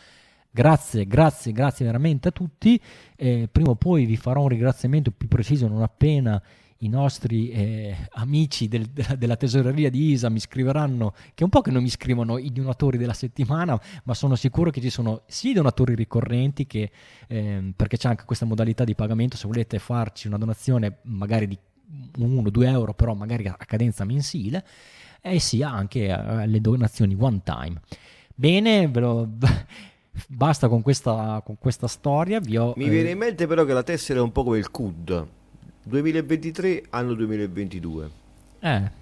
Grazie, 0.50 1.06
grazie, 1.06 1.52
grazie 1.52 1.86
veramente 1.86 2.28
a 2.28 2.32
tutti. 2.32 2.80
Eh, 3.16 3.48
prima 3.50 3.70
o 3.70 3.76
poi 3.76 4.04
vi 4.04 4.16
farò 4.16 4.42
un 4.42 4.48
ringraziamento 4.48 5.10
più 5.10 5.28
preciso 5.28 5.68
non 5.68 5.82
appena 5.82 6.42
i 6.82 6.88
nostri 6.88 7.50
eh, 7.50 7.96
amici 8.12 8.68
del, 8.68 8.86
della, 9.18 9.36
tesoreria 9.36 9.90
di 9.90 10.12
ISA 10.12 10.30
mi 10.30 10.40
scriveranno, 10.40 11.12
che 11.12 11.40
è 11.40 11.42
un 11.42 11.50
po' 11.50 11.60
che 11.60 11.70
non 11.70 11.82
mi 11.82 11.90
scrivono 11.90 12.38
i 12.38 12.52
donatori 12.52 12.96
della 12.96 13.12
settimana, 13.12 13.78
ma 14.04 14.14
sono 14.14 14.34
sicuro 14.34 14.70
che 14.70 14.80
ci 14.80 14.88
sono 14.88 15.22
sì 15.26 15.52
donatori 15.52 15.94
ricorrenti, 15.94 16.66
che, 16.66 16.90
eh, 17.26 17.72
perché 17.76 17.96
c'è 17.96 18.08
anche 18.08 18.24
questa 18.24 18.46
modalità 18.46 18.84
di 18.84 18.94
pagamento, 18.94 19.36
se 19.36 19.46
volete 19.46 19.78
farci 19.78 20.26
una 20.26 20.38
donazione 20.38 20.98
magari 21.02 21.48
di 21.48 21.58
1-2 22.18 22.66
euro, 22.66 22.94
però 22.94 23.12
magari 23.14 23.46
a 23.46 23.56
cadenza 23.56 24.04
mensile, 24.04 24.64
e 25.20 25.38
sia 25.38 25.70
anche 25.70 26.06
eh, 26.06 26.46
le 26.46 26.60
donazioni 26.62 27.14
one 27.18 27.42
time. 27.44 27.78
Bene, 28.34 28.88
ve 28.88 29.00
lo 29.00 29.28
basta 30.28 30.68
con 30.68 30.80
questa, 30.80 31.42
con 31.44 31.58
questa 31.58 31.88
storia. 31.88 32.40
Ho, 32.56 32.72
Mi 32.76 32.86
eh... 32.86 32.88
viene 32.88 33.10
in 33.10 33.18
mente 33.18 33.46
però 33.46 33.64
che 33.64 33.74
la 33.74 33.82
tessera 33.82 34.20
è 34.20 34.22
un 34.22 34.32
po' 34.32 34.44
come 34.44 34.56
il 34.56 34.70
CUD 34.70 35.38
2023 35.82 36.84
anno 36.90 37.14
2022. 37.14 38.10
Eh. 38.60 38.98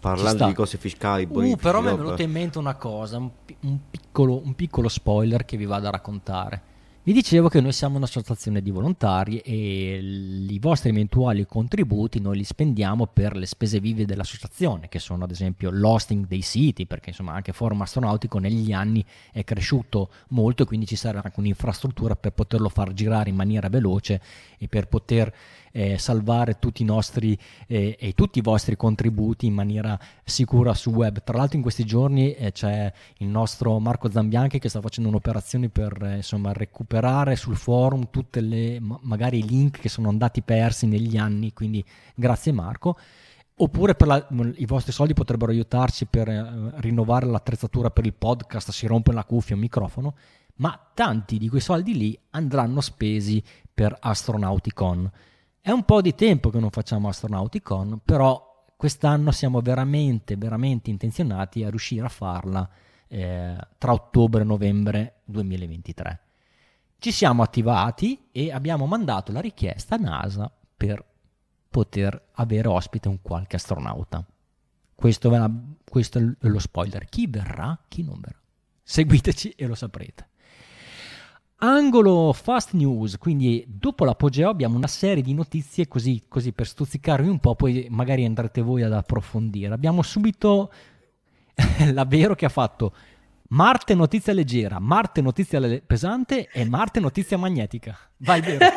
Parlando 0.00 0.46
di 0.46 0.52
cose 0.52 0.78
fiscali, 0.78 1.26
uh, 1.28 1.56
però 1.56 1.80
mi 1.80 1.88
è 1.88 1.96
venuta 1.96 2.22
in 2.22 2.30
mente 2.30 2.58
una 2.58 2.76
cosa, 2.76 3.18
un, 3.18 3.30
un, 3.60 3.78
piccolo, 3.90 4.40
un 4.44 4.54
piccolo 4.54 4.88
spoiler 4.88 5.44
che 5.44 5.56
vi 5.56 5.64
vado 5.64 5.88
a 5.88 5.90
raccontare. 5.90 6.62
Vi 7.08 7.14
dicevo 7.14 7.48
che 7.48 7.62
noi 7.62 7.72
siamo 7.72 7.96
un'associazione 7.96 8.60
di 8.60 8.70
volontari 8.70 9.38
e 9.38 9.98
i 9.98 10.58
vostri 10.58 10.90
eventuali 10.90 11.46
contributi 11.46 12.20
noi 12.20 12.36
li 12.36 12.44
spendiamo 12.44 13.06
per 13.06 13.34
le 13.34 13.46
spese 13.46 13.80
vive 13.80 14.04
dell'associazione, 14.04 14.90
che 14.90 14.98
sono 14.98 15.24
ad 15.24 15.30
esempio 15.30 15.70
l'hosting 15.70 16.26
dei 16.26 16.42
siti, 16.42 16.84
perché 16.84 17.08
insomma 17.08 17.32
anche 17.32 17.54
Forum 17.54 17.80
Astronautico 17.80 18.38
negli 18.38 18.72
anni 18.72 19.02
è 19.32 19.42
cresciuto 19.42 20.10
molto 20.28 20.64
e 20.64 20.66
quindi 20.66 20.84
ci 20.84 20.96
serve 20.96 21.22
anche 21.24 21.40
un'infrastruttura 21.40 22.14
per 22.14 22.32
poterlo 22.32 22.68
far 22.68 22.92
girare 22.92 23.30
in 23.30 23.36
maniera 23.36 23.70
veloce 23.70 24.20
e 24.58 24.68
per 24.68 24.86
poter 24.86 25.32
eh, 25.72 25.98
salvare 25.98 26.58
tutti 26.58 26.82
i 26.82 26.84
nostri 26.84 27.38
eh, 27.66 27.96
e 27.98 28.12
tutti 28.14 28.38
i 28.38 28.42
vostri 28.42 28.76
contributi 28.76 29.46
in 29.46 29.54
maniera 29.54 29.98
sicura 30.24 30.74
sul 30.74 30.94
web. 30.94 31.22
Tra 31.22 31.36
l'altro 31.36 31.56
in 31.56 31.62
questi 31.62 31.84
giorni 31.84 32.32
eh, 32.34 32.52
c'è 32.52 32.92
il 33.18 33.28
nostro 33.28 33.78
Marco 33.78 34.10
Zambianchi 34.10 34.58
che 34.58 34.68
sta 34.68 34.80
facendo 34.80 35.08
un'operazione 35.08 35.68
per 35.68 35.96
eh, 36.02 36.16
insomma, 36.16 36.52
recuperare 36.52 37.36
sul 37.36 37.56
forum 37.56 38.08
tutti 38.10 38.78
magari 38.80 39.38
i 39.38 39.46
link 39.46 39.80
che 39.80 39.88
sono 39.88 40.08
andati 40.08 40.42
persi 40.42 40.86
negli 40.86 41.16
anni, 41.16 41.52
quindi 41.52 41.84
grazie 42.14 42.52
Marco 42.52 42.96
oppure 43.60 43.96
la, 43.98 44.26
i 44.56 44.66
vostri 44.66 44.92
soldi 44.92 45.14
potrebbero 45.14 45.50
aiutarci 45.50 46.06
per 46.06 46.28
eh, 46.28 46.72
rinnovare 46.76 47.26
l'attrezzatura 47.26 47.90
per 47.90 48.06
il 48.06 48.14
podcast, 48.14 48.70
si 48.70 48.86
rompe 48.86 49.12
la 49.12 49.24
cuffia, 49.24 49.54
un 49.54 49.60
microfono, 49.62 50.14
ma 50.56 50.78
tanti 50.94 51.38
di 51.38 51.48
quei 51.48 51.60
soldi 51.60 51.96
lì 51.96 52.18
andranno 52.30 52.80
spesi 52.80 53.42
per 53.72 53.96
Astronauticon. 53.98 55.10
È 55.60 55.70
un 55.70 55.84
po' 55.84 56.00
di 56.00 56.14
tempo 56.14 56.50
che 56.50 56.60
non 56.60 56.70
facciamo 56.70 57.08
Astronauticon, 57.08 58.00
però 58.04 58.64
quest'anno 58.76 59.32
siamo 59.32 59.60
veramente, 59.60 60.36
veramente 60.36 60.90
intenzionati 60.90 61.64
a 61.64 61.70
riuscire 61.70 62.06
a 62.06 62.08
farla 62.10 62.68
eh, 63.08 63.56
tra 63.76 63.92
ottobre 63.92 64.42
e 64.42 64.44
novembre 64.44 65.20
2023. 65.24 66.20
Ci 66.98 67.12
siamo 67.12 67.42
attivati 67.42 68.28
e 68.32 68.52
abbiamo 68.52 68.86
mandato 68.86 69.32
la 69.32 69.40
richiesta 69.40 69.96
a 69.96 69.98
NASA 69.98 70.50
per 70.76 71.04
poter 71.68 72.30
avere 72.32 72.68
ospite 72.68 73.08
un 73.08 73.20
qualche 73.20 73.56
astronauta. 73.56 74.24
Questo, 74.94 75.30
questo 75.88 76.18
è 76.18 76.22
lo 76.48 76.58
spoiler. 76.58 77.04
Chi 77.04 77.26
verrà, 77.26 77.78
chi 77.88 78.02
non 78.02 78.18
verrà. 78.20 78.40
Seguiteci 78.82 79.50
e 79.50 79.66
lo 79.66 79.74
saprete. 79.74 80.28
Angolo 81.60 82.32
Fast 82.32 82.72
News, 82.74 83.18
quindi 83.18 83.64
dopo 83.66 84.04
l'apogeo 84.04 84.48
abbiamo 84.48 84.76
una 84.76 84.86
serie 84.86 85.24
di 85.24 85.34
notizie 85.34 85.88
così, 85.88 86.22
così 86.28 86.52
per 86.52 86.68
stuzzicarvi 86.68 87.28
un 87.28 87.40
po', 87.40 87.56
poi 87.56 87.88
magari 87.90 88.24
andrete 88.24 88.60
voi 88.60 88.82
ad 88.82 88.92
approfondire. 88.92 89.74
Abbiamo 89.74 90.02
subito 90.02 90.72
la 91.92 92.04
Vero 92.04 92.36
che 92.36 92.44
ha 92.44 92.50
fatto 92.50 92.94
Marte 93.48 93.94
notizia 93.94 94.32
leggera, 94.32 94.78
Marte 94.78 95.20
notizia 95.20 95.58
le- 95.58 95.82
pesante 95.84 96.48
e 96.52 96.64
Marte 96.64 97.00
notizia 97.00 97.36
magnetica. 97.36 97.98
Vai 98.18 98.40
Vero. 98.40 98.64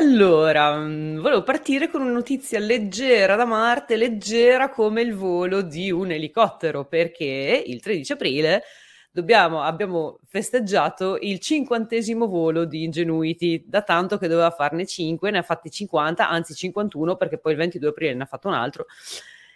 Allora, 0.00 0.78
mm, 0.78 1.18
volevo 1.18 1.42
partire 1.42 1.90
con 1.90 2.00
una 2.02 2.12
notizia 2.12 2.60
leggera 2.60 3.34
da 3.34 3.44
Marte, 3.44 3.96
leggera 3.96 4.70
come 4.70 5.02
il 5.02 5.12
volo 5.14 5.60
di 5.60 5.90
un 5.90 6.12
elicottero, 6.12 6.86
perché 6.86 7.64
il 7.66 7.80
13 7.80 8.12
aprile 8.12 8.62
dobbiamo, 9.10 9.62
abbiamo 9.62 10.18
festeggiato 10.26 11.18
il 11.20 11.38
cinquantesimo 11.40 12.26
volo 12.26 12.64
di 12.64 12.84
Ingenuity, 12.84 13.64
da 13.66 13.82
tanto 13.82 14.18
che 14.18 14.28
doveva 14.28 14.50
farne 14.50 14.86
5, 14.86 15.30
ne 15.30 15.38
ha 15.38 15.42
fatti 15.42 15.70
50, 15.70 16.28
anzi 16.28 16.54
51 16.54 17.16
perché 17.16 17.38
poi 17.38 17.52
il 17.52 17.58
22 17.58 17.88
aprile 17.88 18.14
ne 18.14 18.22
ha 18.22 18.26
fatto 18.26 18.48
un 18.48 18.54
altro. 18.54 18.86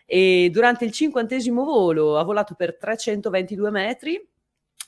E 0.06 0.50
durante 0.52 0.84
il 0.84 0.92
cinquantesimo 0.92 1.64
volo 1.64 2.18
ha 2.18 2.24
volato 2.24 2.54
per 2.54 2.76
322 2.76 3.70
metri, 3.70 4.28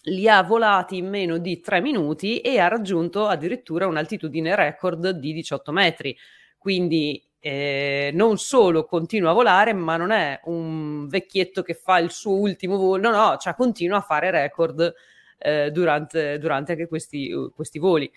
li 0.06 0.28
ha 0.28 0.42
volati 0.42 0.98
in 0.98 1.08
meno 1.08 1.38
di 1.38 1.60
3 1.60 1.80
minuti 1.80 2.40
e 2.40 2.58
ha 2.58 2.68
raggiunto 2.68 3.26
addirittura 3.26 3.86
un'altitudine 3.86 4.54
record 4.54 5.10
di 5.10 5.32
18 5.32 5.72
metri. 5.72 6.16
Quindi 6.58 7.22
eh, 7.46 8.10
non 8.14 8.38
solo 8.38 8.86
continua 8.86 9.28
a 9.30 9.34
volare, 9.34 9.74
ma 9.74 9.98
non 9.98 10.12
è 10.12 10.40
un 10.44 11.06
vecchietto 11.08 11.60
che 11.60 11.74
fa 11.74 11.98
il 11.98 12.10
suo 12.10 12.38
ultimo 12.38 12.78
volo, 12.78 13.10
no, 13.10 13.14
no, 13.14 13.36
cioè 13.36 13.54
continua 13.54 13.98
a 13.98 14.00
fare 14.00 14.30
record 14.30 14.94
eh, 15.36 15.70
durante, 15.70 16.38
durante, 16.38 16.72
anche 16.72 16.88
questi, 16.88 17.30
questi 17.54 17.78
voli. 17.78 18.10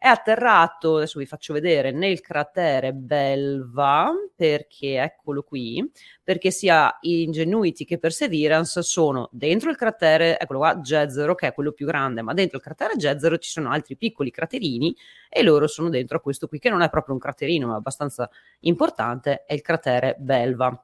È 0.00 0.06
atterrato, 0.06 0.98
adesso 0.98 1.18
vi 1.18 1.26
faccio 1.26 1.52
vedere, 1.52 1.90
nel 1.90 2.20
cratere 2.20 2.92
Belva, 2.92 4.12
perché 4.36 5.02
eccolo 5.02 5.42
qui, 5.42 5.84
perché 6.22 6.52
sia 6.52 6.98
Ingenuity 7.00 7.84
che 7.84 7.98
Perseverance 7.98 8.80
sono 8.82 9.28
dentro 9.32 9.70
il 9.70 9.76
cratere, 9.76 10.38
eccolo 10.38 10.60
qua, 10.60 10.76
Jezero, 10.76 11.34
che 11.34 11.48
è 11.48 11.52
quello 11.52 11.72
più 11.72 11.84
grande, 11.84 12.22
ma 12.22 12.32
dentro 12.32 12.58
il 12.58 12.62
cratere 12.62 12.94
Jezero 12.94 13.38
ci 13.38 13.50
sono 13.50 13.70
altri 13.72 13.96
piccoli 13.96 14.30
craterini 14.30 14.94
e 15.28 15.42
loro 15.42 15.66
sono 15.66 15.88
dentro 15.88 16.20
questo 16.20 16.46
qui, 16.46 16.60
che 16.60 16.70
non 16.70 16.82
è 16.82 16.88
proprio 16.90 17.14
un 17.14 17.20
craterino, 17.20 17.66
ma 17.66 17.74
abbastanza 17.74 18.30
importante, 18.60 19.42
è 19.46 19.54
il 19.54 19.62
cratere 19.62 20.14
Belva. 20.20 20.80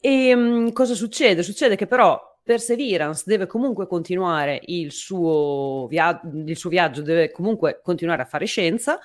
E 0.00 0.34
um, 0.34 0.72
cosa 0.72 0.94
succede? 0.94 1.44
Succede 1.44 1.76
che 1.76 1.86
però 1.86 2.35
Perseverance 2.46 3.24
deve 3.26 3.46
comunque 3.46 3.88
continuare 3.88 4.60
il 4.66 4.92
suo, 4.92 5.88
via- 5.88 6.20
il 6.32 6.56
suo 6.56 6.70
viaggio, 6.70 7.02
deve 7.02 7.32
comunque 7.32 7.80
continuare 7.82 8.22
a 8.22 8.24
fare 8.24 8.46
scienza 8.46 9.00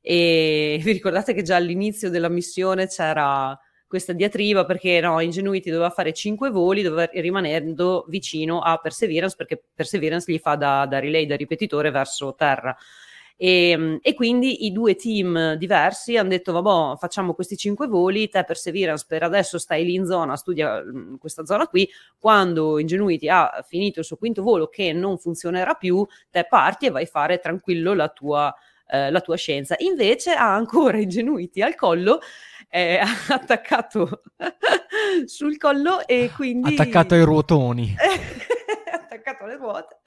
e 0.00 0.78
vi 0.80 0.92
ricordate 0.92 1.34
che 1.34 1.42
già 1.42 1.56
all'inizio 1.56 2.08
della 2.08 2.28
missione 2.28 2.86
c'era 2.86 3.58
questa 3.84 4.12
diatriba 4.12 4.64
perché 4.64 5.00
no, 5.00 5.18
Ingenuity 5.18 5.70
doveva 5.70 5.90
fare 5.90 6.12
cinque 6.12 6.50
voli 6.50 6.82
doveva, 6.82 7.10
rimanendo 7.14 8.04
vicino 8.08 8.60
a 8.60 8.76
Perseverance 8.76 9.34
perché 9.36 9.60
Perseverance 9.74 10.30
gli 10.30 10.38
fa 10.38 10.54
da, 10.54 10.86
da 10.86 11.00
relay, 11.00 11.26
da 11.26 11.34
ripetitore 11.34 11.90
verso 11.90 12.36
terra. 12.36 12.76
E, 13.36 13.70
ehm, 13.70 13.98
e, 14.00 14.14
quindi 14.14 14.64
i 14.66 14.72
due 14.72 14.94
team 14.94 15.54
diversi 15.54 16.16
hanno 16.16 16.28
detto 16.28 16.52
vabbè 16.52 16.96
facciamo 16.98 17.34
questi 17.34 17.56
cinque 17.56 17.88
voli 17.88 18.28
te 18.28 18.44
Perseverance 18.44 19.04
per 19.08 19.24
adesso 19.24 19.58
stai 19.58 19.84
lì 19.84 19.94
in 19.94 20.06
zona 20.06 20.36
studia 20.36 20.80
mm, 20.80 21.16
questa 21.16 21.44
zona 21.44 21.66
qui 21.66 21.88
quando 22.16 22.78
Ingenuity 22.78 23.28
ha 23.28 23.64
finito 23.66 23.98
il 23.98 24.04
suo 24.04 24.16
quinto 24.16 24.42
volo 24.42 24.68
che 24.68 24.92
non 24.92 25.18
funzionerà 25.18 25.74
più 25.74 26.06
te 26.30 26.46
parti 26.48 26.86
e 26.86 26.90
vai 26.90 27.02
a 27.04 27.06
fare 27.06 27.38
tranquillo 27.38 27.92
la 27.92 28.08
tua, 28.08 28.54
eh, 28.88 29.10
la 29.10 29.20
tua 29.20 29.36
scienza. 29.36 29.74
Invece 29.78 30.32
ha 30.32 30.54
ancora 30.54 30.98
Ingenuity 30.98 31.60
al 31.60 31.74
collo 31.74 32.20
eh, 32.68 33.00
attaccato 33.28 34.22
sul 35.26 35.56
collo 35.58 36.06
e 36.06 36.30
quindi 36.34 36.74
attaccato 36.74 37.14
ai 37.14 37.22
ruotoni 37.22 37.94
attaccato 39.24 39.44
alle 39.44 39.56
ruote. 39.56 40.00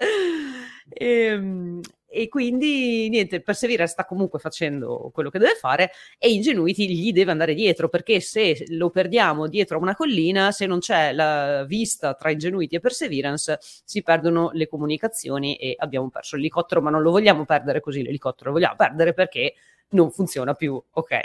E, 0.90 1.08
ehm, 1.34 1.82
e 2.10 2.30
quindi 2.30 3.10
niente, 3.10 3.42
Perseverance 3.42 3.92
sta 3.92 4.06
comunque 4.06 4.40
facendo 4.40 5.10
quello 5.14 5.30
che 5.30 5.40
deve 5.40 5.56
fare 5.56 5.92
e 6.18 6.32
Ingenuity 6.32 6.88
gli 6.88 7.12
deve 7.12 7.32
andare 7.32 7.54
dietro 7.54 7.90
perché 7.90 8.22
se 8.22 8.64
lo 8.70 8.90
perdiamo 8.90 9.48
dietro 9.48 9.78
a 9.78 9.82
una 9.82 9.96
collina, 9.96 10.52
se 10.52 10.66
non 10.68 10.80
c'è 10.80 11.12
la 11.12 11.66
vista 11.66 12.14
tra 12.14 12.32
Ingenuity 12.32 12.78
e 12.78 12.80
Perseverance, 12.80 13.58
si 13.60 14.02
perdono 14.04 14.52
le 14.54 14.68
comunicazioni 14.68 15.58
e 15.58 15.76
abbiamo 15.78 16.10
perso 16.10 16.38
l'elicottero, 16.38 16.82
ma 16.82 16.90
non 16.90 17.02
lo 17.02 17.12
vogliamo 17.12 17.44
perdere 17.44 17.82
così 17.82 18.02
l'elicottero, 18.04 18.52
lo 18.52 18.56
vogliamo 18.56 18.76
perdere 18.78 19.14
perché 19.14 19.54
non 19.90 20.12
funziona 20.12 20.54
più, 20.54 20.82
ok? 20.92 21.20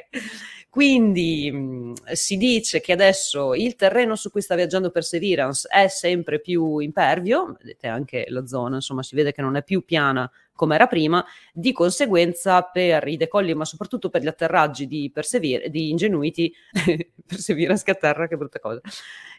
Quindi 0.73 1.51
mm, 1.53 1.93
si 2.13 2.37
dice 2.37 2.81
che 2.81 2.93
adesso 2.93 3.55
il 3.55 3.77
terreno 3.77 4.17
su 4.17 4.31
cui 4.31 4.41
sta 4.41 4.55
viaggiando 4.55 4.91
Perseverance 4.91 5.69
è 5.71 5.89
sempre 5.89 6.41
più 6.41 6.79
impervio, 6.79 7.57
vedete 7.59 7.89
anche 7.89 8.25
la 8.29 8.47
zona, 8.47 8.77
insomma 8.77 9.03
si 9.03 9.15
vede 9.15 9.33
che 9.33 9.43
non 9.43 9.57
è 9.57 9.63
più 9.63 9.85
piana 9.85 10.31
come 10.55 10.75
era 10.77 10.87
prima, 10.87 11.25
di 11.53 11.73
conseguenza 11.73 12.63
per 12.63 13.07
i 13.09 13.17
decolli, 13.17 13.53
ma 13.55 13.65
soprattutto 13.65 14.09
per 14.09 14.23
gli 14.23 14.29
atterraggi 14.29 14.87
di, 14.87 15.11
Persever- 15.13 15.69
di 15.69 15.91
Ingenuity, 15.91 16.53
Perseverance 17.27 17.85
che 17.85 17.91
atterra, 17.91 18.29
che 18.29 18.37
brutta 18.37 18.61
cosa, 18.61 18.81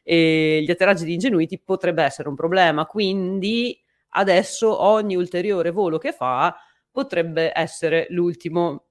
e 0.03 0.61
gli 0.63 0.69
atterraggi 0.69 1.05
di 1.05 1.13
Ingenuity 1.13 1.59
potrebbe 1.59 2.03
essere 2.03 2.30
un 2.30 2.36
problema, 2.36 2.86
quindi 2.86 3.80
adesso 4.09 4.84
ogni 4.84 5.15
ulteriore 5.15 5.71
volo 5.71 5.97
che 5.97 6.11
fa 6.11 6.55
potrebbe 6.91 7.51
essere 7.55 8.05
l'ultimo 8.09 8.89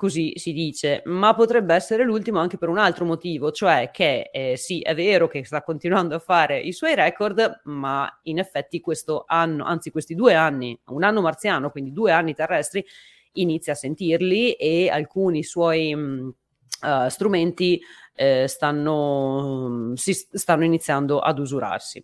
così 0.00 0.32
si 0.36 0.54
dice, 0.54 1.02
ma 1.04 1.34
potrebbe 1.34 1.74
essere 1.74 2.04
l'ultimo 2.04 2.38
anche 2.38 2.56
per 2.56 2.70
un 2.70 2.78
altro 2.78 3.04
motivo, 3.04 3.52
cioè 3.52 3.90
che 3.92 4.30
eh, 4.32 4.56
sì, 4.56 4.80
è 4.80 4.94
vero 4.94 5.28
che 5.28 5.44
sta 5.44 5.62
continuando 5.62 6.14
a 6.14 6.18
fare 6.18 6.58
i 6.58 6.72
suoi 6.72 6.94
record, 6.94 7.60
ma 7.64 8.10
in 8.22 8.38
effetti 8.38 8.80
questo 8.80 9.24
anno, 9.26 9.62
anzi 9.64 9.90
questi 9.90 10.14
due 10.14 10.32
anni, 10.32 10.80
un 10.86 11.02
anno 11.02 11.20
marziano, 11.20 11.68
quindi 11.70 11.92
due 11.92 12.12
anni 12.12 12.32
terrestri, 12.32 12.82
inizia 13.32 13.74
a 13.74 13.76
sentirli 13.76 14.54
e 14.54 14.88
alcuni 14.88 15.42
suoi 15.42 15.94
mh, 15.94 16.34
uh, 16.80 17.08
strumenti 17.10 17.78
eh, 18.14 18.46
stanno, 18.48 19.68
mh, 19.68 19.94
si 19.96 20.14
stanno 20.14 20.64
iniziando 20.64 21.18
ad 21.18 21.38
usurarsi. 21.38 22.02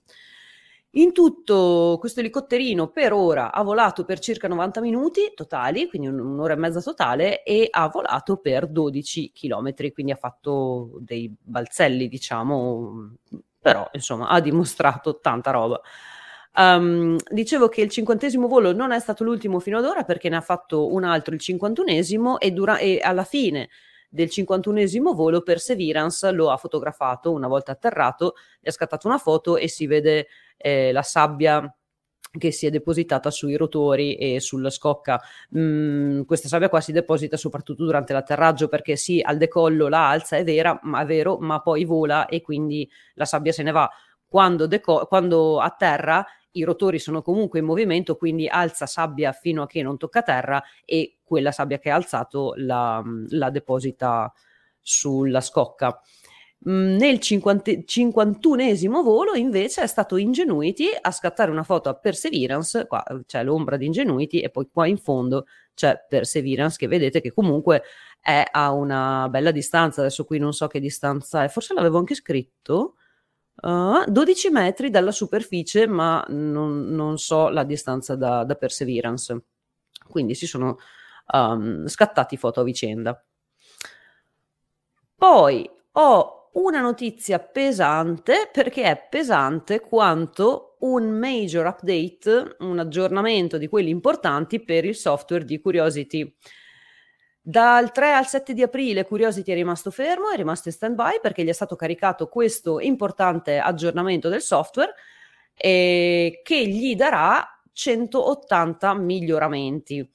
In 0.97 1.13
tutto 1.13 1.99
questo 2.01 2.21
elicotterino 2.21 2.89
per 2.89 3.13
ora 3.13 3.53
ha 3.53 3.63
volato 3.63 4.07
per 4.07 4.19
circa 4.19 4.49
90 4.49 4.81
minuti 4.81 5.33
totali, 5.35 5.89
quindi 5.89 6.09
un'ora 6.09 6.55
e 6.55 6.57
mezza 6.57 6.81
totale, 6.81 7.43
e 7.43 7.69
ha 7.71 7.89
volato 7.89 8.39
per 8.39 8.67
12 8.67 9.31
km, 9.33 9.75
quindi 9.93 10.13
ha 10.13 10.17
fatto 10.17 10.97
dei 11.01 11.31
balzelli, 11.39 12.09
diciamo, 12.09 13.13
però 13.61 13.87
insomma 13.93 14.29
ha 14.29 14.41
dimostrato 14.41 15.21
tanta 15.21 15.51
roba. 15.51 15.79
Um, 16.55 17.19
dicevo 17.29 17.69
che 17.69 17.83
il 17.83 17.91
cinquantesimo 17.91 18.49
volo 18.49 18.73
non 18.73 18.91
è 18.91 18.99
stato 18.99 19.23
l'ultimo 19.23 19.61
fino 19.61 19.77
ad 19.77 19.85
ora 19.85 20.05
perché 20.05 20.31
ne 20.31 20.37
ha 20.37 20.41
fatto 20.41 20.91
un 20.91 21.05
altro, 21.05 21.35
il 21.35 21.41
cinquantunesimo, 21.41 22.41
e, 22.41 22.53
dura- 22.53 22.79
e 22.79 23.01
alla 23.03 23.25
fine 23.25 23.69
del 24.09 24.29
51esimo 24.29 25.15
volo 25.15 25.43
Perseverance 25.43 26.31
lo 26.31 26.51
ha 26.51 26.57
fotografato 26.57 27.33
una 27.33 27.49
volta 27.49 27.73
atterrato, 27.73 28.35
gli 28.61 28.69
ha 28.69 28.73
scattato 28.73 29.07
una 29.07 29.19
foto 29.19 29.57
e 29.57 29.69
si 29.69 29.87
vede 29.87 30.29
eh, 30.57 30.93
la 30.93 31.03
sabbia 31.03 31.71
che 32.39 32.51
si 32.51 32.67
è 32.67 32.71
depositata 32.71 33.31
sui 33.31 33.57
rotori 33.57 34.17
e 34.17 34.41
sulla 34.41 34.71
scocca. 34.71 35.21
Mm, 35.57 36.23
questa 36.23 36.49
sabbia 36.49 36.69
qua 36.69 36.81
si 36.81 36.93
deposita 36.93 37.37
soprattutto 37.37 37.85
durante 37.85 38.13
l'atterraggio 38.13 38.69
perché 38.69 38.97
sì, 38.97 39.21
al 39.25 39.39
decollo 39.39 39.89
la 39.89 40.09
alza, 40.11 40.37
è, 40.37 40.45
vera, 40.45 40.79
ma, 40.83 41.03
è 41.03 41.07
vero, 41.07 41.39
ma 41.39 41.61
poi 41.61 41.85
vola 41.85 42.27
e 42.27 42.41
quindi 42.43 42.89
la 43.15 43.25
sabbia 43.25 43.53
se 43.53 43.63
ne 43.63 43.71
va. 43.71 43.89
Quando, 44.27 44.67
deco- 44.67 45.07
quando 45.07 45.61
atterra 45.61 46.25
i 46.57 46.65
rotori 46.65 46.99
sono 46.99 47.23
comunque 47.23 47.59
in 47.59 47.65
movimento, 47.65 48.17
quindi 48.17 48.49
alza 48.49 48.87
sabbia 48.87 49.33
fino 49.33 49.63
a 49.63 49.67
che 49.67 49.83
non 49.83 49.97
tocca 49.99 50.23
terra 50.23 50.63
e 50.85 51.19
quella 51.23 51.53
sabbia 51.53 51.79
che 51.79 51.91
ha 51.91 51.95
alzato 51.95 52.55
la, 52.57 53.03
la 53.29 53.51
deposita 53.51 54.33
sulla 54.81 55.41
scocca. 55.41 56.01
Mm, 56.69 56.97
nel 56.97 57.21
50, 57.21 57.71
51esimo 57.85 59.03
volo 59.03 59.35
invece 59.35 59.83
è 59.83 59.87
stato 59.87 60.17
Ingenuity 60.17 60.87
a 61.01 61.11
scattare 61.11 61.51
una 61.51 61.63
foto 61.63 61.89
a 61.89 61.95
Perseverance, 61.95 62.87
qua 62.87 63.05
c'è 63.27 63.45
l'ombra 63.45 63.77
di 63.77 63.87
Ingenuity 63.87 64.39
e 64.41 64.49
poi 64.51 64.69
qua 64.73 64.87
in 64.87 64.97
fondo 64.97 65.47
c'è 65.75 66.07
Perseverance 66.09 66.79
che 66.79 66.87
vedete 66.89 67.21
che 67.21 67.33
comunque 67.33 67.83
è 68.21 68.43
a 68.51 68.73
una 68.73 69.29
bella 69.29 69.51
distanza, 69.51 70.01
adesso 70.01 70.25
qui 70.25 70.39
non 70.39 70.53
so 70.53 70.67
che 70.67 70.81
distanza 70.81 71.45
è, 71.45 71.49
forse 71.49 71.75
l'avevo 71.75 71.99
anche 71.99 72.15
scritto, 72.15 72.95
uh, 73.63 74.05
12 74.07 74.51
metri 74.51 74.91
dalla 74.91 75.13
superficie 75.13 75.87
ma 75.87 76.25
non, 76.29 76.87
non 76.89 77.19
so 77.19 77.49
la 77.49 77.65
distanza 77.65 78.17
da, 78.17 78.45
da 78.45 78.55
Perseverance, 78.55 79.43
quindi 80.09 80.35
si 80.35 80.47
sono 80.47 80.79
um, 81.33 81.87
scattati 81.87 82.37
foto 82.37 82.61
a 82.61 82.65
vicenda. 82.65 83.25
Poi 85.15 85.69
ho 85.93 86.37
una 86.53 86.81
notizia 86.81 87.39
pesante 87.39 88.49
perché 88.53 88.85
è 88.85 89.07
pesante 89.09 89.81
quanto 89.81 90.77
un 90.81 91.09
major 91.09 91.67
update, 91.67 92.57
un 92.61 92.79
aggiornamento 92.79 93.59
di 93.59 93.67
quelli 93.67 93.91
importanti 93.91 94.63
per 94.63 94.85
il 94.85 94.95
software 94.95 95.45
di 95.45 95.61
Curiosity. 95.61 96.35
Dal 97.49 97.93
3 97.93 98.13
al 98.13 98.27
7 98.27 98.55
di 98.55 98.63
aprile 98.63 99.05
Curiosity 99.05 99.53
è 99.53 99.55
rimasto 99.55 99.93
fermo, 99.93 100.31
è 100.31 100.37
rimasto 100.37 100.67
in 100.67 100.75
stand-by 100.75 101.21
perché 101.23 101.45
gli 101.45 101.49
è 101.49 101.53
stato 101.53 101.77
caricato 101.77 102.27
questo 102.27 102.81
importante 102.81 103.61
aggiornamento 103.61 104.29
del 104.29 104.41
software 104.41 104.93
eh, 105.55 106.41
che 106.43 106.67
gli 106.67 106.97
darà 106.97 107.49
180 107.73 108.95
miglioramenti. 108.95 110.11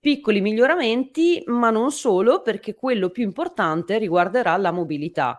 Piccoli 0.00 0.40
miglioramenti, 0.40 1.44
ma 1.46 1.70
non 1.70 1.92
solo, 1.92 2.42
perché 2.42 2.74
quello 2.74 3.10
più 3.10 3.22
importante 3.22 3.98
riguarderà 3.98 4.56
la 4.56 4.72
mobilità. 4.72 5.38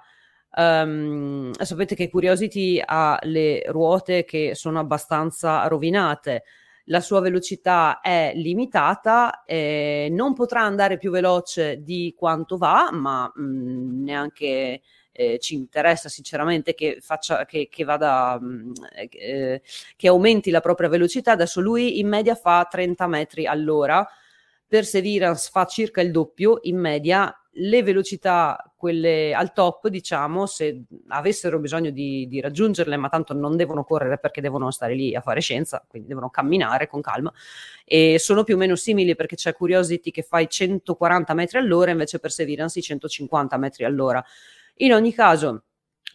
Um, 0.55 1.51
sapete 1.51 1.95
che 1.95 2.09
Curiosity 2.09 2.81
ha 2.81 3.19
le 3.23 3.61
ruote 3.67 4.23
che 4.23 4.55
sono 4.55 4.79
abbastanza 4.79 5.67
rovinate, 5.67 6.43
la 6.85 6.99
sua 6.99 7.21
velocità 7.21 8.01
è 8.01 8.33
limitata, 8.35 9.43
eh, 9.45 10.09
non 10.11 10.33
potrà 10.33 10.61
andare 10.61 10.97
più 10.97 11.11
veloce 11.11 11.81
di 11.81 12.13
quanto 12.17 12.57
va, 12.57 12.89
ma 12.91 13.31
mh, 13.33 13.41
mm, 13.43 14.03
neanche 14.03 14.81
eh, 15.11 15.39
ci 15.39 15.53
interessa 15.55 16.09
sinceramente 16.09 16.73
che, 16.73 16.97
faccia, 16.99 17.45
che, 17.45 17.69
che 17.69 17.83
vada, 17.83 18.37
mh, 18.39 18.45
mm, 18.45 18.71
eh, 19.11 19.61
che 19.95 20.07
aumenti 20.07 20.51
la 20.51 20.59
propria 20.61 20.89
velocità. 20.89 21.33
Adesso 21.33 21.61
lui 21.61 21.99
in 21.99 22.07
media 22.07 22.35
fa 22.35 22.67
30 22.69 23.07
metri 23.07 23.45
all'ora, 23.45 24.05
Perseverance 24.67 25.49
fa 25.51 25.65
circa 25.65 26.01
il 26.01 26.11
doppio 26.11 26.59
in 26.63 26.79
media 26.79 27.31
le 27.57 27.83
velocità, 27.83 28.71
quelle 28.75 29.33
al 29.33 29.53
top, 29.53 29.87
diciamo, 29.87 30.45
se 30.45 30.85
avessero 31.09 31.59
bisogno 31.59 31.91
di, 31.91 32.27
di, 32.27 32.41
raggiungerle, 32.41 32.97
ma 32.97 33.09
tanto 33.09 33.33
non 33.33 33.55
devono 33.55 33.83
correre 33.83 34.17
perché 34.17 34.41
devono 34.41 34.71
stare 34.71 34.95
lì 34.95 35.15
a 35.15 35.21
fare 35.21 35.39
scienza, 35.39 35.85
quindi 35.87 36.07
devono 36.07 36.29
camminare 36.29 36.87
con 36.87 37.01
calma, 37.01 37.31
e 37.85 38.17
sono 38.17 38.43
più 38.43 38.55
o 38.55 38.57
meno 38.57 38.75
simili 38.75 39.15
perché 39.15 39.35
c'è 39.35 39.53
Curiosity 39.53 40.09
che 40.09 40.23
fa 40.23 40.39
i 40.39 40.49
140 40.49 41.33
metri 41.33 41.57
all'ora, 41.59 41.91
invece 41.91 42.19
Perseverance 42.19 42.79
i 42.79 42.81
150 42.81 43.57
metri 43.57 43.83
all'ora. 43.83 44.23
In 44.77 44.93
ogni 44.93 45.13
caso, 45.13 45.65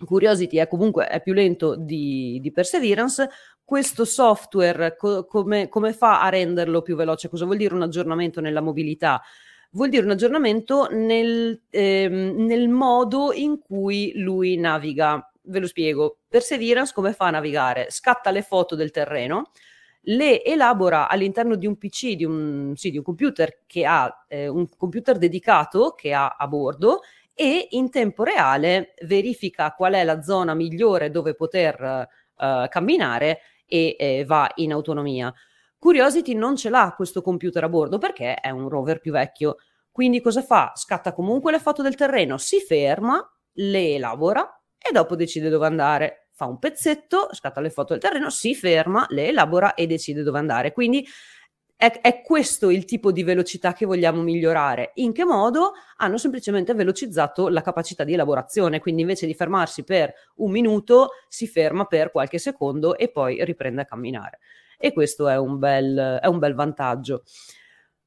Curiosity 0.05 0.57
è 0.59 0.67
comunque 0.67 1.07
è 1.07 1.23
più 1.23 1.33
lento 1.33 1.77
di, 1.77 2.39
di 2.41 2.51
Perseverance. 2.51 3.29
Questo 3.65 4.05
software 4.05 4.97
co- 4.97 5.25
come, 5.25 5.69
come 5.69 5.93
fa 5.93 6.23
a 6.23 6.29
renderlo 6.31 6.83
più 6.83 6.97
veloce? 6.97 7.29
Cosa 7.29 7.45
vuol 7.45 7.59
dire 7.59 7.75
un 7.75 7.83
aggiornamento 7.83 8.41
nella 8.41 8.61
mobilità? 8.61 9.23
Vuol 9.71 9.89
dire 9.89 10.05
un 10.05 10.11
aggiornamento 10.11 10.89
nel, 10.91 11.63
ehm, 11.71 12.45
nel 12.45 12.69
modo 12.69 13.33
in 13.33 13.59
cui 13.59 14.13
lui 14.17 14.57
naviga. 14.57 15.31
Ve 15.43 15.61
lo 15.61 15.67
spiego. 15.67 16.19
Perseverance 16.29 16.93
come 16.93 17.13
fa 17.13 17.27
a 17.27 17.31
navigare? 17.31 17.87
Scatta 17.91 18.31
le 18.31 18.43
foto 18.43 18.75
del 18.75 18.91
terreno, 18.91 19.51
le 20.03 20.45
elabora 20.45 21.09
all'interno 21.09 21.57
di 21.57 21.67
un 21.67 21.77
PC, 21.77 22.15
di 22.15 22.25
un, 22.25 22.73
sì, 22.77 22.91
di 22.91 22.99
un 22.99 23.03
computer 23.03 23.63
che 23.67 23.85
ha 23.85 24.25
eh, 24.29 24.49
un 24.49 24.69
computer 24.77 25.17
dedicato 25.17 25.95
che 25.97 26.13
ha 26.13 26.37
a 26.39 26.47
bordo 26.47 27.01
e 27.35 27.69
in 27.71 27.91
tempo 27.91 28.25
reale 28.25 28.95
verifica 29.05 29.73
qual 29.73 29.95
è 29.95 30.05
la 30.05 30.23
zona 30.23 30.55
migliore 30.55 31.11
dove 31.11 31.35
poter 31.35 32.09
eh, 32.37 32.67
camminare 32.69 33.41
e 33.67 33.97
eh, 33.99 34.25
va 34.27 34.51
in 34.57 34.73
autonomia. 34.73 35.33
Curiosity 35.79 36.35
non 36.35 36.57
ce 36.57 36.71
l'ha 36.71 36.93
questo 36.97 37.23
computer 37.23 37.63
a 37.63 37.69
bordo 37.69 37.99
perché 37.99 38.35
è 38.35 38.51
un 38.51 38.69
rover 38.69 38.99
più 38.99 39.13
vecchio. 39.13 39.59
Quindi 39.93 40.21
cosa 40.21 40.43
fa? 40.43 40.73
Scatta 40.75 41.13
comunque 41.13 41.53
le 41.53 41.61
foto 41.61 41.83
del 41.83 41.95
terreno, 41.95 42.37
si 42.37 42.61
ferma, 42.61 43.25
le 43.55 43.95
elabora 43.95 44.61
e 44.77 44.91
dopo 44.91 45.15
decide 45.15 45.49
dove 45.49 45.67
andare. 45.67 46.29
Fa 46.33 46.47
un 46.47 46.59
pezzetto, 46.59 47.29
scatta 47.33 47.61
le 47.61 47.71
foto 47.71 47.93
del 47.93 48.03
terreno, 48.03 48.29
si 48.29 48.57
ferma, 48.57 49.07
le 49.11 49.29
elabora 49.29 49.75
e 49.75 49.87
decide 49.87 50.23
dove 50.23 50.39
andare. 50.39 50.73
Quindi 50.73 51.07
è, 51.77 52.01
è, 52.01 52.23
questo 52.23 52.71
il 52.71 52.85
tipo 52.85 53.13
di 53.13 53.23
velocità 53.23 53.73
che 53.73 53.87
vogliamo 53.87 54.21
migliorare. 54.21 54.91
In 54.95 55.13
che 55.13 55.25
modo? 55.25 55.75
Hanno 55.99 56.19
semplicemente 56.19 56.75
velocizzato 56.75 57.49
la 57.49 57.63
capacità 57.63 58.03
di 58.03 58.15
elaborazione, 58.15 58.81
quindi 58.81 59.03
invece 59.03 59.27
di 59.27 59.35
fermarsi 59.35 59.85
per 59.85 60.13
un 60.37 60.51
minuto, 60.51 61.11
si 61.29 61.47
ferma 61.47 61.85
per 61.85 62.11
qualche 62.11 62.39
secondo 62.39 62.97
e 62.97 63.11
poi 63.11 63.45
riprende 63.45 63.83
a 63.83 63.85
camminare 63.85 64.41
e 64.79 64.93
questo 64.93 65.29
è 65.29 65.37
un 65.37 65.59
bel, 65.59 66.19
è 66.23 66.27
un 66.27 66.39
bel 66.39 66.55
vantaggio. 66.55 67.25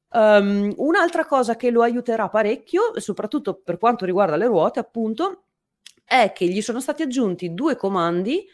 Um, 0.08 0.72
un'altra 0.76 1.24
cosa 1.24 1.56
che 1.56 1.70
lo 1.70 1.82
aiuterà 1.82 2.28
parecchio, 2.28 2.98
soprattutto 3.00 3.60
per 3.62 3.78
quanto 3.78 4.04
riguarda 4.04 4.36
le 4.36 4.46
ruote, 4.46 4.80
appunto, 4.80 5.44
è 6.04 6.32
che 6.34 6.46
gli 6.46 6.60
sono 6.60 6.80
stati 6.80 7.02
aggiunti 7.02 7.54
due 7.54 7.76
comandi 7.76 8.44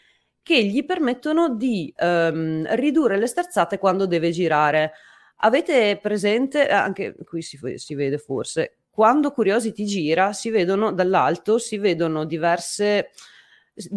che 0.41 0.63
gli 0.63 0.85
permettono 0.85 1.55
di 1.55 1.93
um, 1.99 2.65
ridurre 2.75 3.17
le 3.17 3.27
sterzate 3.27 3.77
quando 3.77 4.05
deve 4.05 4.31
girare. 4.31 4.93
Avete 5.41 5.97
presente, 6.01 6.67
eh, 6.67 6.73
anche 6.73 7.15
qui 7.25 7.41
si, 7.41 7.57
si 7.75 7.95
vede 7.95 8.17
forse, 8.17 8.79
quando 8.89 9.31
Curiosity 9.31 9.85
gira, 9.85 10.33
si 10.33 10.49
vedono 10.49 10.91
dall'alto, 10.91 11.57
si 11.57 11.77
vedono 11.77 12.25
diverse 12.25 13.11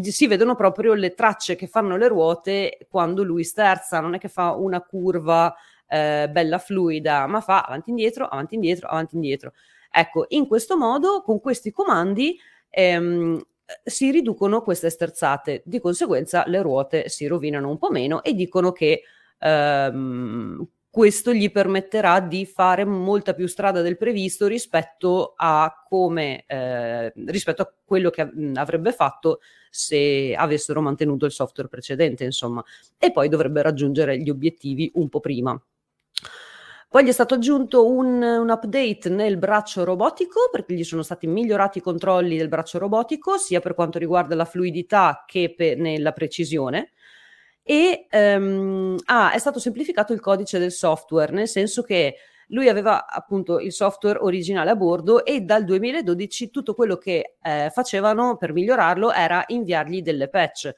si 0.03 0.27
vedono 0.27 0.55
proprio 0.55 0.95
le 0.95 1.15
tracce 1.15 1.57
che 1.57 1.67
fanno 1.67 1.97
le 1.97 2.07
ruote 2.07 2.87
quando 2.89 3.25
lui 3.25 3.43
sterza, 3.43 4.01
non 4.01 4.15
è 4.15 4.19
che 4.19 4.29
fa 4.29 4.53
una 4.53 4.81
curva 4.81 5.55
eh, 5.89 6.29
bella 6.31 6.59
fluida, 6.59 7.27
ma 7.27 7.41
fa 7.41 7.63
avanti 7.63 7.91
indietro, 7.91 8.27
avanti 8.27 8.55
indietro, 8.55 8.89
avanti 8.89 9.17
indietro. 9.17 9.53
Ecco, 9.91 10.27
in 10.29 10.47
questo 10.47 10.77
modo, 10.77 11.23
con 11.23 11.41
questi 11.41 11.71
comandi, 11.71 12.39
ehm, 12.71 13.43
si 13.83 14.11
riducono 14.11 14.63
queste 14.63 14.91
sterzate, 14.91 15.63
di 15.65 15.81
conseguenza 15.81 16.45
le 16.47 16.63
ruote 16.63 17.09
si 17.09 17.27
rovinano 17.27 17.69
un 17.69 17.79
po' 17.79 17.91
meno 17.91 18.23
e 18.23 18.35
dicono 18.35 18.73
che 18.73 19.03
ehm, 19.39 20.67
questo 20.91 21.33
gli 21.33 21.51
permetterà 21.51 22.21
di 22.21 22.45
fare 22.45 22.85
molta 22.85 23.33
più 23.35 23.47
strada 23.47 23.81
del 23.81 23.97
previsto 23.97 24.47
rispetto 24.47 25.33
a 25.37 25.85
come 25.89 26.45
eh, 26.47 27.11
rispetto 27.27 27.63
a 27.63 27.73
quello 27.85 28.11
che 28.11 28.31
avrebbe 28.55 28.93
fatto 28.93 29.41
se 29.75 30.35
avessero 30.37 30.83
mantenuto 30.83 31.25
il 31.25 31.33
software 31.33 31.71
precedente, 31.71 32.25
insomma, 32.25 32.63
e 32.99 33.11
poi 33.11 33.31
dovrebbe 33.31 33.63
raggiungere 33.63 34.19
gli 34.21 34.29
obiettivi 34.29 34.91
un 34.97 35.09
po' 35.09 35.21
prima. 35.21 35.61
Poi 36.91 37.05
gli 37.05 37.09
è 37.09 37.13
stato 37.13 37.33
aggiunto 37.33 37.87
un, 37.87 38.23
un, 38.23 38.51
update 38.51 39.09
nel 39.09 39.39
braccio 39.39 39.83
robotico 39.83 40.51
perché 40.53 40.75
gli 40.75 40.85
sono 40.85 41.03
stati 41.03 41.27
migliorati 41.27 41.79
i 41.79 41.81
controlli 41.81 42.37
del 42.37 42.49
braccio 42.49 42.79
robotico 42.79 43.39
sia 43.39 43.61
per 43.61 43.73
quanto 43.73 43.99
riguarda 43.99 44.35
la 44.35 44.45
fluidità 44.45 45.25
che 45.27 45.55
per, 45.57 45.79
nella 45.79 46.13
precisione 46.13 46.91
e 47.63 48.09
um, 48.13 48.99
ah, 49.07 49.33
è 49.33 49.39
stato 49.39 49.59
semplificato 49.59 50.13
il 50.13 50.21
codice 50.21 50.59
del 50.59 50.73
software, 50.73 51.33
nel 51.33 51.49
senso 51.49 51.83
che 51.83 52.17
lui 52.53 52.69
aveva 52.69 53.07
appunto 53.07 53.59
il 53.59 53.73
software 53.73 54.19
originale 54.21 54.71
a 54.71 54.77
bordo 54.77 55.25
e 55.25 55.41
dal 55.41 55.65
2012 55.65 56.51
tutto 56.51 56.75
quello 56.75 56.97
che 56.97 57.37
eh, 57.43 57.71
facevano 57.73 58.37
per 58.37 58.53
migliorarlo 58.53 59.13
era 59.13 59.43
inviargli 59.49 60.03
delle 60.03 60.29
patch, 60.29 60.75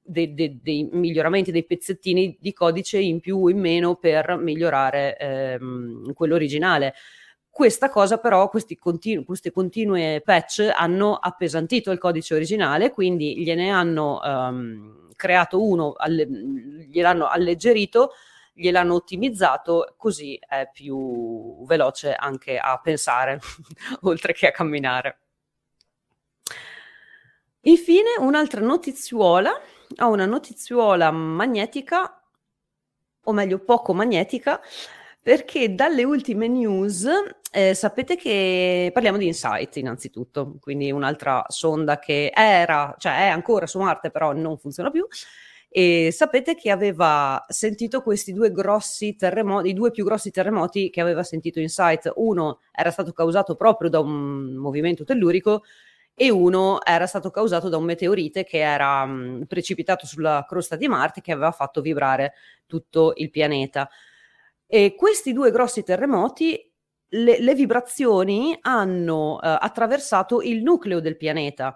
dei, 0.00 0.32
dei, 0.32 0.58
dei, 0.62 0.88
miglioramenti, 0.90 1.52
dei 1.52 1.64
pezzettini 1.66 2.36
di 2.40 2.52
codice 2.52 2.98
in 2.98 3.20
più 3.20 3.38
o 3.42 3.50
in 3.50 3.58
meno 3.58 3.96
per 3.96 4.36
migliorare 4.36 5.16
ehm, 5.16 6.12
quello 6.14 6.34
originale. 6.34 6.94
Questa 7.50 7.90
cosa 7.90 8.18
però, 8.18 8.50
continu- 8.78 9.24
queste 9.24 9.50
continue 9.50 10.22
patch 10.24 10.70
hanno 10.74 11.14
appesantito 11.14 11.90
il 11.90 11.98
codice 11.98 12.34
originale, 12.34 12.90
quindi 12.90 13.42
gliene 13.42 13.70
hanno... 13.70 14.20
Um, 14.22 15.06
creato 15.18 15.60
uno, 15.60 15.94
alle, 15.96 16.28
gliel'hanno 16.28 17.26
alleggerito, 17.26 18.12
gliel'hanno 18.58 18.94
ottimizzato, 18.94 19.94
così 19.96 20.38
è 20.46 20.68
più 20.72 21.64
veloce 21.64 22.14
anche 22.14 22.58
a 22.58 22.78
pensare, 22.80 23.38
oltre 24.02 24.32
che 24.32 24.48
a 24.48 24.50
camminare. 24.50 25.18
Infine, 27.62 28.10
un'altra 28.18 28.60
notiziuola, 28.60 29.52
ho 29.98 30.08
una 30.10 30.26
notiziuola 30.26 31.10
magnetica, 31.10 32.22
o 33.24 33.32
meglio 33.32 33.58
poco 33.58 33.92
magnetica, 33.92 34.60
perché 35.20 35.74
dalle 35.74 36.04
ultime 36.04 36.48
news 36.48 37.06
eh, 37.50 37.74
sapete 37.74 38.16
che 38.16 38.90
parliamo 38.92 39.18
di 39.18 39.26
Insight 39.26 39.76
innanzitutto, 39.76 40.56
quindi 40.60 40.90
un'altra 40.90 41.44
sonda 41.48 41.98
che 41.98 42.32
era, 42.34 42.94
cioè 42.98 43.26
è 43.26 43.28
ancora 43.28 43.66
su 43.66 43.78
Marte, 43.78 44.10
però 44.10 44.32
non 44.32 44.56
funziona 44.58 44.90
più. 44.90 45.06
E 45.70 46.10
sapete 46.12 46.54
che 46.54 46.70
aveva 46.70 47.44
sentito 47.48 48.00
questi 48.02 48.32
due 48.32 48.50
grossi 48.50 49.16
terremoti, 49.16 49.68
i 49.68 49.74
due 49.74 49.90
più 49.90 50.04
grossi 50.04 50.30
terremoti 50.30 50.90
che 50.90 51.00
aveva 51.00 51.22
sentito 51.22 51.60
Insight. 51.60 52.10
Uno 52.16 52.60
era 52.72 52.90
stato 52.90 53.12
causato 53.12 53.54
proprio 53.54 53.90
da 53.90 54.00
un 54.00 54.54
movimento 54.54 55.04
tellurico 55.04 55.64
e 56.14 56.30
uno 56.30 56.82
era 56.84 57.06
stato 57.06 57.30
causato 57.30 57.68
da 57.68 57.76
un 57.76 57.84
meteorite 57.84 58.44
che 58.44 58.58
era 58.58 59.04
mh, 59.06 59.44
precipitato 59.46 60.06
sulla 60.06 60.44
crosta 60.48 60.74
di 60.74 60.88
Marte 60.88 61.20
che 61.20 61.32
aveva 61.32 61.52
fatto 61.52 61.80
vibrare 61.80 62.32
tutto 62.66 63.12
il 63.16 63.30
pianeta. 63.30 63.88
E 64.66 64.94
questi 64.96 65.32
due 65.32 65.50
grossi 65.50 65.82
terremoti 65.82 66.60
le, 67.10 67.40
le 67.40 67.54
vibrazioni 67.54 68.56
hanno 68.60 69.34
uh, 69.34 69.38
attraversato 69.40 70.42
il 70.42 70.62
nucleo 70.62 71.00
del 71.00 71.16
pianeta 71.16 71.74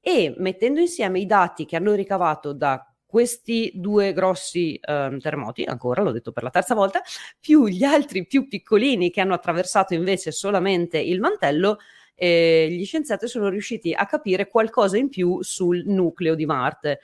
e 0.00 0.34
mettendo 0.38 0.80
insieme 0.80 1.18
i 1.18 1.26
dati 1.26 1.64
che 1.64 1.76
hanno 1.76 1.94
ricavato 1.94 2.52
da 2.52 2.87
questi 3.08 3.72
due 3.74 4.12
grossi 4.12 4.78
um, 4.86 5.18
terremoti, 5.18 5.64
ancora 5.64 6.02
l'ho 6.02 6.12
detto 6.12 6.30
per 6.30 6.42
la 6.42 6.50
terza 6.50 6.74
volta, 6.74 7.00
più 7.40 7.66
gli 7.66 7.82
altri 7.82 8.26
più 8.26 8.46
piccolini 8.46 9.10
che 9.10 9.22
hanno 9.22 9.32
attraversato 9.32 9.94
invece 9.94 10.30
solamente 10.30 10.98
il 10.98 11.18
mantello, 11.18 11.78
eh, 12.14 12.68
gli 12.70 12.84
scienziati 12.84 13.26
sono 13.26 13.48
riusciti 13.48 13.94
a 13.94 14.04
capire 14.04 14.48
qualcosa 14.48 14.98
in 14.98 15.08
più 15.08 15.42
sul 15.42 15.84
nucleo 15.86 16.34
di 16.34 16.44
Marte. 16.44 17.00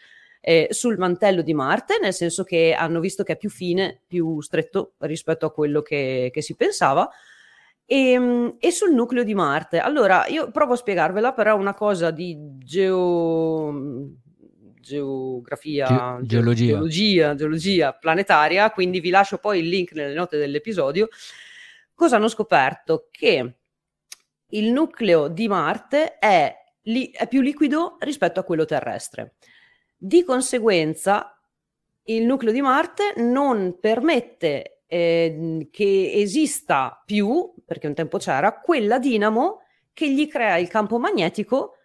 Eh, 0.47 0.67
sul 0.73 0.99
mantello 0.99 1.41
di 1.41 1.55
Marte, 1.55 1.97
nel 1.99 2.13
senso 2.13 2.45
che 2.45 2.75
hanno 2.75 3.01
visto 3.01 3.23
che 3.23 3.33
è 3.33 3.37
più 3.39 3.49
fine, 3.49 4.03
più 4.07 4.43
stretto 4.43 4.93
rispetto 4.99 5.47
a 5.47 5.51
quello 5.51 5.81
che, 5.81 6.29
che 6.31 6.43
si 6.43 6.55
pensava, 6.55 7.09
e, 7.87 8.11
ehm, 8.11 8.57
e, 8.59 8.71
sul 8.71 8.93
nucleo 8.93 9.25
di 9.25 9.33
Marte. 9.33 9.79
Allora, 9.79 10.27
io 10.27 10.51
provo 10.51 10.75
a 10.75 10.77
spiegarvela, 10.77 11.33
però 11.33 11.57
una 11.57 11.73
cosa 11.73 12.11
di 12.11 12.37
geo 12.59 13.73
geografia, 14.85 16.19
Ge- 16.21 16.27
geologia. 16.27 16.67
geologia, 16.75 17.35
geologia 17.35 17.93
planetaria, 17.95 18.71
quindi 18.71 19.01
vi 19.01 19.11
lascio 19.11 19.39
poi 19.39 19.61
il 19.61 19.69
link 19.69 19.93
nelle 19.93 20.15
note 20.15 20.37
dell'episodio. 20.37 21.09
Cosa 21.95 22.17
hanno 22.17 22.29
scoperto? 22.29 23.09
Che 23.11 23.55
il 24.49 24.71
nucleo 24.73 25.29
di 25.29 25.49
Marte 25.49 26.19
è, 26.19 26.55
li- 26.83 27.11
è 27.11 27.27
più 27.27 27.41
liquido 27.41 27.97
rispetto 28.01 28.41
a 28.41 28.45
quello 28.45 28.65
terrestre. 28.65 29.37
Di 29.97 30.23
conseguenza, 30.23 31.41
il 32.05 32.25
nucleo 32.27 32.53
di 32.53 32.61
Marte 32.61 33.15
non 33.17 33.79
permette 33.81 34.83
eh, 34.87 35.69
che 35.71 36.13
esista 36.13 37.03
più, 37.05 37.55
perché 37.65 37.87
un 37.87 37.95
tempo 37.95 38.19
c'era, 38.19 38.61
quella 38.61 38.99
dinamo 38.99 39.63
che 39.93 40.13
gli 40.13 40.29
crea 40.29 40.59
il 40.59 40.69
campo 40.69 40.99
magnetico 40.99 41.77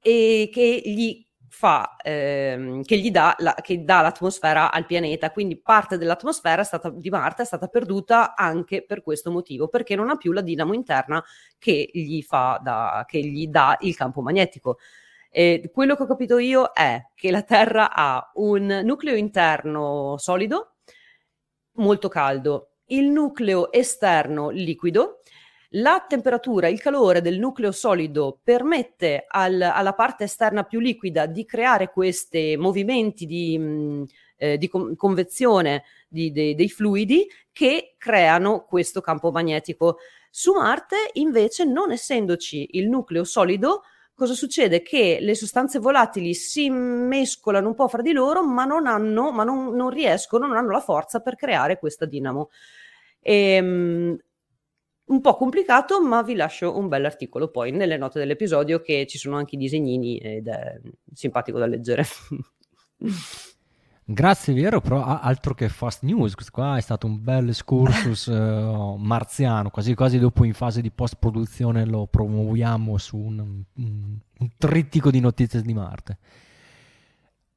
e 0.00 0.50
che 0.52 0.82
gli 0.84 1.24
fa, 1.48 1.96
ehm, 2.02 2.82
che 2.82 2.98
gli 2.98 3.10
dà, 3.10 3.34
la, 3.38 3.54
che 3.54 3.84
dà 3.84 4.00
l'atmosfera 4.00 4.70
al 4.70 4.86
pianeta, 4.86 5.30
quindi 5.30 5.58
parte 5.60 5.98
dell'atmosfera 5.98 6.62
stata, 6.62 6.90
di 6.90 7.10
Marte 7.10 7.42
è 7.42 7.46
stata 7.46 7.68
perduta 7.68 8.34
anche 8.34 8.84
per 8.84 9.02
questo 9.02 9.30
motivo, 9.30 9.68
perché 9.68 9.96
non 9.96 10.10
ha 10.10 10.16
più 10.16 10.32
la 10.32 10.42
dinamo 10.42 10.74
interna 10.74 11.22
che 11.58 11.90
gli, 11.92 12.24
da, 12.28 13.04
che 13.06 13.20
gli 13.20 13.46
dà 13.48 13.76
il 13.80 13.96
campo 13.96 14.20
magnetico. 14.20 14.78
E 15.30 15.70
quello 15.72 15.94
che 15.94 16.02
ho 16.02 16.06
capito 16.06 16.38
io 16.38 16.72
è 16.72 17.10
che 17.14 17.30
la 17.30 17.42
Terra 17.42 17.94
ha 17.94 18.30
un 18.34 18.80
nucleo 18.84 19.14
interno 19.14 20.16
solido, 20.18 20.76
molto 21.72 22.08
caldo, 22.08 22.72
il 22.86 23.08
nucleo 23.10 23.70
esterno 23.72 24.50
liquido, 24.50 25.20
la 25.72 26.04
temperatura, 26.08 26.68
il 26.68 26.80
calore 26.80 27.20
del 27.20 27.38
nucleo 27.38 27.72
solido 27.72 28.40
permette 28.42 29.26
al, 29.28 29.60
alla 29.60 29.92
parte 29.92 30.24
esterna 30.24 30.62
più 30.62 30.80
liquida 30.80 31.26
di 31.26 31.44
creare 31.44 31.90
questi 31.90 32.56
movimenti 32.56 33.26
di, 33.26 33.58
mm, 33.58 34.02
eh, 34.36 34.56
di 34.56 34.68
con- 34.68 34.96
convezione 34.96 35.84
di, 36.08 36.32
de- 36.32 36.54
dei 36.54 36.70
fluidi 36.70 37.26
che 37.52 37.96
creano 37.98 38.64
questo 38.64 39.02
campo 39.02 39.30
magnetico. 39.30 39.98
Su 40.30 40.52
Marte, 40.54 41.10
invece, 41.14 41.64
non 41.64 41.90
essendoci 41.92 42.68
il 42.72 42.88
nucleo 42.88 43.24
solido, 43.24 43.82
cosa 44.14 44.32
succede? 44.32 44.80
Che 44.82 45.18
le 45.20 45.34
sostanze 45.34 45.78
volatili 45.78 46.32
si 46.32 46.70
mescolano 46.70 47.68
un 47.68 47.74
po' 47.74 47.88
fra 47.88 48.00
di 48.00 48.12
loro, 48.12 48.42
ma 48.42 48.64
non 48.64 48.86
hanno, 48.86 49.32
ma 49.32 49.44
non, 49.44 49.74
non 49.74 49.90
riescono, 49.90 50.46
non 50.46 50.56
hanno 50.56 50.70
la 50.70 50.80
forza 50.80 51.20
per 51.20 51.36
creare 51.36 51.78
questa 51.78 52.06
dinamo. 52.06 52.48
E, 53.20 53.34
ehm, 53.52 54.18
un 55.08 55.20
po' 55.20 55.36
complicato, 55.36 56.02
ma 56.02 56.22
vi 56.22 56.34
lascio 56.34 56.76
un 56.76 56.88
bell'articolo 56.88 57.48
poi 57.48 57.70
nelle 57.70 57.96
note 57.96 58.18
dell'episodio 58.18 58.80
che 58.80 59.06
ci 59.06 59.18
sono 59.18 59.36
anche 59.36 59.56
i 59.56 59.58
disegnini 59.58 60.18
ed 60.18 60.48
è 60.48 60.80
simpatico 61.12 61.58
da 61.58 61.66
leggere. 61.66 62.04
Grazie, 64.10 64.54
vero, 64.54 64.80
però 64.80 65.04
altro 65.04 65.52
che 65.52 65.68
fast 65.68 66.02
news, 66.02 66.32
questo 66.32 66.50
qua 66.50 66.78
è 66.78 66.80
stato 66.80 67.06
un 67.06 67.22
bel 67.22 67.48
excursus 67.48 68.26
uh, 68.26 68.96
marziano, 68.98 69.68
quasi 69.68 69.94
quasi 69.94 70.18
dopo 70.18 70.44
in 70.44 70.54
fase 70.54 70.80
di 70.80 70.90
post 70.90 71.16
produzione 71.18 71.84
lo 71.84 72.06
promuoviamo 72.06 72.96
su 72.96 73.18
un, 73.18 73.38
un, 73.38 74.18
un 74.38 74.50
trittico 74.56 75.10
di 75.10 75.20
notizie 75.20 75.60
di 75.60 75.74
Marte. 75.74 76.18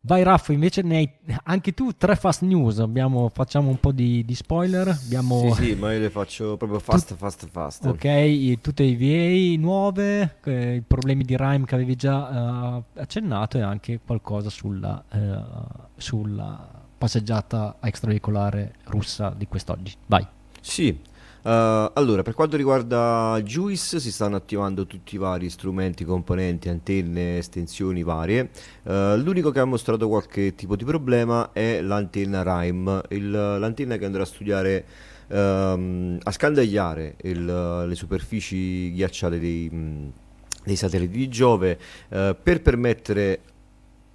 Vai 0.04 0.24
Raffo, 0.24 0.52
invece 0.52 0.82
ne 0.82 0.95
hai 0.95 1.12
anche 1.43 1.76
tu 1.76 1.95
tre 1.95 2.16
fast 2.16 2.41
news, 2.41 2.80
Abbiamo, 2.80 3.30
facciamo 3.30 3.70
un 3.70 3.80
po' 3.80 3.91
di, 3.91 4.26
di 4.26 4.34
spoiler. 4.34 4.88
Abbiamo... 4.88 5.54
Sì, 5.54 5.64
sì, 5.64 5.76
ma 5.76 5.93
io 5.93 5.99
le 5.99 6.10
faccio 6.10 6.58
proprio 6.58 6.80
fast, 6.80 7.10
Tut- 7.10 7.18
fast, 7.20 7.47
fast. 7.47 7.86
Ok, 7.86 8.62
tutte 8.62 8.82
i 8.82 8.95
VA 8.95 9.62
nuove, 9.62 10.38
eh, 10.43 10.76
i 10.78 10.82
problemi 10.82 11.24
di 11.24 11.38
Rime 11.38 11.66
che 11.66 11.76
avevi 11.76 11.95
già 11.95 12.18
uh, 12.18 12.84
accennato 12.95 13.60
e 13.60 13.62
anche 13.62 13.99
qualcosa 14.04 14.49
sulla, 14.49 15.04
uh, 15.12 15.84
sulla 15.95 16.68
passeggiata 16.97 17.78
extraveicolare 17.80 18.74
russa 18.86 19.32
di 19.38 19.45
quest'oggi. 19.45 19.93
Vai. 20.08 20.26
Sì, 20.62 20.99
Uh, 21.44 21.89
allora, 21.94 22.22
per 22.22 22.36
quanto 22.36 22.56
riguarda 22.56 23.39
Juice, 23.44 24.00
si 24.00 24.12
stanno 24.12 24.36
attivando 24.36 24.86
tutti 24.86 25.16
i 25.16 25.18
vari 25.18 25.50
strumenti, 25.50 26.06
componenti, 26.06 26.70
antenne, 26.70 27.39
estensioni 27.39 28.04
varie. 28.04 28.52
Uh, 28.84 29.16
l'unico 29.16 29.50
che 29.50 29.60
ha 29.60 29.66
mostrato 29.66 30.08
qualche 30.08 30.54
tipo 30.54 30.76
di 30.76 30.86
problema 30.86 31.52
è 31.52 31.82
l'antenna 31.82 32.44
Rime, 32.44 33.02
il, 33.10 33.32
l'antenna 33.32 33.98
che 33.98 34.06
andrà 34.06 34.22
a 34.22 34.26
studiare, 34.26 34.86
um, 35.30 36.20
a 36.22 36.32
scandagliare 36.32 37.16
il, 37.24 37.86
le 37.88 37.96
superfici 37.96 38.92
ghiacciate 38.94 39.39
dei, 39.39 40.12
dei 40.64 40.76
satelliti 40.76 41.18
di 41.18 41.28
Giove 41.28 41.80
uh, 42.10 42.36
per 42.42 42.62
permettere 42.62 43.39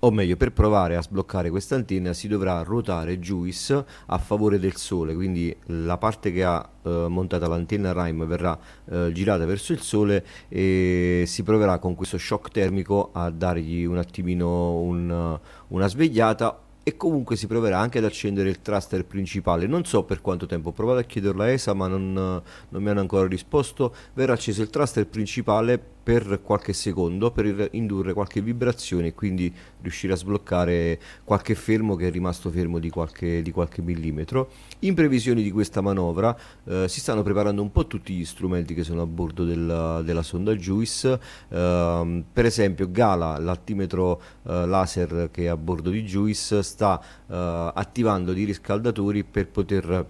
o 0.01 0.11
meglio 0.11 0.37
per 0.37 0.53
provare 0.53 0.97
a 0.97 1.03
sbloccare 1.03 1.49
questa 1.49 1.75
antenna 1.75 2.13
si 2.13 2.29
dovrà 2.29 2.63
ruotare 2.63 3.19
Juice 3.19 3.85
a 4.07 4.19
favore 4.19 4.59
del 4.59 4.77
sole 4.77 5.15
quindi 5.15 5.57
la 5.67 5.97
parte 5.97 6.33
che 6.33 6.45
ha 6.45 6.69
eh, 6.83 7.07
montata 7.09 7.49
l'antenna 7.49 7.93
Rime 7.93 8.27
verrà 8.27 8.59
eh, 8.91 9.11
girata 9.13 9.47
verso 9.47 9.73
il 9.73 9.81
sole 9.81 10.25
e 10.49 11.25
si 11.27 11.43
proverà 11.43 11.79
con 11.79 11.95
questo 11.95 12.19
shock 12.19 12.51
termico 12.51 13.11
a 13.13 13.31
dargli 13.31 13.85
un 13.85 13.97
attimino 13.97 14.81
un, 14.81 15.39
una 15.69 15.87
svegliata 15.87 16.61
e 16.89 16.97
comunque 16.97 17.35
si 17.35 17.49
proverà 17.49 17.81
anche 17.81 17.99
ad 17.99 18.05
accendere 18.05 18.49
il 18.49 18.63
thruster 18.63 19.05
principale. 19.05 19.67
Non 19.67 19.85
so 19.85 20.05
per 20.05 20.21
quanto 20.21 20.47
tempo, 20.47 20.69
ho 20.69 20.73
provato 20.73 21.01
a 21.01 21.03
chiederlo 21.03 21.43
a 21.43 21.49
ESA 21.49 21.75
ma 21.75 21.89
non, 21.89 22.13
non 22.13 22.81
mi 22.81 22.89
hanno 22.89 23.01
ancora 23.01 23.27
risposto. 23.27 23.93
Verrà 24.15 24.35
acceso 24.35 24.63
il 24.63 24.71
thruster 24.71 25.05
principale 25.09 25.96
per 26.07 26.39
qualche 26.41 26.73
secondo 26.73 27.33
per 27.33 27.71
indurre 27.73 28.13
qualche 28.13 28.41
vibrazione 28.41 29.09
e 29.09 29.15
quindi 29.15 29.53
riuscire 29.81 30.13
a 30.13 30.17
sbloccare 30.17 31.01
qualche 31.25 31.57
fermo 31.57 31.97
che 31.97 32.07
è 32.07 32.11
rimasto 32.13 32.49
fermo 32.49 32.79
di 32.79 32.91
qualche, 32.91 33.43
di 33.43 33.51
qualche 33.51 33.83
millimetro. 33.83 34.51
In 34.81 34.95
previsione 34.95 35.43
di 35.43 35.51
questa 35.51 35.81
manovra 35.81 36.39
eh, 36.63 36.87
si 36.87 37.01
stanno 37.01 37.25
preparando 37.25 37.61
un 37.61 37.73
po' 37.73 37.89
tutti 37.89 38.15
gli 38.15 38.25
strumenti 38.25 38.73
che 38.73 38.85
sono 38.85 39.03
a 39.03 39.07
bordo 39.07 39.45
della, 39.45 40.01
della 40.03 40.23
sonda 40.23 40.55
JUICE, 40.55 41.21
eh, 41.49 42.25
per 42.33 42.45
esempio 42.45 42.89
Gala, 42.89 43.37
l'altimetro 43.41 44.21
eh, 44.45 44.65
laser 44.65 45.31
che 45.33 45.43
è 45.43 45.47
a 45.49 45.57
bordo 45.57 45.91
di 45.91 46.05
JUICE, 46.05 46.63
sta 46.63 47.03
eh, 47.03 47.73
attivando 47.75 48.33
dei 48.33 48.45
riscaldatori 48.45 49.25
per 49.25 49.49
poter 49.49 50.07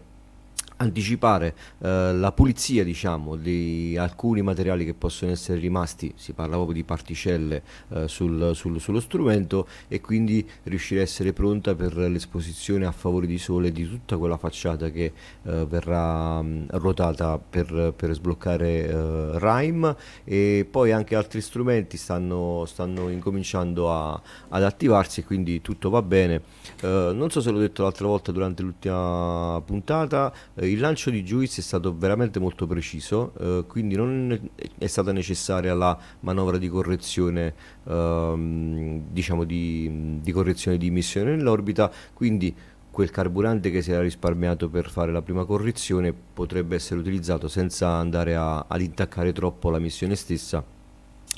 anticipare 0.76 1.54
eh, 1.78 2.12
la 2.12 2.32
pulizia 2.32 2.84
diciamo 2.84 3.36
di 3.36 3.96
alcuni 3.98 4.42
materiali 4.42 4.84
che 4.84 4.94
possono 4.94 5.30
essere 5.30 5.58
rimasti 5.58 6.12
si 6.16 6.32
parla 6.32 6.54
proprio 6.54 6.74
di 6.74 6.84
particelle 6.84 7.62
eh, 7.88 8.08
sul, 8.08 8.52
sul, 8.54 8.80
sullo 8.80 9.00
strumento 9.00 9.66
e 9.88 10.00
quindi 10.00 10.46
riuscire 10.64 11.00
a 11.00 11.02
essere 11.02 11.32
pronta 11.32 11.74
per 11.74 11.96
l'esposizione 11.96 12.86
a 12.86 12.92
favore 12.92 13.26
di 13.26 13.38
sole 13.38 13.72
di 13.72 13.88
tutta 13.88 14.16
quella 14.16 14.36
facciata 14.36 14.90
che 14.90 15.12
eh, 15.42 15.66
verrà 15.66 16.42
mh, 16.42 16.66
ruotata 16.72 17.38
per, 17.38 17.92
per 17.96 18.12
sbloccare 18.12 18.88
eh, 18.88 19.30
Rime. 19.38 19.96
E 20.24 20.66
poi 20.68 20.92
anche 20.92 21.14
altri 21.14 21.40
strumenti 21.40 21.96
stanno, 21.96 22.64
stanno 22.66 23.08
incominciando 23.08 23.92
a, 23.92 24.20
ad 24.48 24.62
attivarsi 24.62 25.20
e 25.20 25.24
quindi 25.24 25.60
tutto 25.60 25.90
va 25.90 26.02
bene. 26.02 26.42
Eh, 26.82 27.10
non 27.14 27.30
so 27.30 27.40
se 27.40 27.50
l'ho 27.50 27.58
detto 27.58 27.82
l'altra 27.82 28.06
volta 28.06 28.32
durante 28.32 28.62
l'ultima 28.62 29.60
puntata 29.64 30.32
eh, 30.54 30.65
il 30.66 30.80
lancio 30.80 31.10
di 31.10 31.22
Juice 31.22 31.60
è 31.60 31.64
stato 31.64 31.96
veramente 31.96 32.38
molto 32.38 32.66
preciso, 32.66 33.32
eh, 33.38 33.64
quindi 33.66 33.94
non 33.96 34.50
è 34.78 34.86
stata 34.86 35.12
necessaria 35.12 35.74
la 35.74 35.98
manovra 36.20 36.58
di 36.58 36.68
correzione, 36.68 37.54
ehm, 37.84 39.04
diciamo 39.10 39.44
di, 39.44 40.20
di 40.22 40.32
correzione 40.32 40.76
di 40.78 40.90
missione 40.90 41.34
nell'orbita, 41.34 41.90
quindi 42.12 42.54
quel 42.90 43.10
carburante 43.10 43.70
che 43.70 43.82
si 43.82 43.92
era 43.92 44.00
risparmiato 44.00 44.70
per 44.70 44.88
fare 44.88 45.12
la 45.12 45.20
prima 45.20 45.44
correzione 45.44 46.14
potrebbe 46.14 46.76
essere 46.76 47.00
utilizzato 47.00 47.46
senza 47.46 47.90
andare 47.90 48.34
a, 48.34 48.64
ad 48.66 48.80
intaccare 48.80 49.32
troppo 49.32 49.68
la 49.68 49.78
missione 49.78 50.16
stessa 50.16 50.64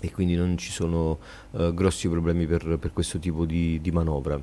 e 0.00 0.12
quindi 0.12 0.36
non 0.36 0.56
ci 0.56 0.70
sono 0.70 1.18
eh, 1.52 1.72
grossi 1.74 2.08
problemi 2.08 2.46
per, 2.46 2.78
per 2.78 2.92
questo 2.92 3.18
tipo 3.18 3.44
di, 3.44 3.80
di 3.80 3.90
manovra. 3.90 4.40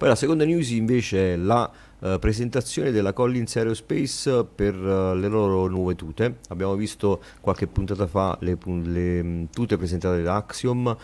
Poi 0.00 0.08
la 0.08 0.14
seconda 0.14 0.46
news 0.46 0.70
invece 0.70 1.34
è 1.34 1.36
la 1.36 1.70
uh, 1.98 2.18
presentazione 2.18 2.90
della 2.90 3.12
Collins 3.12 3.54
Aerospace 3.56 4.46
per 4.46 4.74
uh, 4.74 5.14
le 5.14 5.28
loro 5.28 5.66
nuove 5.68 5.94
tute. 5.94 6.38
Abbiamo 6.48 6.74
visto 6.74 7.20
qualche 7.42 7.66
puntata 7.66 8.06
fa 8.06 8.34
le, 8.40 8.56
le 8.64 9.20
um, 9.20 9.48
tute 9.50 9.76
presentate 9.76 10.22
da 10.22 10.36
Axiom 10.36 10.96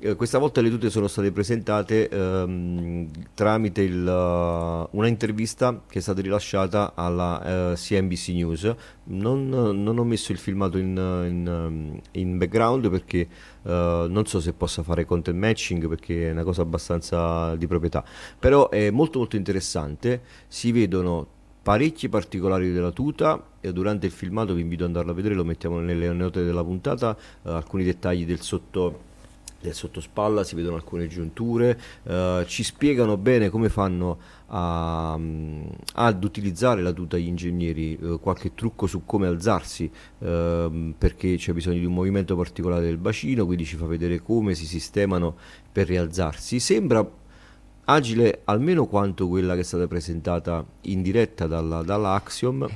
eh, 0.00 0.14
questa 0.14 0.38
volta 0.38 0.60
le 0.60 0.70
tute 0.70 0.90
sono 0.90 1.08
state 1.08 1.32
presentate 1.32 2.08
ehm, 2.08 3.08
tramite 3.34 3.82
il, 3.82 4.06
uh, 4.06 4.96
una 4.96 5.08
intervista 5.08 5.82
che 5.88 5.98
è 5.98 6.00
stata 6.00 6.20
rilasciata 6.20 6.92
alla 6.94 7.40
uh, 7.42 7.72
eh, 7.72 7.74
CNBC 7.74 8.28
News. 8.28 8.74
Non, 9.04 9.48
non, 9.48 9.98
ho 9.98 10.04
messo 10.04 10.30
il 10.30 10.38
filmato 10.38 10.78
in, 10.78 10.96
in, 10.96 12.00
in 12.12 12.38
background 12.38 12.88
perché 12.90 13.26
uh, 13.68 14.06
non 14.08 14.24
so 14.26 14.40
se 14.40 14.52
possa 14.52 14.82
fare 14.82 15.04
content 15.04 15.38
matching 15.38 15.86
perché 15.88 16.28
è 16.28 16.32
una 16.32 16.44
cosa 16.44 16.62
abbastanza 16.62 17.54
di 17.56 17.66
proprietà, 17.66 18.04
però 18.38 18.68
è 18.68 18.90
molto 18.90 19.18
molto 19.18 19.36
interessante. 19.36 20.22
Si 20.48 20.72
vedono 20.72 21.26
parecchi 21.62 22.08
particolari 22.08 22.72
della 22.72 22.92
tuta 22.92 23.42
e 23.60 23.72
durante 23.72 24.06
il 24.06 24.12
filmato 24.12 24.54
vi 24.54 24.62
invito 24.62 24.84
ad 24.84 24.88
andarlo 24.88 25.12
a 25.12 25.14
vedere, 25.14 25.34
lo 25.34 25.44
mettiamo 25.44 25.80
nelle 25.80 26.10
note 26.12 26.42
della 26.42 26.64
puntata, 26.64 27.16
alcuni 27.42 27.84
dettagli 27.84 28.24
del 28.24 28.40
sotto 28.40 29.06
del 29.60 29.74
sottospalla 29.74 30.44
si 30.44 30.54
vedono 30.54 30.76
alcune 30.76 31.08
giunture, 31.08 31.78
eh, 32.04 32.44
ci 32.46 32.62
spiegano 32.62 33.16
bene 33.16 33.50
come 33.50 33.68
fanno 33.68 34.18
a, 34.48 35.16
mm, 35.18 35.66
ad 35.94 36.24
utilizzare 36.24 36.82
la 36.82 36.92
tuta 36.92 37.16
gli 37.16 37.26
ingegneri, 37.26 37.98
eh, 38.00 38.18
qualche 38.20 38.54
trucco 38.54 38.86
su 38.86 39.04
come 39.04 39.26
alzarsi 39.26 39.90
eh, 40.18 40.94
perché 40.96 41.36
c'è 41.36 41.52
bisogno 41.52 41.78
di 41.78 41.84
un 41.84 41.94
movimento 41.94 42.36
particolare 42.36 42.84
del 42.84 42.98
bacino, 42.98 43.44
quindi 43.44 43.64
ci 43.64 43.76
fa 43.76 43.86
vedere 43.86 44.20
come 44.20 44.54
si 44.54 44.66
sistemano 44.66 45.36
per 45.70 45.86
rialzarsi. 45.86 46.60
Sembra 46.60 47.06
agile 47.84 48.42
almeno 48.44 48.86
quanto 48.86 49.28
quella 49.28 49.54
che 49.54 49.60
è 49.60 49.64
stata 49.64 49.86
presentata 49.86 50.64
in 50.82 51.02
diretta 51.02 51.46
dalla, 51.46 51.82
dalla 51.82 52.12
Axiom. 52.12 52.68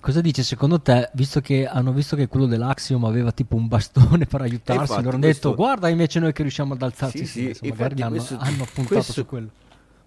Cosa 0.00 0.20
dice? 0.20 0.42
Secondo 0.42 0.80
te, 0.82 1.08
visto 1.14 1.40
che 1.40 1.66
hanno 1.66 1.90
visto 1.92 2.14
che 2.14 2.28
quello 2.28 2.44
dell'Axiom 2.44 3.06
aveva 3.06 3.32
tipo 3.32 3.56
un 3.56 3.68
bastone 3.68 4.26
per 4.26 4.42
aiutarsi, 4.42 4.96
loro 4.96 5.10
hanno 5.10 5.18
questo... 5.20 5.48
detto 5.48 5.54
guarda 5.54 5.88
invece 5.88 6.20
noi 6.20 6.32
che 6.32 6.42
riusciamo 6.42 6.74
ad 6.74 6.82
alzarci, 6.82 7.24
sì, 7.24 7.54
sì, 7.54 7.68
magari 7.68 8.02
hanno, 8.02 8.16
questo, 8.16 8.36
hanno 8.38 8.66
puntato 8.70 8.94
questo, 8.94 9.12
su 9.12 9.24
quello 9.26 9.48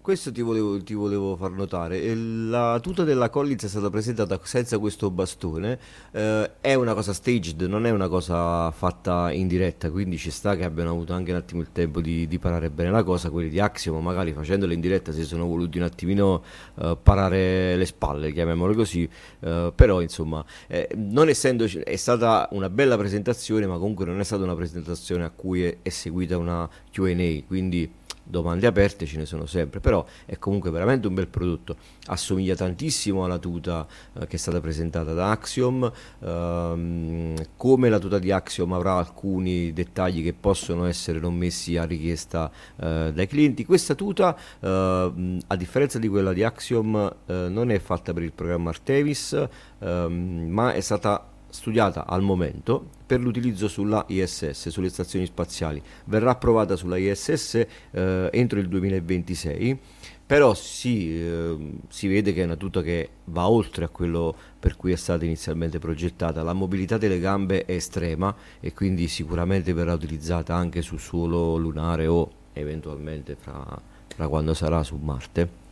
questo 0.08 0.32
ti 0.32 0.40
volevo, 0.40 0.82
ti 0.82 0.94
volevo, 0.94 1.36
far 1.36 1.50
notare. 1.50 2.14
La 2.14 2.80
tuta 2.80 3.04
della 3.04 3.28
Collins 3.28 3.64
è 3.64 3.68
stata 3.68 3.90
presentata 3.90 4.40
senza 4.42 4.78
questo 4.78 5.10
bastone. 5.10 5.78
Eh, 6.12 6.50
è 6.62 6.72
una 6.72 6.94
cosa 6.94 7.12
staged, 7.12 7.60
non 7.60 7.84
è 7.84 7.90
una 7.90 8.08
cosa 8.08 8.70
fatta 8.70 9.30
in 9.30 9.46
diretta, 9.46 9.90
quindi 9.90 10.16
ci 10.16 10.30
sta 10.30 10.56
che 10.56 10.64
abbiano 10.64 10.92
avuto 10.92 11.12
anche 11.12 11.30
un 11.30 11.36
attimo 11.36 11.60
il 11.60 11.72
tempo 11.72 12.00
di, 12.00 12.26
di 12.26 12.38
parare 12.38 12.70
bene 12.70 12.90
la 12.90 13.02
cosa. 13.02 13.28
Quelli 13.28 13.50
di 13.50 13.60
Axiom, 13.60 14.02
magari 14.02 14.32
facendola 14.32 14.72
in 14.72 14.80
diretta, 14.80 15.12
si 15.12 15.24
sono 15.24 15.44
voluti 15.44 15.76
un 15.76 15.84
attimino 15.84 16.42
eh, 16.80 16.96
parare 17.02 17.76
le 17.76 17.84
spalle, 17.84 18.32
chiamiamolo 18.32 18.72
così. 18.72 19.06
Eh, 19.40 19.72
però, 19.74 20.00
insomma, 20.00 20.42
eh, 20.68 20.88
non 20.96 21.28
essendo 21.28 21.66
è 21.84 21.96
stata 21.96 22.48
una 22.52 22.70
bella 22.70 22.96
presentazione, 22.96 23.66
ma 23.66 23.76
comunque 23.76 24.06
non 24.06 24.18
è 24.20 24.24
stata 24.24 24.42
una 24.42 24.54
presentazione 24.54 25.24
a 25.24 25.30
cui 25.30 25.64
è, 25.64 25.76
è 25.82 25.90
seguita 25.90 26.38
una 26.38 26.66
QA. 26.90 27.42
Quindi 27.46 28.06
domande 28.28 28.66
aperte 28.66 29.06
ce 29.06 29.16
ne 29.16 29.26
sono 29.26 29.46
sempre, 29.46 29.80
però 29.80 30.04
è 30.26 30.38
comunque 30.38 30.70
veramente 30.70 31.06
un 31.06 31.14
bel 31.14 31.28
prodotto, 31.28 31.76
assomiglia 32.06 32.54
tantissimo 32.54 33.24
alla 33.24 33.38
tuta 33.38 33.86
eh, 34.14 34.26
che 34.26 34.36
è 34.36 34.38
stata 34.38 34.60
presentata 34.60 35.12
da 35.14 35.30
Axiom, 35.30 35.90
ehm, 36.20 37.34
come 37.56 37.88
la 37.88 37.98
tuta 37.98 38.18
di 38.18 38.30
Axiom 38.30 38.72
avrà 38.72 38.96
alcuni 38.96 39.72
dettagli 39.72 40.22
che 40.22 40.34
possono 40.34 40.84
essere 40.84 41.18
non 41.18 41.34
messi 41.34 41.76
a 41.76 41.84
richiesta 41.84 42.50
eh, 42.76 43.12
dai 43.14 43.26
clienti, 43.26 43.64
questa 43.64 43.94
tuta 43.94 44.36
eh, 44.60 45.38
a 45.46 45.56
differenza 45.56 45.98
di 45.98 46.08
quella 46.08 46.32
di 46.32 46.42
Axiom 46.44 47.14
eh, 47.26 47.32
non 47.48 47.70
è 47.70 47.78
fatta 47.78 48.12
per 48.12 48.22
il 48.22 48.32
programma 48.32 48.70
Artemis, 48.70 49.48
ehm, 49.78 50.46
ma 50.48 50.72
è 50.72 50.80
stata 50.80 51.36
studiata 51.48 52.06
al 52.06 52.22
momento 52.22 52.96
per 53.06 53.20
l'utilizzo 53.20 53.68
sulla 53.68 54.04
ISS, 54.08 54.68
sulle 54.68 54.88
stazioni 54.88 55.26
spaziali. 55.26 55.82
Verrà 56.04 56.30
approvata 56.30 56.76
sulla 56.76 56.96
ISS 56.96 57.66
eh, 57.90 58.28
entro 58.32 58.58
il 58.58 58.68
2026, 58.68 59.78
però 60.26 60.52
si, 60.54 61.18
eh, 61.18 61.72
si 61.88 62.06
vede 62.06 62.32
che 62.32 62.42
è 62.42 62.44
una 62.44 62.56
tuta 62.56 62.82
che 62.82 63.08
va 63.24 63.48
oltre 63.48 63.86
a 63.86 63.88
quello 63.88 64.34
per 64.58 64.76
cui 64.76 64.92
è 64.92 64.96
stata 64.96 65.24
inizialmente 65.24 65.78
progettata. 65.78 66.42
La 66.42 66.52
mobilità 66.52 66.98
delle 66.98 67.18
gambe 67.18 67.64
è 67.64 67.72
estrema 67.72 68.34
e 68.60 68.74
quindi 68.74 69.08
sicuramente 69.08 69.72
verrà 69.72 69.94
utilizzata 69.94 70.54
anche 70.54 70.82
sul 70.82 71.00
suolo 71.00 71.56
lunare 71.56 72.06
o 72.06 72.30
eventualmente 72.52 73.36
fra, 73.38 73.80
fra 74.14 74.28
quando 74.28 74.52
sarà 74.52 74.82
su 74.82 74.96
Marte 74.96 75.66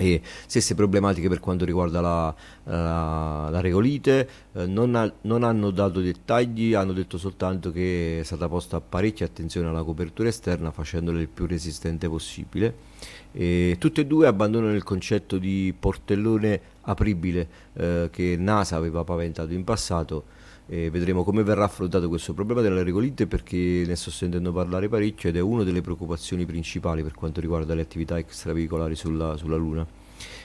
e 0.00 0.22
stesse 0.46 0.74
problematiche 0.74 1.28
per 1.28 1.40
quanto 1.40 1.66
riguarda 1.66 2.00
la, 2.00 2.34
la, 2.64 3.48
la 3.50 3.60
regolite, 3.60 4.28
eh, 4.54 4.66
non, 4.66 4.94
ha, 4.94 5.12
non, 5.22 5.42
hanno 5.42 5.70
dato 5.70 6.00
dettagli, 6.00 6.72
hanno 6.72 6.92
detto 6.92 7.18
soltanto 7.18 7.70
che 7.70 8.20
è 8.20 8.22
stata 8.22 8.48
posta 8.48 8.80
parecchia 8.80 9.26
attenzione 9.26 9.68
alla 9.68 9.82
copertura 9.82 10.28
esterna 10.28 10.70
facendola 10.70 11.20
il 11.20 11.28
più 11.28 11.46
resistente 11.46 12.08
possibile. 12.08 12.88
E 13.32 13.76
tutte 13.78 14.00
e 14.00 14.06
due 14.06 14.26
abbandonano 14.26 14.74
il 14.74 14.82
concetto 14.82 15.38
di 15.38 15.72
portellone 15.78 16.60
apribile 16.82 17.48
eh, 17.74 18.08
che 18.10 18.36
NASA 18.38 18.76
aveva 18.76 19.04
paventato 19.04 19.52
in 19.52 19.64
passato 19.64 20.24
e 20.72 20.88
vedremo 20.88 21.24
come 21.24 21.42
verrà 21.42 21.64
affrontato 21.64 22.08
questo 22.08 22.32
problema 22.32 22.60
della 22.60 22.84
regolite 22.84 23.26
perché 23.26 23.82
ne 23.84 23.96
sto 23.96 24.12
sentendo 24.12 24.52
parlare 24.52 24.88
parecchio 24.88 25.28
ed 25.28 25.36
è 25.36 25.40
una 25.40 25.64
delle 25.64 25.80
preoccupazioni 25.80 26.46
principali 26.46 27.02
per 27.02 27.12
quanto 27.12 27.40
riguarda 27.40 27.74
le 27.74 27.80
attività 27.80 28.16
extraveicolari 28.16 28.94
sulla, 28.94 29.36
sulla 29.36 29.56
Luna. 29.56 29.84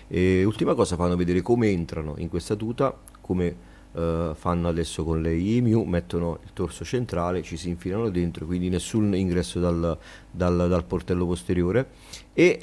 E 0.08 0.44
ultima 0.44 0.74
cosa, 0.74 0.96
fanno 0.96 1.16
vedere 1.16 1.44
come 1.44 1.70
entrano 1.70 2.16
in 2.18 2.28
questa 2.28 2.56
tuta, 2.56 2.98
come 3.22 3.56
uh, 3.92 4.34
fanno 4.34 4.68
adesso 4.68 5.04
con 5.04 5.22
le 5.22 5.36
IMU, 5.36 5.84
mettono 5.84 6.40
il 6.44 6.50
torso 6.54 6.84
centrale, 6.84 7.44
ci 7.44 7.56
si 7.56 7.70
infilano 7.70 8.10
dentro, 8.10 8.48
quindi 8.48 8.68
nessun 8.70 9.16
ingresso 9.16 9.60
dal, 9.60 9.96
dal, 10.32 10.68
dal 10.68 10.86
portello 10.86 11.28
posteriore 11.28 11.90
e 12.34 12.60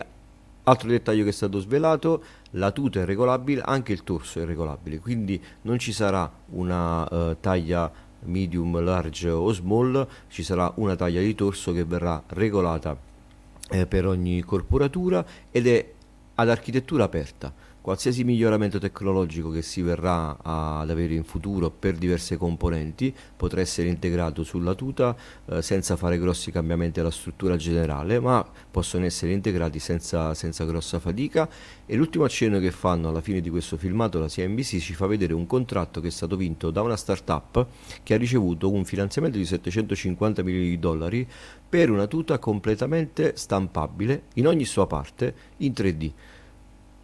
Altro 0.65 0.89
dettaglio 0.89 1.25
che 1.25 1.31
è 1.31 1.33
stato 1.33 1.59
svelato, 1.59 2.23
la 2.53 2.71
tuta 2.71 3.01
è 3.01 3.05
regolabile, 3.05 3.63
anche 3.65 3.93
il 3.93 4.05
torso 4.05 4.41
è 4.41 4.45
regolabile, 4.45 5.01
quindi 5.01 5.43
non 5.63 5.79
ci 5.79 5.93
sarà 5.93 6.31
una 6.51 7.03
uh, 7.13 7.37
taglia 7.41 7.91
medium, 8.25 8.79
large 8.81 9.29
o 9.29 9.51
small, 9.53 10.07
ci 10.29 10.45
sarà 10.45 10.73
una 10.77 10.95
taglia 10.95 11.21
di 11.21 11.35
torso 11.35 11.73
che 11.73 11.85
verrà 11.85 12.23
regolata 12.29 12.97
eh, 13.71 13.87
per 13.87 14.07
ogni 14.07 14.41
corporatura 14.43 15.25
ed 15.51 15.67
è 15.67 15.93
ad 16.35 16.49
architettura 16.49 17.05
aperta 17.05 17.53
qualsiasi 17.83 18.23
miglioramento 18.23 18.79
tecnologico 18.79 19.51
che 19.51 19.61
si 19.61 19.83
verrà 19.83 20.39
ad 20.41 20.89
avere 20.89 21.15
in 21.15 21.25
futuro 21.25 21.69
per 21.69 21.97
diverse 21.97 22.37
componenti 22.37 23.13
potrà 23.37 23.61
essere 23.61 23.89
integrato 23.89 24.45
sulla 24.45 24.75
tuta 24.75 25.15
eh, 25.47 25.61
senza 25.61 25.97
fare 25.97 26.19
grossi 26.19 26.53
cambiamenti 26.53 27.01
alla 27.01 27.11
struttura 27.11 27.57
generale, 27.57 28.21
ma 28.21 28.49
possono 28.71 29.05
essere 29.05 29.33
integrati 29.33 29.81
senza, 29.81 30.33
senza 30.33 30.65
grossa 30.65 31.01
fatica. 31.01 31.49
E 31.85 31.97
l'ultimo 31.97 32.25
accenno 32.25 32.61
che 32.61 32.71
fanno 32.71 33.09
alla 33.09 33.21
fine 33.21 33.41
di 33.41 33.51
questo 33.51 33.77
filmato 33.77 34.21
la 34.21 34.29
CNBC 34.29 34.79
ci 34.79 34.95
fa 34.95 35.07
vedere 35.07 35.35
un 35.35 35.47
contratto 35.47 36.01
che 36.01 36.07
è 36.07 36.11
stato 36.11 36.37
vinto 36.37 36.71
da 36.71 36.83
una 36.83 36.97
startup 36.97 37.67
che 38.05 38.15
ha 38.15 38.17
ricevuto 38.17 38.71
un 38.71 38.85
finanziamento 38.85 39.39
di 39.39 39.45
750 39.45 40.43
milioni 40.45 40.69
di 40.69 40.79
dollari 40.79 41.29
per 41.69 41.91
una 41.91 42.07
tuta 42.07 42.39
completamente 42.39 43.33
stampabile 43.35 44.25
in 44.35 44.47
ogni 44.47 44.65
sua 44.65 44.87
parte 44.87 45.35
in 45.59 45.73
3D 45.73 46.13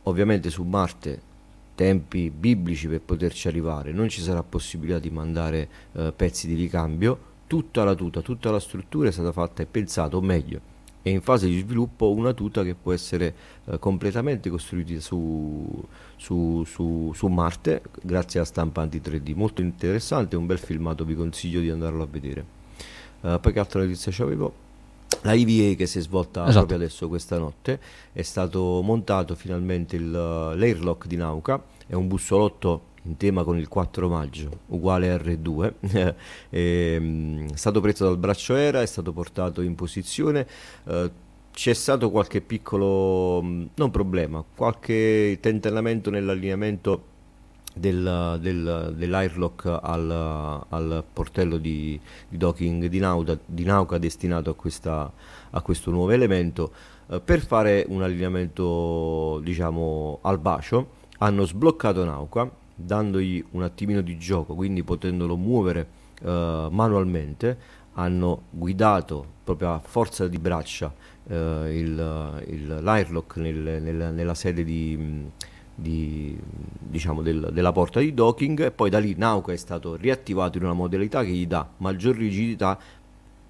ovviamente 0.09 0.51
su 0.51 0.63
Marte 0.65 1.27
tempi 1.75 2.31
biblici 2.31 2.89
per 2.89 3.01
poterci 3.01 3.47
arrivare, 3.47 3.93
non 3.93 4.09
ci 4.09 4.21
sarà 4.21 4.43
possibilità 4.43 4.99
di 4.99 5.11
mandare 5.11 5.69
eh, 5.93 6.13
pezzi 6.15 6.49
di 6.49 6.55
ricambio, 6.55 7.27
tutta 7.47 7.85
la 7.85 7.95
tuta, 7.95 8.21
tutta 8.21 8.51
la 8.51 8.59
struttura 8.59 9.09
è 9.09 9.13
stata 9.13 9.31
fatta 9.31 9.63
e 9.63 9.67
pensata, 9.67 10.17
o 10.17 10.21
meglio, 10.21 10.61
è 11.03 11.09
in 11.09 11.21
fase 11.21 11.47
di 11.47 11.59
sviluppo 11.59 12.11
una 12.11 12.33
tuta 12.33 12.65
che 12.65 12.75
può 12.75 12.93
essere 12.93 13.35
eh, 13.65 13.79
completamente 13.79 14.51
costruita 14.51 14.99
su, 15.01 15.85
su, 16.17 16.65
su, 16.67 17.13
su, 17.15 17.27
Marte 17.29 17.83
grazie 18.03 18.41
a 18.41 18.45
stampanti 18.45 19.01
3D. 19.01 19.35
Molto 19.35 19.63
interessante, 19.63 20.37
un 20.37 20.47
bel 20.47 20.59
filmato, 20.59 21.05
vi 21.05 21.15
consiglio 21.15 21.61
di 21.61 21.71
andarlo 21.71 22.03
a 22.03 22.09
vedere. 22.11 22.57
Uh, 23.21 23.41
poi 23.41 23.53
che 23.53 23.59
altra 23.59 23.81
notizia 23.81 24.13
avevo? 24.25 24.67
La 25.23 25.33
IVA 25.33 25.75
che 25.75 25.87
si 25.87 25.99
è 25.99 26.01
svolta 26.01 26.43
esatto. 26.43 26.67
proprio 26.67 26.77
adesso 26.77 27.09
questa 27.09 27.39
notte. 27.39 27.81
È 28.13 28.23
stato 28.23 28.81
montato 28.83 29.35
finalmente 29.35 29.97
il, 29.97 30.11
l'airlock 30.11 31.07
di 31.07 31.17
Nauka, 31.17 31.63
è 31.87 31.95
un 31.95 32.09
bussolotto 32.09 32.87
in 33.05 33.17
tema 33.17 33.43
con 33.43 33.57
il 33.57 33.69
4 33.69 34.09
maggio 34.09 34.61
uguale 34.67 35.17
R2 35.17 35.73
è, 35.81 36.15
ehm, 36.51 37.53
è 37.53 37.57
stato 37.57 37.81
preso 37.81 38.05
dal 38.05 38.19
braccio 38.19 38.55
era 38.55 38.83
è 38.83 38.87
stato 38.87 39.13
portato 39.13 39.63
in 39.63 39.75
posizione. 39.75 40.47
Eh, 40.85 41.11
c'è 41.51 41.73
stato 41.73 42.11
qualche 42.11 42.41
piccolo 42.41 43.41
non 43.43 43.91
problema 43.91 44.45
qualche 44.55 45.39
tentennamento 45.41 46.09
nell'allineamento 46.09 47.17
del, 47.79 48.39
del, 48.41 48.95
dell'airlock 48.97 49.79
al, 49.83 50.65
al 50.69 51.05
portello 51.13 51.57
di, 51.57 51.99
di, 52.29 52.37
docking 52.37 52.87
di, 52.87 52.99
Nauta, 52.99 53.39
di 53.45 53.65
Nauca 53.65 53.99
destinato 53.99 54.51
a, 54.51 54.55
questa, 54.55 55.11
a, 55.51 55.61
questo 55.61 55.91
nuovo 55.91 56.11
elemento 56.11 56.73
eh, 57.09 57.21
per 57.21 57.41
fare 57.41 57.85
un 57.89 58.03
allineamento 58.03 59.41
diciamo 59.43 60.19
al 60.23 60.39
bacio 60.39 60.97
hanno 61.19 61.45
sbloccato 61.45 62.05
Nauca 62.05 62.51
dandogli 62.75 63.45
un 63.51 63.63
attimino 63.63 64.01
di 64.01 64.19
gioco 64.19 64.55
quindi 64.55 64.83
potendolo 64.83 65.37
muovere 65.37 65.87
eh, 66.23 66.69
manualmente 66.71 67.77
hanno 67.95 68.43
guidato 68.51 69.27
proprio 69.43 69.73
a 69.73 69.81
forza 69.81 70.29
di 70.29 70.39
braccia 70.39 70.93
eh, 71.29 71.79
il, 71.79 72.45
il, 72.47 72.79
l'airlock 72.81 73.37
nel, 73.37 73.83
nel, 73.83 74.13
nella 74.15 74.35
sede 74.35 74.63
di 74.63 75.27
di, 75.81 76.37
diciamo 76.79 77.23
del, 77.23 77.51
della 77.53 77.71
porta 77.71 78.01
di 78.01 78.13
docking 78.13 78.65
e 78.65 78.71
poi 78.73 78.91
da 78.91 78.99
lì 78.99 79.15
Nauka 79.17 79.53
è 79.53 79.57
stato 79.57 79.95
riattivato 79.95 80.59
in 80.59 80.65
una 80.65 80.73
modalità 80.73 81.23
che 81.23 81.31
gli 81.31 81.47
dà 81.47 81.69
maggior 81.77 82.17
rigidità 82.17 82.77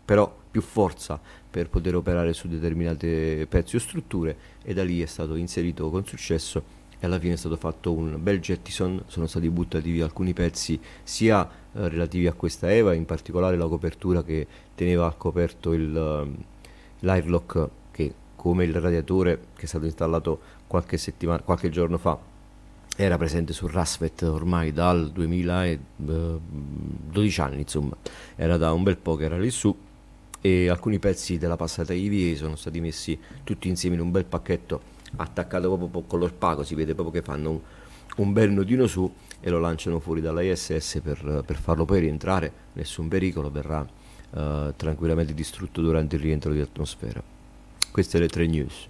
però 0.05 0.35
più 0.51 0.61
forza 0.61 1.18
per 1.51 1.70
poter 1.70 1.95
operare 1.95 2.35
su 2.35 2.47
determinate 2.47 3.47
pezzi 3.49 3.76
o 3.76 3.79
strutture 3.79 4.37
e 4.62 4.74
da 4.74 4.85
lì 4.85 5.01
è 5.01 5.07
stato 5.07 5.37
inserito 5.37 5.89
con 5.89 6.05
successo 6.05 6.76
e 7.01 7.07
alla 7.07 7.18
fine 7.18 7.35
è 7.35 7.37
stato 7.37 7.57
fatto 7.57 7.93
un 7.93 8.16
bel 8.20 8.41
jettison, 8.41 9.03
sono 9.07 9.26
stati 9.26 9.49
buttati 9.49 9.91
via 9.91 10.05
alcuni 10.05 10.33
pezzi 10.33 10.79
sia 11.03 11.49
eh, 11.49 11.89
relativi 11.89 12.26
a 12.26 12.33
questa 12.33 12.72
EVA, 12.72 12.93
in 12.93 13.05
particolare 13.05 13.57
la 13.57 13.68
copertura 13.68 14.22
che 14.24 14.47
teneva 14.74 15.14
coperto 15.16 15.72
il, 15.72 16.37
l'airlock 17.01 17.68
che 17.91 18.12
come 18.35 18.64
il 18.64 18.74
radiatore 18.74 19.41
che 19.57 19.62
è 19.62 19.66
stato 19.66 19.85
installato 19.85 20.41
qualche, 20.69 20.99
settimana, 20.99 21.43
qualche 21.43 21.71
giorno 21.71 21.99
fa 21.99 22.16
era 22.97 23.16
presente 23.16 23.53
su 23.53 23.66
Rasvet 23.66 24.23
ormai 24.23 24.73
dal 24.73 25.11
2012 25.11 27.41
anni, 27.41 27.62
insomma, 27.62 27.97
era 28.37 28.57
da 28.57 28.73
un 28.73 28.85
bel 28.85 28.97
po' 28.97 29.16
che 29.16 29.25
era 29.25 29.39
lì 29.39 29.51
su 29.51 29.77
e 30.41 30.69
alcuni 30.69 31.01
pezzi 31.01 31.39
della 31.39 31.57
passata 31.57 31.93
IVA 31.93 32.37
sono 32.37 32.55
stati 32.55 32.81
messi 32.81 33.19
tutti 33.43 33.66
insieme 33.69 33.97
in 33.97 34.03
un 34.03 34.12
bel 34.12 34.25
pacchetto 34.25 34.95
attaccato 35.16 35.77
proprio 35.77 36.03
con 36.03 36.19
lo 36.19 36.29
spago, 36.29 36.62
si 36.62 36.75
vede 36.75 36.95
proprio 36.95 37.21
che 37.21 37.27
fanno 37.27 37.51
un, 37.51 37.61
un 38.16 38.33
bel 38.33 38.51
nodino 38.51 38.87
su 38.87 39.12
e 39.41 39.51
lo 39.51 39.61
lanciano 39.61 40.01
fuori 40.01 40.21
dalla 40.21 40.43
ISS 40.43 41.01
per, 41.03 41.43
per 41.47 41.57
farlo 41.57 41.85
poi 41.85 42.01
rientrare, 42.01 42.53
nessun 42.75 43.09
pericolo, 43.09 43.51
verrà 43.51 43.81
uh, 43.81 44.73
tranquillamente 44.77 45.35
distrutto 45.35 45.81
durante 45.81 46.16
il 46.16 46.23
rientro 46.23 46.53
di 46.53 46.61
atmosfera. 46.61 47.23
Queste 47.91 48.19
le 48.19 48.29
tre 48.29 48.47
news. 48.47 48.89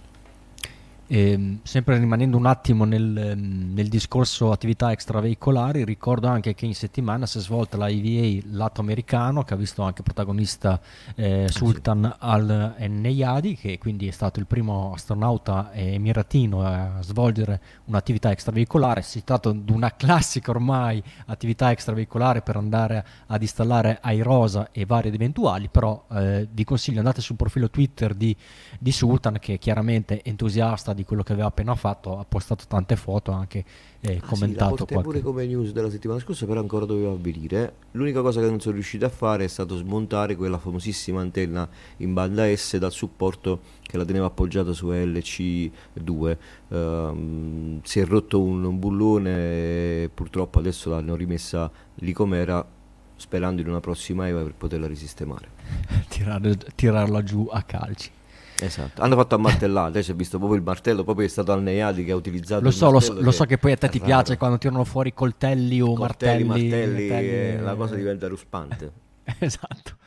E, 1.11 1.31
ehm, 1.31 1.59
sempre 1.63 1.97
rimanendo 1.97 2.37
un 2.37 2.45
attimo 2.45 2.85
nel, 2.85 3.17
ehm, 3.17 3.73
nel, 3.73 3.89
discorso 3.89 4.51
attività 4.51 4.91
extraveicolari, 4.91 5.83
ricordo 5.83 6.27
anche 6.27 6.53
che 6.53 6.67
in 6.67 6.75
settimana 6.75 7.25
si 7.25 7.39
è 7.39 7.41
svolta 7.41 7.77
la 7.77 7.87
IVA 7.87 8.45
lato 8.51 8.81
americano, 8.81 9.43
che 9.43 9.55
ha 9.55 9.57
visto 9.57 9.81
anche 9.81 10.03
protagonista 10.03 10.79
eh, 11.15 11.45
ah, 11.45 11.47
Sultan 11.51 12.13
sì. 12.13 12.17
al-Neyadi, 12.19 13.55
che 13.55 13.79
quindi 13.79 14.07
è 14.07 14.11
stato 14.11 14.39
il 14.39 14.45
primo 14.45 14.93
astronauta 14.93 15.71
emiratino 15.73 16.63
a 16.63 17.01
svolgere 17.01 17.59
un'attività 17.85 18.29
extraveicolare. 18.29 19.01
Si 19.01 19.23
tratta 19.23 19.51
di 19.51 19.71
una 19.71 19.95
classica 19.95 20.51
ormai 20.51 21.01
attività 21.25 21.71
extraveicolare 21.71 22.43
per 22.43 22.55
andare 22.55 23.03
ad 23.25 23.41
installare 23.41 23.97
Airosa 23.99 24.69
e 24.71 24.85
vari 24.85 25.07
ed 25.07 25.15
eventuali, 25.15 25.69
però 25.69 26.05
eh, 26.11 26.47
vi 26.51 26.63
consiglio 26.63 26.99
andate 26.99 27.21
sul 27.21 27.35
profilo 27.35 27.71
Twitter 27.71 28.13
di, 28.13 28.35
di 28.77 28.91
Sultan, 28.91 29.39
che 29.39 29.55
è 29.55 29.57
chiaramente 29.57 30.23
entusiasta 30.23 30.93
di 30.99 31.05
quello 31.05 31.23
che 31.23 31.31
aveva 31.31 31.47
appena 31.47 31.75
fatto, 31.75 32.19
ha 32.19 32.25
postato 32.27 32.65
tante 32.67 32.97
foto 32.97 33.31
anche 33.31 33.63
eh, 34.01 34.19
ah, 34.21 34.25
commentato 34.27 34.79
sì, 34.79 34.85
qualche... 34.85 35.03
pure 35.03 35.21
come 35.21 35.45
news 35.45 35.71
della 35.71 35.89
settimana 35.89 36.19
scorsa, 36.19 36.45
però 36.45 36.59
ancora 36.59 36.85
doveva 36.85 37.11
avvenire. 37.11 37.73
L'unica 37.91 38.21
cosa 38.21 38.41
che 38.41 38.47
non 38.47 38.59
sono 38.59 38.73
riuscito 38.73 39.05
a 39.05 39.09
fare 39.09 39.45
è 39.45 39.47
stato 39.47 39.77
smontare 39.77 40.35
quella 40.35 40.57
famosissima 40.57 41.21
antenna 41.21 41.67
in 41.97 42.13
banda 42.13 42.53
S 42.53 42.77
dal 42.77 42.91
supporto 42.91 43.61
che 43.81 43.97
la 43.97 44.03
teneva 44.03 44.25
appoggiata 44.25 44.73
su 44.73 44.89
LC2. 44.89 45.71
Uh, 45.93 46.75
ehm, 46.75 47.79
si 47.83 47.99
è 47.99 48.05
rotto 48.05 48.41
un, 48.41 48.63
un 48.63 48.77
bullone 48.77 49.31
e 50.03 50.09
purtroppo 50.13 50.59
adesso 50.59 50.89
l'hanno 50.89 51.15
rimessa 51.15 51.71
lì 51.95 52.11
com'era 52.11 52.77
sperando 53.15 53.61
in 53.61 53.67
una 53.67 53.79
prossima 53.79 54.27
EVA 54.27 54.43
per 54.43 54.53
poterla 54.53 54.87
risistemare. 54.87 55.47
Tirar, 56.09 56.57
tirarla 56.75 57.23
giù 57.23 57.47
a 57.49 57.63
calci. 57.63 58.11
Esatto, 58.61 59.01
hanno 59.01 59.15
fatto 59.15 59.35
a 59.35 59.37
martellare, 59.37 59.87
adesso 59.87 60.11
ho 60.11 60.15
visto 60.15 60.37
proprio 60.37 60.57
il 60.57 60.65
martello, 60.65 61.03
proprio 61.03 61.25
è 61.25 61.29
stato 61.29 61.51
al 61.51 61.61
Neiadi 61.61 62.03
che 62.03 62.11
ha 62.11 62.15
utilizzato 62.15 62.63
Lo 62.63 62.71
so, 62.71 62.91
lo 62.91 62.99
so, 62.99 63.19
lo 63.19 63.31
so, 63.31 63.45
che 63.45 63.57
poi 63.57 63.71
a 63.71 63.77
te 63.77 63.89
ti 63.89 63.99
raro. 63.99 64.09
piace 64.09 64.37
quando 64.37 64.57
tirano 64.57 64.83
fuori 64.83 65.13
coltelli 65.13 65.81
o 65.81 65.93
coltelli, 65.93 66.43
martelli. 66.43 66.69
martelli, 66.69 67.07
martelli 67.09 67.63
la 67.63 67.75
cosa 67.75 67.95
diventa 67.95 68.27
ruspante. 68.27 68.91
esatto. 69.39 69.97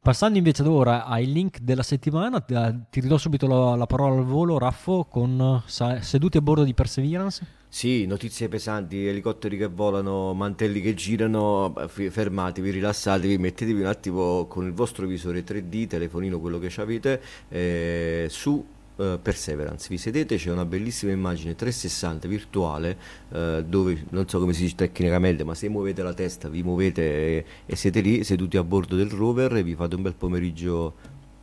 Passando 0.00 0.36
invece 0.36 0.62
ad 0.62 0.68
ora 0.68 1.04
ai 1.04 1.30
link 1.32 1.60
della 1.60 1.84
settimana, 1.84 2.40
ti 2.40 3.00
ridò 3.00 3.16
subito 3.18 3.46
la, 3.46 3.76
la 3.76 3.86
parola 3.86 4.16
al 4.16 4.24
volo, 4.24 4.58
Raffo, 4.58 5.04
con 5.04 5.62
sa, 5.66 6.00
seduti 6.00 6.38
a 6.38 6.40
bordo 6.40 6.64
di 6.64 6.74
Perseverance. 6.74 7.46
Sì, 7.74 8.04
notizie 8.04 8.48
pesanti, 8.48 9.06
elicotteri 9.06 9.56
che 9.56 9.66
volano, 9.66 10.34
mantelli 10.34 10.82
che 10.82 10.92
girano, 10.92 11.72
fermatevi, 11.88 12.68
rilassatevi, 12.68 13.38
mettetevi 13.38 13.80
un 13.80 13.86
attimo 13.86 14.44
con 14.46 14.66
il 14.66 14.74
vostro 14.74 15.06
visore 15.06 15.42
3D, 15.42 15.86
telefonino, 15.86 16.38
quello 16.38 16.58
che 16.58 16.70
avete, 16.76 17.20
eh, 17.48 18.26
su 18.28 18.64
Uh, 18.94 19.18
Perseverance. 19.20 19.88
Vi 19.88 19.96
sedete, 19.96 20.36
c'è 20.36 20.50
una 20.50 20.66
bellissima 20.66 21.12
immagine 21.12 21.54
360 21.54 22.28
virtuale 22.28 22.98
uh, 23.30 23.62
dove 23.62 24.04
non 24.10 24.28
so 24.28 24.38
come 24.38 24.52
si 24.52 24.64
dice 24.64 24.74
tecnicamente, 24.74 25.44
ma 25.44 25.54
se 25.54 25.70
muovete 25.70 26.02
la 26.02 26.12
testa, 26.12 26.50
vi 26.50 26.62
muovete 26.62 27.02
e, 27.02 27.44
e, 27.64 27.74
siete 27.74 28.00
lì 28.00 28.22
seduti 28.22 28.58
a 28.58 28.62
bordo 28.62 28.94
del 28.94 29.08
rover 29.08 29.56
e 29.56 29.62
vi 29.62 29.74
fate 29.74 29.94
un 29.94 30.02
bel 30.02 30.14
pomeriggio, 30.14 30.94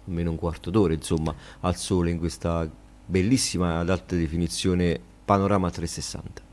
almeno 0.05 0.30
un 0.30 0.38
quarto 0.38 0.69
d'ora, 0.69 0.93
insomma, 0.93 1.34
al 1.61 1.75
sole 1.75 2.11
in 2.11 2.19
questa 2.19 2.69
bellissima 3.03 3.80
ad 3.80 3.89
alta 3.89 4.15
definizione 4.15 5.09
panorama 5.30 5.69
360. 5.69 6.49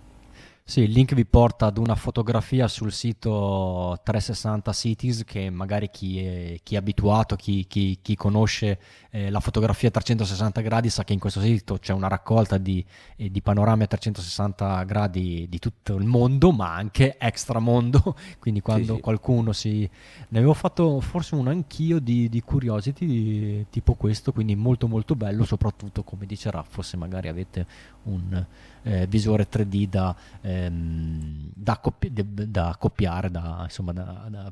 Sì, 0.68 0.80
il 0.80 0.90
link 0.90 1.14
vi 1.14 1.24
porta 1.24 1.66
ad 1.66 1.78
una 1.78 1.94
fotografia 1.94 2.66
sul 2.66 2.90
sito 2.90 4.00
360 4.02 4.72
Cities 4.72 5.22
che 5.22 5.48
magari 5.48 5.88
chi 5.90 6.18
è, 6.18 6.58
chi 6.60 6.74
è 6.74 6.78
abituato, 6.78 7.36
chi, 7.36 7.68
chi, 7.68 8.00
chi 8.02 8.16
conosce 8.16 8.80
eh, 9.10 9.30
la 9.30 9.38
fotografia 9.38 9.86
a 9.90 9.92
360 9.92 10.60
gradi 10.62 10.90
sa 10.90 11.04
che 11.04 11.12
in 11.12 11.20
questo 11.20 11.40
sito 11.40 11.78
c'è 11.78 11.92
una 11.92 12.08
raccolta 12.08 12.58
di, 12.58 12.84
eh, 13.14 13.30
di 13.30 13.42
panorami 13.42 13.84
a 13.84 13.86
360 13.86 14.82
gradi 14.82 15.46
di 15.48 15.58
tutto 15.60 15.94
il 15.94 16.04
mondo, 16.04 16.50
ma 16.50 16.74
anche 16.74 17.16
extramondo, 17.16 18.16
quindi 18.40 18.60
quando 18.60 18.86
sì, 18.86 18.94
sì. 18.94 19.00
qualcuno 19.00 19.52
si... 19.52 19.88
Ne 20.30 20.38
avevo 20.38 20.52
fatto 20.52 21.00
forse 21.00 21.36
uno 21.36 21.50
anch'io 21.50 22.00
di, 22.00 22.28
di 22.28 22.42
Curiosity 22.42 23.06
di, 23.06 23.66
tipo 23.70 23.94
questo, 23.94 24.32
quindi 24.32 24.56
molto 24.56 24.88
molto 24.88 25.14
bello, 25.14 25.44
soprattutto 25.44 26.02
come 26.02 26.26
dice 26.26 26.50
Raffo, 26.50 26.82
se 26.82 26.96
magari 26.96 27.28
avete 27.28 27.66
un 28.02 28.44
eh, 28.86 29.06
visore 29.08 29.48
3D 29.48 29.88
da, 29.88 30.14
ehm, 30.42 31.50
da, 31.52 31.78
coppi- 31.78 32.12
da 32.12 32.68
accoppiare, 32.68 33.30
da, 33.30 33.60
insomma, 33.64 33.92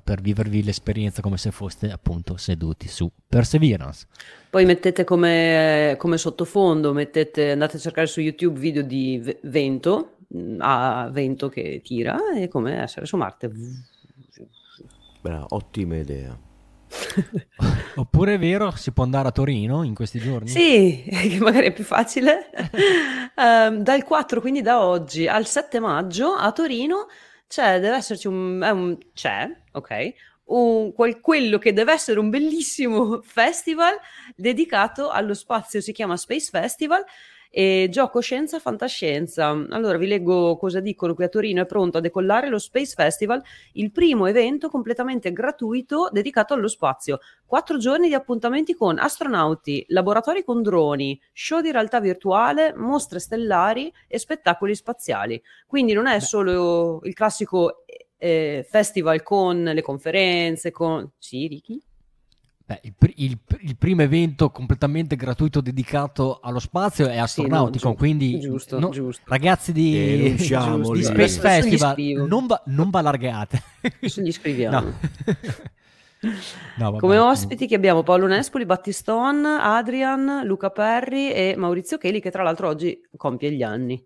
per 0.02 0.20
vivervi 0.20 0.64
l'esperienza 0.64 1.22
come 1.22 1.36
se 1.36 1.52
foste 1.52 1.90
appunto 1.90 2.36
seduti 2.36 2.88
su 2.88 3.08
Perseverance. 3.28 4.06
Poi 4.50 4.64
mettete 4.64 5.04
come, 5.04 5.94
come 5.98 6.18
sottofondo, 6.18 6.92
mettete, 6.92 7.52
andate 7.52 7.76
a 7.76 7.80
cercare 7.80 8.08
su 8.08 8.20
YouTube 8.20 8.58
video 8.58 8.82
di 8.82 9.22
vento, 9.42 10.16
mm, 10.36 10.56
a 10.60 11.08
vento 11.12 11.48
che 11.48 11.80
tira, 11.84 12.18
e 12.36 12.48
come 12.48 12.82
essere 12.82 13.06
su 13.06 13.16
Marte. 13.16 13.50
Beh, 15.20 15.44
ottima 15.48 15.96
idea. 15.96 16.36
Oppure 17.96 18.34
è 18.34 18.38
vero, 18.38 18.70
si 18.72 18.92
può 18.92 19.04
andare 19.04 19.28
a 19.28 19.32
Torino 19.32 19.82
in 19.82 19.94
questi 19.94 20.18
giorni? 20.18 20.48
Sì, 20.48 21.04
che 21.08 21.38
magari 21.40 21.66
è 21.66 21.72
più 21.72 21.84
facile. 21.84 22.50
uh, 23.36 23.76
dal 23.82 24.04
4, 24.04 24.40
quindi 24.40 24.62
da 24.62 24.84
oggi 24.84 25.26
al 25.26 25.46
7 25.46 25.80
maggio 25.80 26.32
a 26.32 26.50
Torino 26.52 27.06
c'è, 27.46 27.80
deve 27.80 27.96
esserci 27.96 28.26
un, 28.26 28.60
un 28.62 28.98
c'è, 29.12 29.48
ok, 29.72 30.12
un, 30.46 30.92
quel, 30.92 31.20
quello 31.20 31.58
che 31.58 31.72
deve 31.72 31.92
essere 31.92 32.18
un 32.18 32.30
bellissimo 32.30 33.20
festival 33.22 33.96
dedicato 34.34 35.10
allo 35.10 35.34
spazio, 35.34 35.80
si 35.80 35.92
chiama 35.92 36.16
Space 36.16 36.50
Festival 36.50 37.04
e 37.56 37.86
gioco 37.88 38.18
scienza 38.18 38.58
fantascienza. 38.58 39.50
Allora 39.70 39.96
vi 39.96 40.08
leggo 40.08 40.56
cosa 40.56 40.80
dicono 40.80 41.14
qui 41.14 41.22
a 41.22 41.28
Torino. 41.28 41.62
È 41.62 41.66
pronto 41.66 41.98
a 41.98 42.00
decollare 42.00 42.48
lo 42.48 42.58
Space 42.58 42.94
Festival, 42.96 43.40
il 43.74 43.92
primo 43.92 44.26
evento 44.26 44.68
completamente 44.68 45.32
gratuito 45.32 46.08
dedicato 46.10 46.52
allo 46.52 46.66
spazio. 46.66 47.20
Quattro 47.46 47.78
giorni 47.78 48.08
di 48.08 48.14
appuntamenti 48.14 48.74
con 48.74 48.98
astronauti, 48.98 49.84
laboratori 49.90 50.42
con 50.42 50.62
droni, 50.62 51.20
show 51.32 51.60
di 51.60 51.70
realtà 51.70 52.00
virtuale, 52.00 52.74
mostre 52.74 53.20
stellari 53.20 53.92
e 54.08 54.18
spettacoli 54.18 54.74
spaziali. 54.74 55.40
Quindi 55.64 55.92
non 55.92 56.08
è 56.08 56.18
solo 56.18 56.98
il 57.04 57.14
classico 57.14 57.84
eh, 58.18 58.66
festival 58.68 59.22
con 59.22 59.62
le 59.62 59.82
conferenze, 59.82 60.72
con... 60.72 61.08
Sì, 61.18 61.46
Ricky? 61.46 61.80
Beh, 62.66 62.80
il, 62.82 62.94
il, 63.16 63.38
il, 63.60 63.76
primo 63.76 64.00
evento 64.00 64.48
completamente 64.50 65.16
gratuito 65.16 65.60
dedicato 65.60 66.40
allo 66.40 66.58
spazio 66.58 67.06
è 67.08 67.18
astronautico, 67.18 67.78
sì, 67.78 67.86
no, 67.88 67.94
quindi 67.94 68.40
giusto, 68.40 68.78
no, 68.78 68.88
giusto. 68.88 69.22
ragazzi 69.26 69.70
di, 69.70 70.34
di 70.34 71.02
Space 71.02 71.40
Festival 71.40 71.94
non, 72.26 72.46
va, 72.46 72.62
non 72.66 72.88
allargate. 72.90 73.62
Gli 74.00 74.08
scriviamo. 74.32 74.80
No. 74.80 74.94
no, 76.90 76.96
Come 76.96 77.18
ospiti 77.18 77.66
che 77.66 77.74
abbiamo 77.74 78.02
Paolo 78.02 78.26
Nespoli, 78.26 78.64
Battiston, 78.64 79.44
Adrian, 79.44 80.40
Luca 80.44 80.70
Perri 80.70 81.32
e 81.32 81.54
Maurizio 81.58 81.98
Cheli 81.98 82.18
che 82.18 82.30
tra 82.30 82.42
l'altro 82.42 82.68
oggi 82.68 82.98
compie 83.14 83.52
gli 83.52 83.62
anni. 83.62 84.02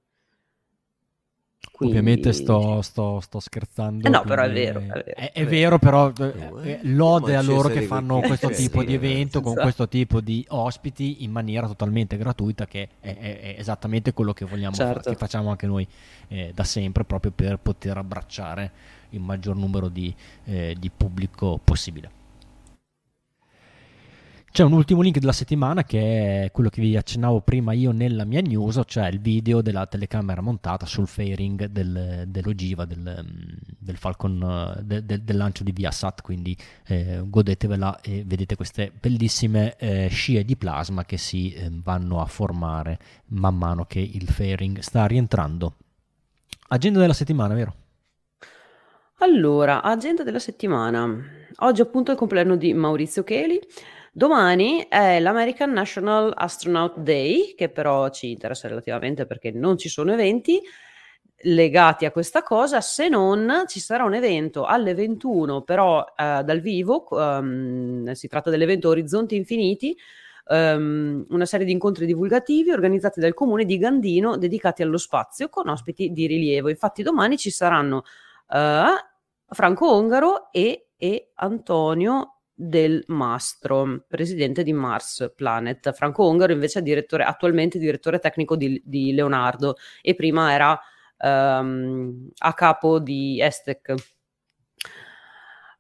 Quindi... 1.72 1.96
Ovviamente 1.96 2.32
sto, 2.32 2.82
sto, 2.82 3.20
sto 3.20 3.40
scherzando. 3.40 4.06
Eh 4.06 4.11
no, 4.11 4.22
però 4.22 4.42
è 4.42 4.52
vero. 4.52 4.80
È, 4.80 4.82
vero, 4.82 5.04
è, 5.04 5.32
è 5.32 5.46
vero 5.46 5.78
però 5.78 6.12
eh, 6.18 6.32
eh 6.62 6.80
lode 6.82 7.36
a 7.36 7.42
loro 7.42 7.68
che 7.68 7.82
fanno 7.82 8.20
questo 8.26 8.48
tipo 8.50 8.82
di 8.82 8.94
evento 8.94 9.40
con 9.40 9.54
questo 9.54 9.86
tipo 9.88 10.20
di 10.20 10.44
ospiti 10.48 11.22
in 11.22 11.30
maniera 11.30 11.66
totalmente 11.66 12.16
gratuita, 12.16 12.66
che 12.66 12.88
è, 13.00 13.16
è 13.16 13.54
esattamente 13.59 14.12
quello 14.12 14.32
che 14.32 14.44
vogliamo 14.44 14.74
certo. 14.74 15.02
fare, 15.02 15.11
che 15.11 15.16
facciamo 15.16 15.50
anche 15.50 15.66
noi 15.66 15.86
eh, 16.28 16.52
da 16.54 16.64
sempre, 16.64 17.04
proprio 17.04 17.32
per 17.32 17.59
poter 17.59 17.96
abbracciare 17.96 18.72
il 19.11 19.20
maggior 19.20 19.56
numero 19.56 19.88
di, 19.88 20.14
eh, 20.44 20.74
di 20.78 20.90
pubblico 20.90 21.61
possibile. 21.62 22.17
C'è 24.51 24.64
un 24.64 24.72
ultimo 24.72 25.03
link 25.03 25.18
della 25.18 25.32
settimana 25.32 25.84
che 25.84 26.44
è 26.44 26.51
quello 26.51 26.68
che 26.68 26.80
vi 26.80 26.96
accennavo 26.96 27.42
prima 27.42 27.72
io 27.74 27.92
nella 27.92 28.24
mia 28.24 28.40
news, 28.40 28.80
cioè 28.86 29.09
il 29.09 29.20
video 29.20 29.61
della 29.61 29.86
telecamera 29.86 30.40
montata 30.40 30.86
sul 30.86 31.07
fairing 31.07 31.66
del, 31.66 32.24
dell'ogiva 32.26 32.84
del, 32.84 33.24
del 33.78 33.96
Falcon 33.96 34.82
de, 34.82 35.05
de, 35.05 35.22
del 35.22 35.36
lancio 35.36 35.62
di 35.62 35.70
Viasat, 35.70 36.22
quindi 36.22 36.57
eh, 36.86 37.22
godetevela 37.24 38.01
e 38.01 38.24
vedete 38.26 38.57
queste 38.57 38.90
bellissime 38.99 39.76
eh, 39.76 40.09
scie 40.09 40.44
di 40.44 40.57
plasma 40.57 41.05
che 41.05 41.18
si 41.18 41.53
eh, 41.53 41.68
vanno 41.70 42.20
a 42.20 42.26
formare 42.26 42.99
man 43.26 43.57
mano 43.57 43.84
che 43.84 44.01
il 44.01 44.26
fairing 44.26 44.78
sta 44.80 45.07
rientrando. 45.07 45.74
Agenda 46.68 46.99
della 46.99 47.12
settimana, 47.12 47.55
vero? 47.55 47.74
Allora, 49.18 49.82
agenda 49.82 50.22
della 50.22 50.38
settimana. 50.38 51.07
Oggi 51.61 51.80
appunto 51.80 52.11
è 52.11 52.14
il 52.14 52.18
compleanno 52.18 52.57
di 52.57 52.72
Maurizio 52.72 53.24
Cheli. 53.24 53.61
Domani 54.18 54.84
è 54.88 55.20
l'American 55.20 55.70
National 55.70 56.32
Astronaut 56.34 56.98
Day, 56.98 57.54
che 57.54 57.68
però 57.68 58.08
ci 58.08 58.32
interessa 58.32 58.66
relativamente 58.66 59.26
perché 59.26 59.52
non 59.52 59.78
ci 59.78 59.88
sono 59.88 60.12
eventi 60.12 60.60
legati 61.42 62.04
a 62.04 62.10
questa 62.10 62.42
cosa, 62.42 62.80
se 62.80 63.08
non 63.08 63.62
ci 63.68 63.78
sarà 63.78 64.02
un 64.02 64.14
evento 64.14 64.64
alle 64.64 64.92
21, 64.94 65.62
però 65.62 66.04
eh, 66.16 66.42
dal 66.42 66.58
vivo, 66.58 67.06
um, 67.10 68.10
si 68.10 68.26
tratta 68.26 68.50
dell'evento 68.50 68.88
Orizzonti 68.88 69.36
Infiniti, 69.36 69.96
um, 70.48 71.24
una 71.28 71.46
serie 71.46 71.64
di 71.64 71.70
incontri 71.70 72.04
divulgativi 72.04 72.72
organizzati 72.72 73.20
dal 73.20 73.34
comune 73.34 73.64
di 73.64 73.78
Gandino 73.78 74.36
dedicati 74.36 74.82
allo 74.82 74.98
spazio 74.98 75.48
con 75.48 75.68
ospiti 75.68 76.10
di 76.10 76.26
rilievo. 76.26 76.68
Infatti 76.68 77.04
domani 77.04 77.36
ci 77.36 77.50
saranno 77.50 77.98
uh, 78.48 79.54
Franco 79.54 79.92
Ongaro 79.92 80.50
e, 80.50 80.88
e 80.96 81.30
Antonio 81.34 82.32
del 82.61 83.04
Mastro, 83.06 84.04
presidente 84.09 84.64
di 84.64 84.72
Mars 84.72 85.32
Planet. 85.36 85.92
Franco 85.92 86.24
Ongaro 86.24 86.52
invece 86.52 86.80
è 86.80 86.82
direttore, 86.82 87.22
attualmente 87.22 87.78
direttore 87.78 88.18
tecnico 88.18 88.56
di, 88.56 88.82
di 88.84 89.12
Leonardo 89.12 89.76
e 90.02 90.16
prima 90.16 90.52
era 90.52 90.80
um, 91.18 92.28
a 92.38 92.52
capo 92.54 92.98
di 92.98 93.40
Estec. 93.40 93.94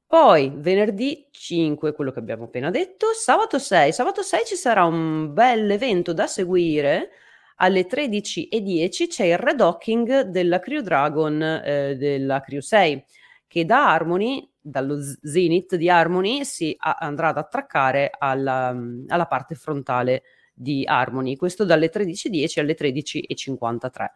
Poi 0.06 0.52
venerdì 0.54 1.26
5, 1.32 1.92
quello 1.92 2.12
che 2.12 2.20
abbiamo 2.20 2.44
appena 2.44 2.70
detto, 2.70 3.08
sabato 3.12 3.58
6. 3.58 3.92
Sabato 3.92 4.22
6 4.22 4.44
ci 4.46 4.54
sarà 4.54 4.84
un 4.84 5.34
bel 5.34 5.68
evento 5.70 6.12
da 6.12 6.28
seguire. 6.28 7.10
Alle 7.56 7.88
13.10 7.88 9.08
c'è 9.08 9.24
il 9.24 9.36
redocking 9.36 10.20
della 10.20 10.60
Crew 10.60 10.80
Dragon 10.80 11.42
eh, 11.42 11.96
della 11.96 12.40
Crew 12.40 12.60
6 12.60 13.04
che 13.48 13.64
da 13.64 13.90
Harmony 13.92 14.48
dallo 14.68 14.98
zenith 15.22 15.76
di 15.76 15.88
Harmony 15.88 16.44
si 16.44 16.74
a- 16.78 16.96
andrà 17.00 17.28
ad 17.28 17.38
attraccare 17.38 18.10
alla, 18.16 18.76
alla, 19.06 19.26
parte 19.26 19.54
frontale 19.54 20.22
di 20.54 20.84
Harmony, 20.86 21.36
questo 21.36 21.64
dalle 21.64 21.90
13.10 21.90 22.60
alle 22.60 22.74
13.53. 22.74 24.06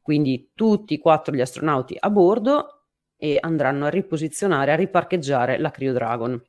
Quindi 0.00 0.50
tutti 0.54 0.94
e 0.94 0.98
quattro 0.98 1.34
gli 1.34 1.40
astronauti 1.40 1.96
a 1.98 2.10
bordo 2.10 2.84
e 3.16 3.36
andranno 3.40 3.86
a 3.86 3.90
riposizionare, 3.90 4.72
a 4.72 4.76
riparcheggiare 4.76 5.58
la 5.58 5.70
Cryo 5.70 5.92
Dragon. 5.92 6.42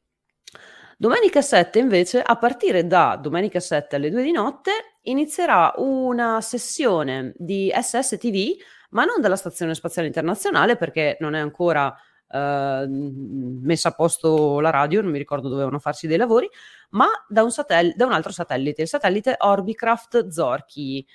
Domenica 0.97 1.41
7 1.41 1.80
invece, 1.80 2.22
a 2.22 2.36
partire 2.36 2.86
da 2.86 3.18
domenica 3.22 3.62
7 3.62 3.95
alle 3.95 4.10
2 4.10 4.22
di 4.22 4.32
notte, 4.32 4.72
inizierà 5.03 5.74
una 5.78 6.41
sessione 6.41 7.34
di 7.38 7.72
SSTV, 7.74 8.57
ma 8.89 9.05
non 9.05 9.22
dalla 9.22 9.38
Stazione 9.38 9.76
Spaziale 9.76 10.07
Internazionale 10.07 10.76
perché 10.76 11.16
non 11.22 11.36
è 11.36 11.39
ancora 11.39 11.95
Ehm, 12.32 13.59
messa 13.61 13.89
a 13.89 13.91
posto 13.93 14.59
la 14.59 14.69
radio, 14.69 15.01
non 15.01 15.11
mi 15.11 15.17
ricordo 15.17 15.49
dovevano 15.49 15.80
farsi 15.80 16.07
dei 16.07 16.17
lavori, 16.17 16.49
ma 16.91 17.07
da 17.27 17.43
un, 17.43 17.51
satell- 17.51 17.95
da 17.95 18.05
un 18.05 18.13
altro 18.13 18.32
satellite, 18.32 18.82
il 18.82 18.88
satellite 18.88 19.36
Orbicraft 19.39 20.27
Zorchi. 20.30 21.05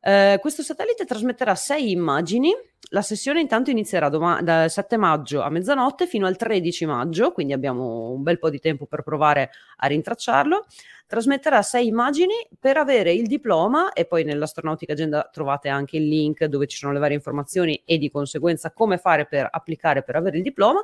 Uh, 0.00 0.38
questo 0.38 0.62
satellite 0.62 1.04
trasmetterà 1.04 1.54
sei 1.54 1.90
immagini. 1.90 2.52
La 2.90 3.02
sessione 3.02 3.40
intanto 3.40 3.70
inizierà 3.70 4.08
dom- 4.08 4.40
dal 4.40 4.70
7 4.70 4.96
maggio 4.96 5.42
a 5.42 5.50
mezzanotte 5.50 6.06
fino 6.06 6.26
al 6.26 6.36
13 6.36 6.86
maggio, 6.86 7.32
quindi 7.32 7.52
abbiamo 7.52 8.10
un 8.10 8.22
bel 8.22 8.38
po' 8.38 8.50
di 8.50 8.60
tempo 8.60 8.86
per 8.86 9.02
provare 9.02 9.50
a 9.76 9.86
rintracciarlo 9.86 10.66
trasmetterà 11.08 11.62
sei 11.62 11.86
immagini 11.86 12.34
per 12.60 12.76
avere 12.76 13.12
il 13.12 13.26
diploma 13.26 13.94
e 13.94 14.04
poi 14.04 14.24
nell'astronautica 14.24 14.92
agenda 14.92 15.26
trovate 15.32 15.70
anche 15.70 15.96
il 15.96 16.06
link 16.06 16.44
dove 16.44 16.66
ci 16.66 16.76
sono 16.76 16.92
le 16.92 16.98
varie 16.98 17.16
informazioni 17.16 17.82
e 17.86 17.96
di 17.96 18.10
conseguenza 18.10 18.72
come 18.72 18.98
fare 18.98 19.24
per 19.24 19.48
applicare 19.50 20.02
per 20.02 20.16
avere 20.16 20.36
il 20.36 20.42
diploma 20.42 20.82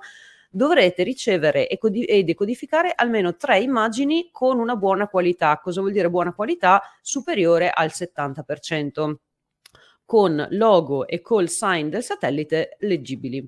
dovrete 0.55 1.03
ricevere 1.03 1.69
e, 1.69 1.79
codi- 1.79 2.05
e, 2.05 2.23
decodificare 2.23 2.93
almeno 2.95 3.37
tre 3.37 3.59
immagini 3.59 4.29
con 4.31 4.59
una 4.61 4.77
buona 4.77 5.09
qualità. 5.09 5.59
Cosa 5.59 5.81
vuol 5.81 5.93
dire 5.93 6.09
buona 6.09 6.33
qualità? 6.33 6.81
Superiore 7.03 7.71
al 7.71 7.91
70%, 7.93 9.15
con 10.05 10.47
logo 10.51 11.07
e 11.09 11.21
call 11.21 11.47
sign 11.47 11.89
del 11.89 12.05
satellite 12.05 12.77
leggibili. 12.81 13.47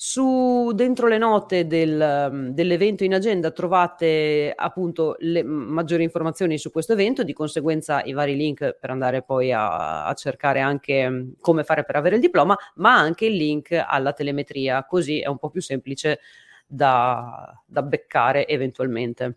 Su, 0.00 0.70
dentro 0.76 1.08
le 1.08 1.18
note 1.18 1.66
del, 1.66 2.28
mm, 2.30 2.48
dell'evento 2.50 3.02
in 3.02 3.14
agenda 3.14 3.50
trovate 3.50 4.52
appunto 4.54 5.16
le 5.18 5.42
maggiori 5.42 6.04
informazioni 6.04 6.56
su 6.56 6.70
questo 6.70 6.92
evento, 6.92 7.24
di 7.24 7.32
conseguenza 7.32 8.04
i 8.04 8.12
vari 8.12 8.36
link 8.36 8.76
per 8.78 8.90
andare 8.90 9.22
poi 9.22 9.50
a, 9.50 10.06
a, 10.06 10.14
cercare 10.14 10.60
anche 10.60 11.10
mm, 11.10 11.30
come 11.40 11.64
fare 11.64 11.82
per 11.82 11.96
avere 11.96 12.14
il 12.14 12.20
diploma, 12.20 12.56
ma 12.76 12.96
anche 12.96 13.26
il 13.26 13.34
link 13.34 13.72
alla 13.72 14.12
telemetria, 14.12 14.84
così 14.84 15.18
è 15.18 15.26
un 15.26 15.38
po' 15.38 15.50
più 15.50 15.60
semplice 15.60 16.20
da, 16.64 17.60
da 17.66 17.82
beccare 17.82 18.46
eventualmente. 18.46 19.36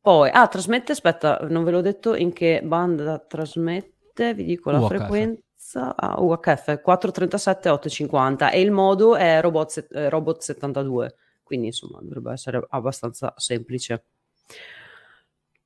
Poi, 0.00 0.30
ah, 0.32 0.46
trasmette, 0.46 0.92
aspetta, 0.92 1.38
non 1.48 1.64
ve 1.64 1.72
l'ho 1.72 1.80
detto 1.80 2.14
in 2.14 2.32
che 2.32 2.60
banda 2.62 3.18
trasmette, 3.18 4.34
vi 4.34 4.44
dico 4.44 4.70
la 4.70 4.86
frequenza 4.86 5.40
a 5.74 6.16
UHF 6.20 6.80
437 6.80 7.68
850 7.68 8.50
e 8.50 8.60
il 8.60 8.70
modo 8.70 9.16
è 9.16 9.40
robot, 9.40 9.86
eh, 9.90 10.08
robot 10.08 10.40
72 10.40 11.14
quindi 11.46 11.66
insomma 11.66 12.00
dovrebbe 12.02 12.32
essere 12.32 12.66
abbastanza 12.70 13.32
semplice. 13.36 14.04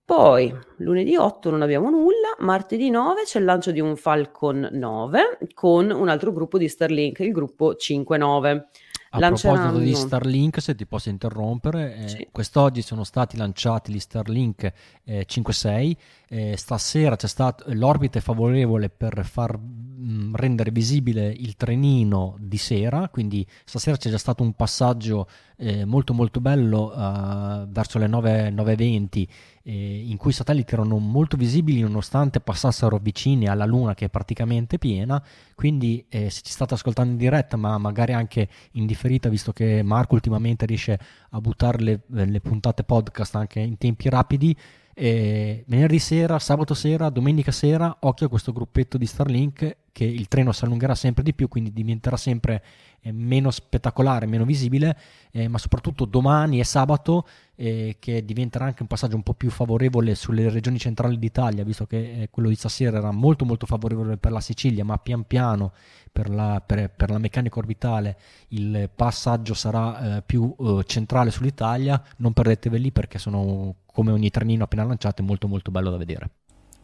Poi 0.05 0.55
lunedì 0.79 1.17
8 1.17 1.51
non 1.51 1.63
abbiamo 1.63 1.89
nulla, 1.89 2.35
martedì 2.41 2.91
9 2.91 3.23
c'è 3.23 3.39
il 3.39 3.47
lancio 3.47 3.71
di 3.71 3.81
un 3.81 3.97
Falcon 3.97 4.69
9 4.73 5.39
con 5.55 5.91
un 5.91 6.09
altro 6.11 6.33
gruppo 6.33 6.59
di 6.59 6.69
Starlink, 6.69 7.21
il 7.21 7.33
gruppo 7.33 7.77
59. 7.77 8.69
A 9.13 9.19
proposito 9.19 9.79
di 9.79 9.93
Starlink, 9.93 10.63
se 10.63 10.77
ti 10.77 10.87
posso 10.87 11.09
interrompere, 11.09 11.97
eh, 11.97 12.09
sì. 12.09 12.29
quest'oggi 12.31 12.81
sono 12.81 13.03
stati 13.03 13.37
lanciati 13.37 13.93
gli 13.93 13.99
Starlink 13.99 14.73
eh, 15.03 15.27
5-6, 15.29 15.97
eh, 16.29 16.57
stasera 16.57 17.17
c'è 17.17 17.27
stato 17.27 17.65
l'orbita 17.67 18.21
è 18.21 18.23
favorevole 18.23 18.89
per 18.89 19.25
far 19.25 19.59
mh, 19.59 20.37
rendere 20.37 20.71
visibile 20.71 21.27
il 21.27 21.57
trenino 21.57 22.37
di 22.39 22.57
sera, 22.57 23.09
quindi 23.09 23.45
stasera 23.65 23.97
c'è 23.97 24.11
già 24.11 24.19
stato 24.19 24.45
un 24.45 24.53
passaggio 24.53 25.27
eh, 25.57 25.85
molto 25.85 26.15
molto 26.15 26.41
bello 26.41 26.93
uh, 26.95 27.67
verso 27.69 27.99
le 27.99 28.07
9, 28.07 28.51
9.20 28.51 29.27
eh, 29.71 30.05
in 30.09 30.17
cui 30.17 30.31
i 30.31 30.35
satelliti 30.35 30.75
erano 30.75 30.99
molto 30.99 31.37
visibili 31.37 31.81
nonostante 31.81 32.41
passassero 32.41 32.99
vicini 32.99 33.47
alla 33.47 33.65
Luna 33.65 33.95
che 33.95 34.07
è 34.07 34.09
praticamente 34.09 34.79
piena, 34.79 35.23
quindi 35.55 36.05
eh, 36.09 36.29
se 36.29 36.41
ci 36.43 36.51
state 36.51 36.75
ascoltando 36.75 37.13
in 37.13 37.19
diretta 37.19 37.57
ma 37.57 37.79
magari 37.79 38.13
anche 38.13 38.49
in 38.73 38.85
differita 38.85 39.29
visto 39.29 39.53
che 39.53 39.83
Marco 39.85 40.15
ultimamente 40.15 40.67
riesce 40.67 40.99
a 41.31 41.41
buttare 41.41 41.81
le, 41.81 42.01
le 42.09 42.41
puntate 42.41 42.83
podcast 42.83 43.37
anche 43.37 43.61
in 43.61 43.79
tempi 43.79 44.09
rapidi, 44.09 44.57
eh, 45.03 45.65
venerdì 45.67 45.99
sera, 45.99 46.39
sabato 46.39 46.75
sera, 46.75 47.09
domenica 47.09 47.51
sera, 47.53 47.97
occhio 48.01 48.27
a 48.27 48.29
questo 48.29 48.53
gruppetto 48.53 48.99
di 48.99 49.07
Starlink 49.07 49.77
che 49.93 50.05
il 50.05 50.29
treno 50.29 50.53
si 50.53 50.63
allungherà 50.65 50.95
sempre 50.95 51.23
di 51.23 51.33
più, 51.33 51.49
quindi 51.49 51.73
diventerà 51.73 52.19
sempre 52.19 52.63
eh, 53.01 53.11
meno 53.11 53.51
spettacolare, 53.51 54.27
meno 54.27 54.45
visibile, 54.45 54.95
eh, 55.31 55.49
ma 55.49 55.57
soprattutto 55.57 56.05
domani 56.05 56.61
e 56.61 56.65
sabato 56.65 57.27
eh, 57.57 57.97
che 57.99 58.27
diventerà 58.27 58.67
anche 58.67 58.83
un 58.83 58.89
passaggio 58.89 59.17
un 59.17 59.23
po' 59.23 59.33
più 59.33 59.49
favorevole 59.49 60.15
sulle 60.15 60.51
regioni 60.51 60.79
centrali 60.79 61.19
d'Italia, 61.19 61.65
visto 61.65 61.87
che 61.87 62.23
eh, 62.23 62.29
quello 62.31 62.51
di 62.51 62.55
stasera 62.55 62.99
era 62.99 63.11
molto 63.11 63.47
molto 63.47 63.65
favorevole 63.65 64.19
per 64.19 64.33
la 64.33 64.41
Sicilia, 64.41 64.85
ma 64.85 64.99
pian 64.99 65.27
piano 65.27 65.73
per 66.13 66.29
la, 66.29 66.63
per, 66.65 66.91
per 66.91 67.09
la 67.09 67.19
meccanica 67.19 67.59
orbitale 67.59 68.19
il 68.49 68.91
passaggio 68.95 69.55
sarà 69.55 70.19
eh, 70.19 70.23
più 70.23 70.55
eh, 70.59 70.83
centrale 70.85 71.31
sull'Italia, 71.31 72.03
non 72.19 72.35
perdeteveli 72.35 72.93
perché 72.93 73.19
sono 73.19 73.77
come 73.93 74.13
ogni 74.13 74.31
trenino 74.31 74.65
appena 74.65 74.85
lanciato 74.85 75.23
è 75.23 75.25
molto 75.25 75.49
molto 75.49 75.71
bello 75.71 75.91
da 75.91 75.97
vedere. 75.97 76.31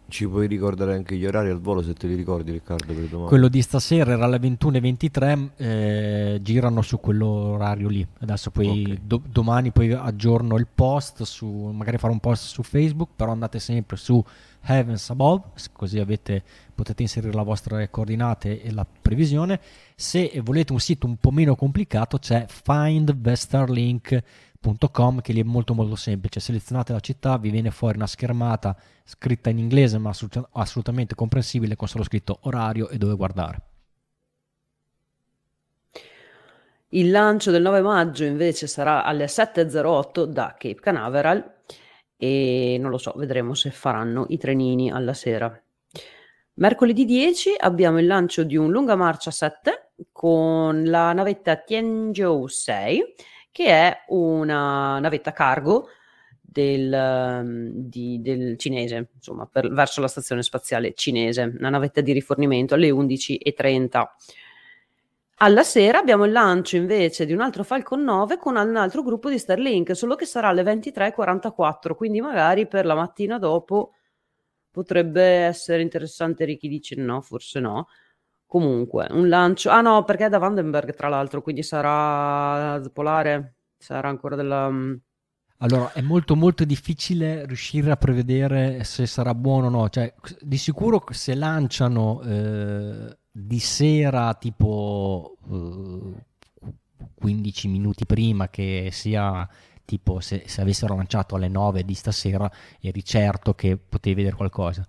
Ci 0.09 0.29
puoi 0.29 0.47
ricordare 0.47 0.95
anche 0.95 1.17
gli 1.17 1.27
orari 1.27 1.51
al 1.51 1.61
volo 1.61 1.83
se 1.83 1.93
te 1.93 2.07
li 2.07 2.15
ricordi 2.15 2.53
Riccardo 2.53 2.95
per 2.95 3.07
domani? 3.07 3.29
Quello 3.29 3.49
di 3.49 3.61
stasera 3.61 4.13
era 4.13 4.25
alle 4.25 4.39
21.23, 4.39 5.49
eh, 5.57 6.39
girano 6.43 6.81
su 6.83 7.01
quell'orario 7.01 7.89
lì. 7.89 8.07
Adesso 8.21 8.53
poi 8.53 8.83
okay. 8.85 9.01
do- 9.03 9.23
domani 9.29 9.73
poi 9.73 9.93
aggiorno 9.93 10.57
il 10.59 10.69
post, 10.73 11.25
su, 11.25 11.49
magari 11.49 11.99
farò 11.99 12.13
un 12.13 12.21
post 12.21 12.45
su 12.45 12.63
Facebook, 12.63 13.11
però 13.17 13.33
andate 13.33 13.59
sempre 13.59 13.97
su 13.97 14.25
Heavens 14.61 15.11
Above, 15.11 15.43
così 15.73 15.99
avete, 15.99 16.41
potete 16.73 17.03
inserire 17.03 17.33
le 17.33 17.43
vostre 17.43 17.91
coordinate 17.91 18.63
e 18.63 18.73
la 18.73 18.87
previsione. 19.03 19.59
Se 19.97 20.41
volete 20.45 20.73
un 20.73 20.79
sito 20.79 21.09
un 21.09 21.17
po' 21.17 21.33
meno 21.33 21.57
complicato 21.57 22.19
c'è 22.19 22.47
findvestarlink.com 22.49 24.46
www.com 24.67 25.21
che 25.21 25.33
lì 25.33 25.41
è 25.41 25.45
molto 25.45 25.75
molto 25.75 25.95
semplice, 25.95 26.41
selezionate 26.41 26.93
la 26.93 27.01
città, 27.01 27.39
vi 27.39 27.51
viene 27.51 27.71
fuori 27.71 27.97
una 27.97 28.07
schermata 28.07 28.77
scritta 29.05 29.51
in 29.51 29.59
inglese 29.59 29.99
ma 29.99 30.11
assolutamente 30.53 31.15
comprensibile 31.15 31.77
con 31.77 31.89
solo 31.89 32.05
scritto 32.05 32.39
orario 32.43 32.89
e 32.89 32.99
dove 32.99 33.15
guardare. 33.15 33.63
Il 36.91 37.11
lancio 37.11 37.51
del 37.51 37.63
9 37.63 37.81
maggio 37.81 38.25
invece 38.25 38.67
sarà 38.67 39.05
alle 39.05 39.27
7.08 39.27 40.25
da 40.25 40.55
Cape 40.59 40.81
Canaveral 40.81 41.55
e 42.17 42.79
non 42.81 42.91
lo 42.91 42.99
so, 42.99 43.13
vedremo 43.17 43.55
se 43.55 43.71
faranno 43.71 44.27
i 44.29 44.39
trenini 44.39 44.91
alla 44.91 45.13
sera. 45.13 45.61
Mercoledì 46.55 47.05
10 47.05 47.55
abbiamo 47.59 47.99
il 47.99 48.07
lancio 48.07 48.43
di 48.45 48.57
un 48.57 48.71
lunga 48.71 48.97
marcia 48.97 49.31
7 49.31 49.91
con 50.13 50.85
la 50.85 51.13
navetta 51.13 51.57
Tianzhou 51.57 52.47
6 52.47 53.15
che 53.57 53.69
è 53.69 54.05
una 54.09 54.99
navetta 54.99 55.33
cargo 55.33 55.89
del, 56.43 56.93
ehm, 56.93 57.71
di, 57.73 58.21
del 58.21 58.59
cinese, 58.59 59.09
insomma, 59.15 59.47
per, 59.51 59.73
verso 59.73 60.03
la 60.03 60.09
stazione 60.09 60.43
spaziale 60.43 60.93
cinese, 60.93 61.55
una 61.57 61.71
navetta 61.71 62.03
di 62.03 62.13
rifornimento 62.13 62.75
alle 62.75 62.91
11.30. 62.91 64.05
Alla 65.37 65.63
sera 65.63 65.99
abbiamo 65.99 66.27
il 66.27 66.33
lancio 66.33 66.77
invece 66.77 67.25
di 67.25 67.33
un 67.33 67.41
altro 67.41 67.65
Falcon 67.65 68.03
9 68.03 68.37
con 68.37 68.57
un 68.57 68.77
altro 68.77 69.03
gruppo 69.03 69.31
di 69.31 69.39
Starlink, 69.39 69.97
solo 69.97 70.17
che 70.17 70.27
sarà 70.27 70.49
alle 70.49 70.63
23.44, 70.63 71.95
quindi 71.95 72.21
magari 72.21 72.67
per 72.67 72.85
la 72.85 72.95
mattina 72.95 73.39
dopo 73.39 73.93
potrebbe 74.71 75.23
essere 75.23 75.81
interessante. 75.81 76.45
Ricky 76.45 76.69
dice 76.69 76.95
no, 76.97 77.23
forse 77.23 77.59
no. 77.61 77.89
Comunque, 78.47 79.07
un 79.11 79.29
lancio... 79.29 79.71
Ah 79.71 79.81
no, 79.81 80.05
perché 80.05 80.27
è 80.27 80.29
da 80.29 80.39
Vandenberg 80.39 80.95
tra 80.95 81.09
l'altro, 81.09 81.43
quindi 81.43 81.63
sarà 81.63 82.81
polare, 82.93 83.57
sarà 83.77 84.09
ancora 84.09 84.37
della... 84.37 84.71
Mm, 84.71 84.95
allora, 85.59 85.93
è 85.93 86.03
molto 86.03 86.37
molto 86.37 86.65
difficile 86.65 87.47
riuscire 87.47 87.91
a 87.91 87.97
prevedere 87.97 88.85
se 88.85 89.07
sarà 89.07 89.35
buono 89.35 89.67
o 89.67 89.71
no. 89.71 89.89
Cioè, 89.89 90.13
di 90.41 90.59
sicuro 90.59 91.03
se 91.11 91.35
lanciano 91.35 92.21
eh, 92.23 93.17
di 93.31 93.59
sera 93.59 94.35
tipo 94.35 95.37
eh, 95.51 96.25
15 97.15 97.69
minuti 97.69 98.05
prima 98.05 98.49
che 98.49 98.91
sia 98.93 99.49
tipo 99.87 100.21
se, 100.21 100.45
se, 100.47 100.61
avessero 100.61 100.95
lanciato 100.95 101.37
alle 101.37 101.49
9 101.49 101.85
di 101.85 101.95
stasera 101.95 102.51
eri 102.81 103.05
certo 103.05 103.55
che 103.55 103.79
potevi 103.79 104.17
vedere 104.17 104.37
qualcosa. 104.37 104.87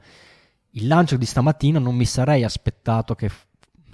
Il 0.72 0.88
lancio 0.88 1.16
di 1.16 1.26
stamattina 1.26 1.80
non 1.80 1.96
mi 1.96 2.06
sarei 2.06 2.44
aspettato 2.44 3.16
che 3.16 3.32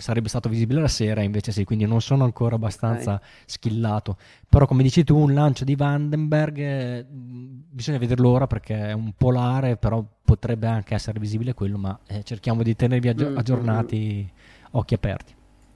sarebbe 0.04 0.28
stato 0.28 0.50
visibile 0.50 0.82
la 0.82 0.90
sera, 0.90 1.22
invece 1.22 1.54
sì, 1.54 1.64
quindi 1.64 1.86
non 1.86 2.02
sono 2.02 2.26
ancora 2.26 2.56
abbastanza 2.56 3.14
okay. 3.14 3.28
skillato. 3.46 4.18
Però 4.50 4.68
come 4.68 4.84
dici 4.84 5.06
tu, 5.06 5.18
un 5.18 5.34
lancio 5.34 5.64
di 5.64 5.76
Vandenberg 5.76 6.58
eh, 6.58 7.06
bisogna 7.08 8.00
vederlo 8.00 8.28
ora 8.28 8.46
perché 8.46 8.90
è 8.90 8.92
un 8.92 9.14
polare, 9.16 9.78
però 9.78 10.06
potrebbe 10.26 10.68
anche 10.68 10.94
essere 10.94 11.22
visibile 11.22 11.54
quello, 11.54 11.78
ma 11.78 11.98
eh, 12.08 12.22
cerchiamo 12.24 12.64
di 12.64 12.76
tenervi 12.76 13.08
aggi- 13.08 13.24
mm, 13.24 13.38
aggiornati, 13.38 14.30
mm, 14.30 14.66
occhi 14.72 14.94
aperti. 14.94 15.34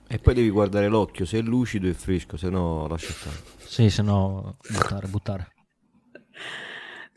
E 0.10 0.18
poi 0.20 0.34
devi 0.34 0.49
guardare 0.49 0.90
l'occhio, 0.90 1.24
se 1.24 1.38
è 1.38 1.41
lucido 1.41 1.88
e 1.88 1.94
fresco, 1.94 2.36
se 2.36 2.49
no 2.49 2.86
lascia 2.88 3.14
stare. 3.14 3.38
Sì, 3.60 3.90
se 3.90 4.02
no 4.02 4.58
buttare, 4.70 5.08
buttare. 5.08 5.48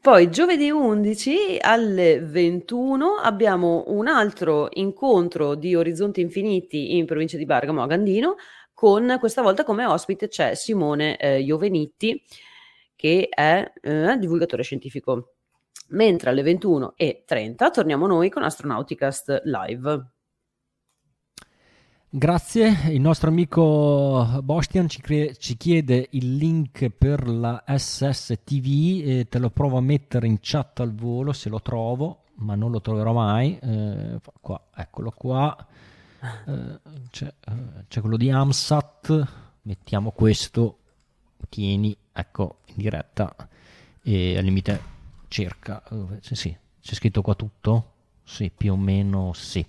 Poi 0.02 0.30
giovedì 0.30 0.70
11 0.70 1.58
alle 1.60 2.20
21 2.20 3.16
abbiamo 3.16 3.84
un 3.88 4.08
altro 4.08 4.68
incontro 4.70 5.54
di 5.54 5.74
Orizzonti 5.74 6.22
Infiniti 6.22 6.96
in 6.96 7.04
provincia 7.04 7.36
di 7.36 7.44
Bergamo 7.44 7.82
a 7.82 7.86
Gandino 7.86 8.36
con 8.72 9.18
questa 9.20 9.42
volta 9.42 9.62
come 9.62 9.84
ospite 9.84 10.28
c'è 10.28 10.54
Simone 10.54 11.18
eh, 11.18 11.40
Iovenitti 11.40 12.24
che 12.96 13.28
è 13.28 13.72
eh, 13.82 14.16
divulgatore 14.18 14.62
scientifico. 14.62 15.34
Mentre 15.88 16.30
alle 16.30 16.44
21.30 16.44 17.70
torniamo 17.70 18.06
noi 18.06 18.30
con 18.30 18.42
Astronauticast 18.42 19.42
Live. 19.44 20.19
Grazie, 22.12 22.90
il 22.90 23.00
nostro 23.00 23.28
amico 23.28 24.40
Bostian 24.42 24.88
ci, 24.88 25.00
cre- 25.00 25.36
ci, 25.36 25.56
chiede 25.56 26.08
il 26.10 26.34
link 26.34 26.88
per 26.88 27.28
la 27.28 27.62
SSTV 27.64 29.08
e 29.08 29.26
te 29.28 29.38
lo 29.38 29.48
provo 29.50 29.76
a 29.76 29.80
mettere 29.80 30.26
in 30.26 30.38
chat 30.40 30.80
al 30.80 30.92
volo 30.92 31.32
se 31.32 31.48
lo 31.48 31.62
trovo, 31.62 32.24
ma 32.38 32.56
non 32.56 32.72
lo 32.72 32.80
troverò 32.80 33.12
mai. 33.12 33.56
Eh, 33.60 34.18
qua, 34.40 34.60
eccolo 34.74 35.12
qua, 35.12 35.56
eh, 36.20 36.80
c'è, 37.10 37.32
eh, 37.46 37.52
c'è, 37.86 38.00
quello 38.00 38.16
di 38.16 38.28
Amsat, 38.28 39.28
mettiamo 39.62 40.10
questo, 40.10 40.78
tieni, 41.48 41.96
ecco, 42.12 42.56
in 42.64 42.74
diretta. 42.78 43.32
E 44.02 44.36
al 44.36 44.42
limite 44.42 44.80
cerca, 45.28 45.80
eh, 45.88 46.18
sì, 46.22 46.56
c'è 46.80 46.94
scritto 46.94 47.22
qua 47.22 47.36
tutto? 47.36 47.92
Sì, 48.24 48.50
più 48.50 48.72
o 48.72 48.76
meno 48.76 49.32
sì. 49.32 49.64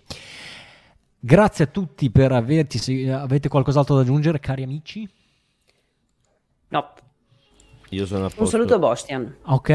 Grazie 1.24 1.66
a 1.66 1.68
tutti 1.68 2.10
per 2.10 2.32
averti. 2.32 2.80
Se 2.80 3.12
avete 3.12 3.48
qualcos'altro 3.48 3.94
da 3.94 4.02
aggiungere, 4.02 4.40
cari 4.40 4.64
amici? 4.64 5.08
No. 6.70 6.94
Io 7.94 8.06
sono 8.06 8.26
a 8.26 8.28
posto. 8.28 8.42
Un 8.44 8.48
saluto 8.48 8.76
a 8.76 8.80
Bostian. 8.80 9.36
Ok, 9.44 9.70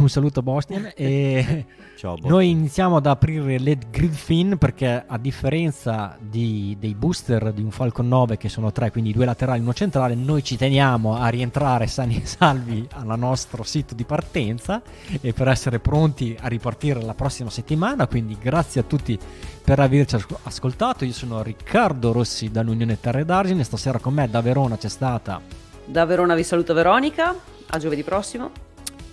un 0.00 0.08
saluto 0.08 0.40
a 0.40 0.42
Bostian. 0.42 0.92
e 0.94 1.64
Ciao, 1.96 2.14
Bostian. 2.14 2.32
Noi 2.32 2.50
iniziamo 2.50 2.96
ad 2.96 3.06
aprire 3.06 3.58
le 3.58 3.78
grid 3.90 4.12
fin 4.12 4.58
perché 4.58 5.04
a 5.06 5.16
differenza 5.18 6.16
di, 6.20 6.76
dei 6.78 6.94
booster 6.94 7.52
di 7.52 7.62
un 7.62 7.70
Falcon 7.70 8.08
9 8.08 8.36
che 8.36 8.48
sono 8.48 8.72
tre, 8.72 8.90
quindi 8.90 9.12
due 9.12 9.24
laterali 9.24 9.60
e 9.60 9.62
uno 9.62 9.72
centrale, 9.72 10.14
noi 10.14 10.42
ci 10.42 10.56
teniamo 10.56 11.16
a 11.16 11.28
rientrare 11.28 11.86
sani 11.86 12.20
e 12.20 12.26
salvi 12.26 12.86
al 12.92 13.18
nostro 13.18 13.62
sito 13.62 13.94
di 13.94 14.04
partenza 14.04 14.82
e 15.20 15.32
per 15.32 15.48
essere 15.48 15.78
pronti 15.78 16.36
a 16.38 16.48
ripartire 16.48 17.00
la 17.00 17.14
prossima 17.14 17.50
settimana. 17.50 18.06
Quindi 18.06 18.36
grazie 18.38 18.82
a 18.82 18.84
tutti 18.84 19.18
per 19.64 19.78
averci 19.78 20.16
ascoltato. 20.42 21.04
Io 21.04 21.12
sono 21.12 21.42
Riccardo 21.42 22.12
Rossi 22.12 22.50
dall'Unione 22.50 23.00
Terre 23.00 23.24
d'Argine. 23.24 23.64
Stasera 23.64 23.98
con 23.98 24.12
me 24.12 24.28
da 24.28 24.42
Verona 24.42 24.76
c'è 24.76 24.88
stata. 24.88 25.40
Da 25.84 26.04
Verona 26.04 26.34
vi 26.34 26.42
saluto 26.42 26.74
Veronica 26.74 27.50
a 27.74 27.78
giovedì 27.78 28.02
prossimo. 28.02 28.50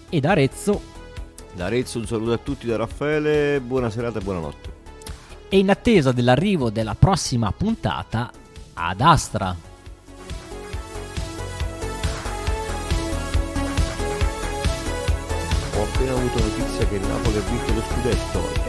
E 0.10 0.20
da 0.20 0.32
Arezzo. 0.32 0.82
Da 1.54 1.66
Arezzo 1.66 2.00
un 2.00 2.06
saluto 2.06 2.34
a 2.34 2.38
tutti 2.38 2.68
da 2.68 2.76
Raffaele, 2.76 3.60
buona 3.62 3.90
serata 3.90 4.20
e 4.20 4.22
buonanotte. 4.22 4.78
E 5.50 5.58
in 5.58 5.70
attesa 5.70 6.12
dell'arrivo 6.12 6.70
della 6.70 6.96
prossima 6.96 7.52
puntata, 7.52 8.32
ad 8.74 9.02
Astra. 9.02 9.56
Ho 15.76 15.84
appena 15.84 16.12
avuto 16.12 16.40
notizia 16.40 16.88
che 16.88 16.96
il 16.96 17.02
Napoli 17.02 17.38
ha 17.38 17.42
vinto 17.42 17.74
lo 17.74 17.82
scudetto. 17.82 18.69